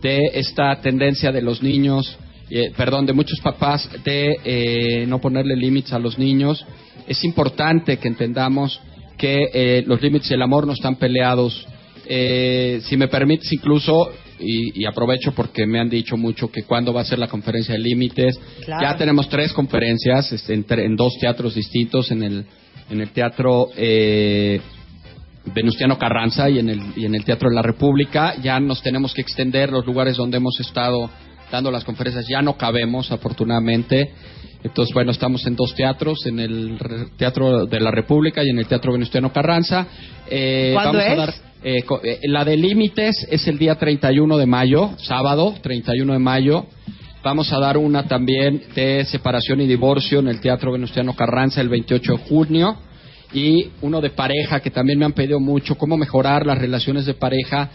de 0.00 0.18
esta 0.32 0.80
tendencia 0.80 1.32
de 1.32 1.42
los 1.42 1.62
niños, 1.62 2.18
eh, 2.50 2.72
perdón, 2.76 3.06
de 3.06 3.12
muchos 3.12 3.40
papás 3.40 3.88
de 4.04 4.36
eh, 4.44 5.06
no 5.06 5.20
ponerle 5.20 5.56
límites 5.56 5.92
a 5.92 5.98
los 5.98 6.18
niños. 6.18 6.64
Es 7.06 7.24
importante 7.24 7.98
que 7.98 8.08
entendamos 8.08 8.80
que 9.16 9.48
eh, 9.52 9.84
los 9.86 10.00
límites 10.02 10.30
y 10.30 10.34
el 10.34 10.42
amor 10.42 10.66
no 10.66 10.72
están 10.72 10.96
peleados. 10.96 11.66
Eh, 12.08 12.80
si 12.84 12.96
me 12.96 13.08
permites, 13.08 13.52
incluso, 13.52 14.10
y, 14.38 14.80
y 14.80 14.84
aprovecho 14.84 15.32
porque 15.32 15.66
me 15.66 15.80
han 15.80 15.88
dicho 15.88 16.16
mucho 16.16 16.50
que 16.50 16.62
cuándo 16.64 16.92
va 16.92 17.00
a 17.00 17.04
ser 17.04 17.18
la 17.18 17.28
conferencia 17.28 17.74
de 17.74 17.80
límites. 17.80 18.38
Claro. 18.64 18.82
Ya 18.82 18.96
tenemos 18.96 19.28
tres 19.28 19.52
conferencias 19.52 20.32
este, 20.32 20.54
en, 20.54 20.66
tre- 20.66 20.84
en 20.84 20.96
dos 20.96 21.14
teatros 21.18 21.54
distintos, 21.54 22.10
en 22.10 22.22
el, 22.22 22.44
en 22.90 23.00
el 23.00 23.08
teatro 23.10 23.70
eh, 23.76 24.60
Venustiano 25.54 25.96
Carranza 25.96 26.50
y 26.50 26.58
en, 26.58 26.68
el, 26.68 26.80
y 26.96 27.04
en 27.06 27.14
el 27.14 27.24
Teatro 27.24 27.48
de 27.48 27.54
la 27.54 27.62
República. 27.62 28.34
Ya 28.42 28.58
nos 28.58 28.82
tenemos 28.82 29.14
que 29.14 29.20
extender 29.22 29.70
los 29.70 29.86
lugares 29.86 30.16
donde 30.16 30.38
hemos 30.38 30.58
estado 30.58 31.08
dando 31.50 31.70
las 31.70 31.84
conferencias. 31.84 32.26
Ya 32.28 32.42
no 32.42 32.56
cabemos, 32.56 33.10
afortunadamente. 33.12 34.12
Entonces, 34.62 34.92
bueno, 34.92 35.12
estamos 35.12 35.46
en 35.46 35.54
dos 35.54 35.74
teatros, 35.74 36.26
en 36.26 36.40
el 36.40 36.78
Teatro 37.16 37.66
de 37.66 37.80
la 37.80 37.90
República 37.90 38.42
y 38.44 38.50
en 38.50 38.58
el 38.58 38.66
Teatro 38.66 38.92
Venustiano 38.92 39.32
Carranza. 39.32 39.86
Eh, 40.28 40.70
¿Cuándo 40.74 40.98
vamos 40.98 41.06
a 41.06 41.12
es? 41.12 41.18
dar, 41.18 41.34
eh, 41.62 41.84
eh, 42.02 42.18
la 42.24 42.44
de 42.44 42.56
Límites 42.56 43.26
es 43.30 43.46
el 43.46 43.58
día 43.58 43.76
31 43.76 44.36
de 44.38 44.46
mayo, 44.46 44.90
sábado, 44.98 45.54
31 45.62 46.12
de 46.14 46.18
mayo. 46.18 46.66
Vamos 47.22 47.52
a 47.52 47.58
dar 47.58 47.76
una 47.76 48.04
también 48.04 48.62
de 48.74 49.04
separación 49.04 49.60
y 49.60 49.66
divorcio 49.66 50.20
en 50.20 50.28
el 50.28 50.40
Teatro 50.40 50.72
Venustiano 50.72 51.14
Carranza 51.14 51.60
el 51.60 51.68
28 51.68 52.12
de 52.12 52.18
junio. 52.18 52.76
Y 53.32 53.70
uno 53.82 54.00
de 54.00 54.10
pareja, 54.10 54.60
que 54.60 54.70
también 54.70 54.98
me 54.98 55.04
han 55.04 55.12
pedido 55.12 55.40
mucho, 55.40 55.74
cómo 55.74 55.96
mejorar 55.96 56.46
las 56.46 56.58
relaciones 56.58 57.04
de 57.06 57.14
pareja. 57.14 57.68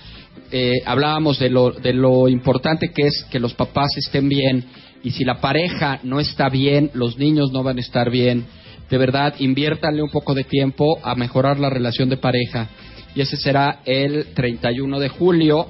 Eh, 0.51 0.82
hablábamos 0.86 1.39
de 1.39 1.49
lo, 1.49 1.71
de 1.71 1.93
lo 1.93 2.27
importante 2.27 2.89
que 2.89 3.03
es 3.03 3.25
que 3.32 3.39
los 3.39 3.53
papás 3.53 3.95
estén 3.97 4.27
bien. 4.27 4.65
Y 5.03 5.11
si 5.11 5.23
la 5.23 5.39
pareja 5.39 5.99
no 6.03 6.19
está 6.19 6.49
bien, 6.49 6.91
los 6.93 7.17
niños 7.17 7.51
no 7.51 7.63
van 7.63 7.77
a 7.77 7.82
estar 7.82 8.09
bien. 8.09 8.45
De 8.89 8.97
verdad, 8.97 9.36
inviértanle 9.39 10.03
un 10.03 10.09
poco 10.09 10.34
de 10.34 10.43
tiempo 10.43 10.99
a 11.03 11.15
mejorar 11.15 11.59
la 11.59 11.69
relación 11.69 12.09
de 12.09 12.17
pareja. 12.17 12.67
Y 13.15 13.21
ese 13.21 13.38
será 13.38 13.79
el 13.86 14.27
31 14.34 14.99
de 14.99 15.09
julio, 15.09 15.67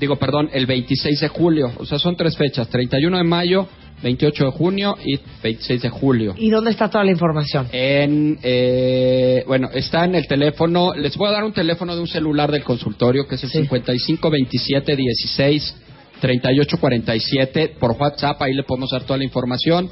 digo, 0.00 0.16
perdón, 0.16 0.50
el 0.52 0.66
26 0.66 1.20
de 1.20 1.28
julio. 1.28 1.72
O 1.78 1.86
sea, 1.86 1.98
son 1.98 2.16
tres 2.16 2.36
fechas, 2.36 2.68
31 2.68 3.16
de 3.16 3.24
mayo, 3.24 3.68
28 4.04 4.44
de 4.44 4.50
junio 4.50 4.96
y 5.04 5.18
26 5.42 5.82
de 5.82 5.88
julio. 5.88 6.34
¿Y 6.36 6.50
dónde 6.50 6.70
está 6.70 6.88
toda 6.90 7.02
la 7.04 7.10
información? 7.10 7.68
En, 7.72 8.38
eh, 8.42 9.42
bueno, 9.46 9.70
está 9.72 10.04
en 10.04 10.14
el 10.14 10.26
teléfono. 10.26 10.92
Les 10.94 11.16
voy 11.16 11.28
a 11.28 11.32
dar 11.32 11.42
un 11.44 11.54
teléfono 11.54 11.94
de 11.94 12.02
un 12.02 12.06
celular 12.06 12.52
del 12.52 12.62
consultorio 12.62 13.26
que 13.26 13.36
es 13.36 13.44
el 13.44 13.50
Sí. 13.50 13.58
55 13.62 14.30
27 14.30 14.94
16 14.94 15.76
38 16.20 16.78
47 16.78 17.76
por 17.80 17.92
WhatsApp. 17.92 18.40
Ahí 18.42 18.52
le 18.52 18.62
podemos 18.62 18.90
dar 18.90 19.04
toda 19.04 19.16
la 19.18 19.24
información. 19.24 19.90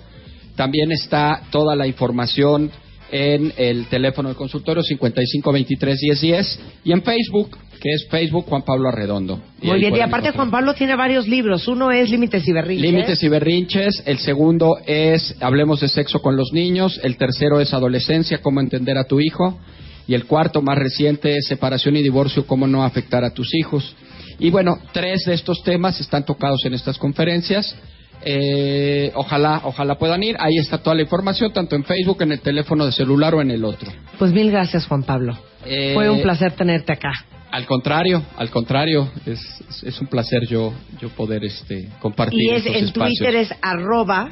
También 0.56 0.92
está 0.92 1.44
toda 1.50 1.74
la 1.74 1.86
información 1.86 2.70
en 3.12 3.52
el 3.56 3.86
teléfono 3.86 4.30
del 4.30 4.36
consultorio 4.36 4.82
55 4.82 5.52
23 5.52 5.98
10 6.00 6.20
10 6.20 6.60
y 6.84 6.92
en 6.92 7.02
Facebook, 7.02 7.56
que 7.80 7.90
es 7.92 8.06
Facebook 8.08 8.46
Juan 8.46 8.62
Pablo 8.62 8.88
Arredondo. 8.88 9.40
Y 9.60 9.66
Muy 9.66 9.80
bien, 9.80 9.94
y 9.94 10.00
aparte 10.00 10.28
encontrar. 10.28 10.34
Juan 10.34 10.50
Pablo 10.50 10.74
tiene 10.74 10.96
varios 10.96 11.28
libros. 11.28 11.68
Uno 11.68 11.90
es 11.90 12.10
Límites 12.10 12.48
y 12.48 12.52
Berrinches. 12.52 12.90
Límites 12.90 13.22
y 13.22 13.28
berrinches. 13.28 14.02
El 14.06 14.18
segundo 14.18 14.78
es 14.86 15.36
Hablemos 15.40 15.80
de 15.80 15.88
sexo 15.88 16.20
con 16.20 16.36
los 16.36 16.52
niños. 16.52 16.98
El 17.02 17.16
tercero 17.16 17.60
es 17.60 17.74
Adolescencia, 17.74 18.38
cómo 18.38 18.60
entender 18.60 18.96
a 18.96 19.04
tu 19.04 19.20
hijo. 19.20 19.60
Y 20.06 20.14
el 20.14 20.24
cuarto, 20.24 20.62
más 20.62 20.78
reciente, 20.78 21.36
es 21.36 21.46
Separación 21.46 21.96
y 21.96 22.02
divorcio, 22.02 22.46
cómo 22.46 22.66
no 22.66 22.82
afectar 22.82 23.24
a 23.24 23.34
tus 23.34 23.54
hijos. 23.54 23.94
Y 24.38 24.50
bueno, 24.50 24.78
tres 24.92 25.24
de 25.26 25.34
estos 25.34 25.62
temas 25.62 26.00
están 26.00 26.24
tocados 26.24 26.64
en 26.64 26.74
estas 26.74 26.98
conferencias. 26.98 27.76
Eh, 28.24 29.10
ojalá, 29.14 29.60
ojalá 29.64 29.96
puedan 29.96 30.22
ir. 30.22 30.36
Ahí 30.38 30.56
está 30.58 30.78
toda 30.78 30.94
la 30.96 31.02
información, 31.02 31.52
tanto 31.52 31.76
en 31.76 31.84
Facebook, 31.84 32.22
en 32.22 32.32
el 32.32 32.40
teléfono 32.40 32.86
de 32.86 32.92
celular 32.92 33.34
o 33.34 33.40
en 33.40 33.50
el 33.50 33.64
otro. 33.64 33.90
Pues 34.18 34.32
mil 34.32 34.50
gracias, 34.50 34.86
Juan 34.86 35.02
Pablo. 35.02 35.36
Eh, 35.64 35.92
Fue 35.94 36.08
un 36.10 36.22
placer 36.22 36.52
tenerte 36.52 36.92
acá. 36.92 37.12
Al 37.50 37.66
contrario, 37.66 38.22
al 38.36 38.48
contrario, 38.50 39.10
es, 39.26 39.38
es- 39.68 39.82
es 39.84 40.00
un 40.00 40.06
placer 40.06 40.46
yo, 40.48 40.72
yo 41.00 41.10
poder 41.10 41.44
este, 41.44 41.88
compartir 42.00 42.40
Y 42.40 42.48
es 42.50 42.56
estos 42.64 42.76
en 42.76 42.84
espacios. 42.86 43.18
Twitter 43.18 43.34
es 43.36 43.52
arroba. 43.60 44.30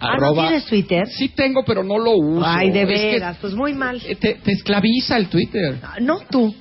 Ah, 0.00 0.16
¿no 0.18 0.26
Arroba- 0.26 0.48
tienes 0.48 0.66
Twitter? 0.66 1.06
Sí 1.08 1.28
tengo, 1.30 1.62
pero 1.64 1.82
no 1.82 1.98
lo 1.98 2.12
uso. 2.16 2.44
Ay, 2.46 2.70
de 2.70 2.82
Es 2.82 2.88
que, 2.88 2.94
veras, 3.12 3.38
pues 3.40 3.54
muy 3.54 3.72
mal. 3.74 4.00
te, 4.00 4.34
te 4.34 4.52
esclaviza 4.52 5.16
el 5.16 5.28
Twitter. 5.28 5.78
No 6.00 6.20
tú. 6.30 6.54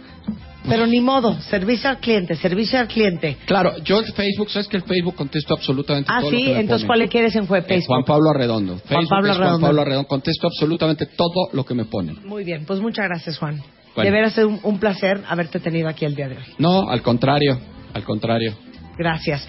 Pero 0.67 0.87
ni 0.87 1.01
modo, 1.01 1.39
servicio 1.41 1.89
al 1.89 1.97
cliente, 1.99 2.35
servicio 2.35 2.79
al 2.79 2.87
cliente. 2.87 3.37
Claro, 3.45 3.77
yo 3.83 3.99
el 3.99 4.05
Facebook, 4.13 4.49
sabes 4.49 4.67
que 4.67 4.77
el 4.77 4.83
Facebook 4.83 5.15
contesto 5.15 5.53
absolutamente 5.53 6.09
Ah, 6.13 6.19
todo 6.21 6.31
lo 6.31 6.37
sí, 6.37 6.45
que 6.45 6.53
me 6.53 6.59
entonces 6.61 6.83
ponen. 6.83 6.87
¿cuál 6.87 6.99
le 6.99 7.07
quieres 7.09 7.35
en 7.35 7.43
Eh, 7.43 7.61
Facebook? 7.61 7.87
Juan 7.87 8.03
Pablo 8.05 8.29
Arredondo. 8.29 8.77
Facebook 8.77 9.09
Pablo 9.09 9.31
es 9.31 9.35
Juan 9.37 9.41
Arredondo. 9.47 9.67
Pablo 9.67 9.81
Arredondo. 9.81 10.07
Contesto 10.07 10.47
absolutamente 10.47 11.05
todo 11.05 11.49
lo 11.51 11.65
que 11.65 11.73
me 11.73 11.85
ponen. 11.85 12.17
Muy 12.25 12.43
bien, 12.43 12.63
pues 12.65 12.79
muchas 12.79 13.05
gracias, 13.07 13.37
Juan. 13.37 13.61
Bueno. 13.95 14.09
De 14.09 14.11
veras 14.11 14.37
es 14.37 14.45
un, 14.45 14.59
un 14.63 14.79
placer 14.79 15.21
haberte 15.29 15.59
tenido 15.59 15.87
aquí 15.89 16.05
el 16.05 16.15
día 16.15 16.27
de 16.29 16.37
hoy. 16.37 16.43
No, 16.57 16.89
al 16.89 17.01
contrario, 17.01 17.59
al 17.93 18.03
contrario. 18.03 18.55
Gracias. 18.97 19.45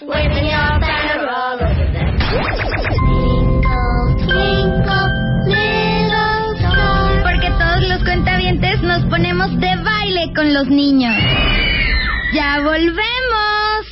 Waving 0.00 0.44
your 0.44 0.80
banner 0.80 1.26
all 1.28 1.54
over 1.54 1.92
the 1.92 2.02
Twinkle, 3.02 4.26
twinkle, 4.26 4.71
ponemos 9.12 9.50
de 9.60 9.76
baile 9.76 10.32
con 10.34 10.54
los 10.54 10.68
niños. 10.68 11.14
¡Ya 12.32 12.60
volvemos! 12.60 13.86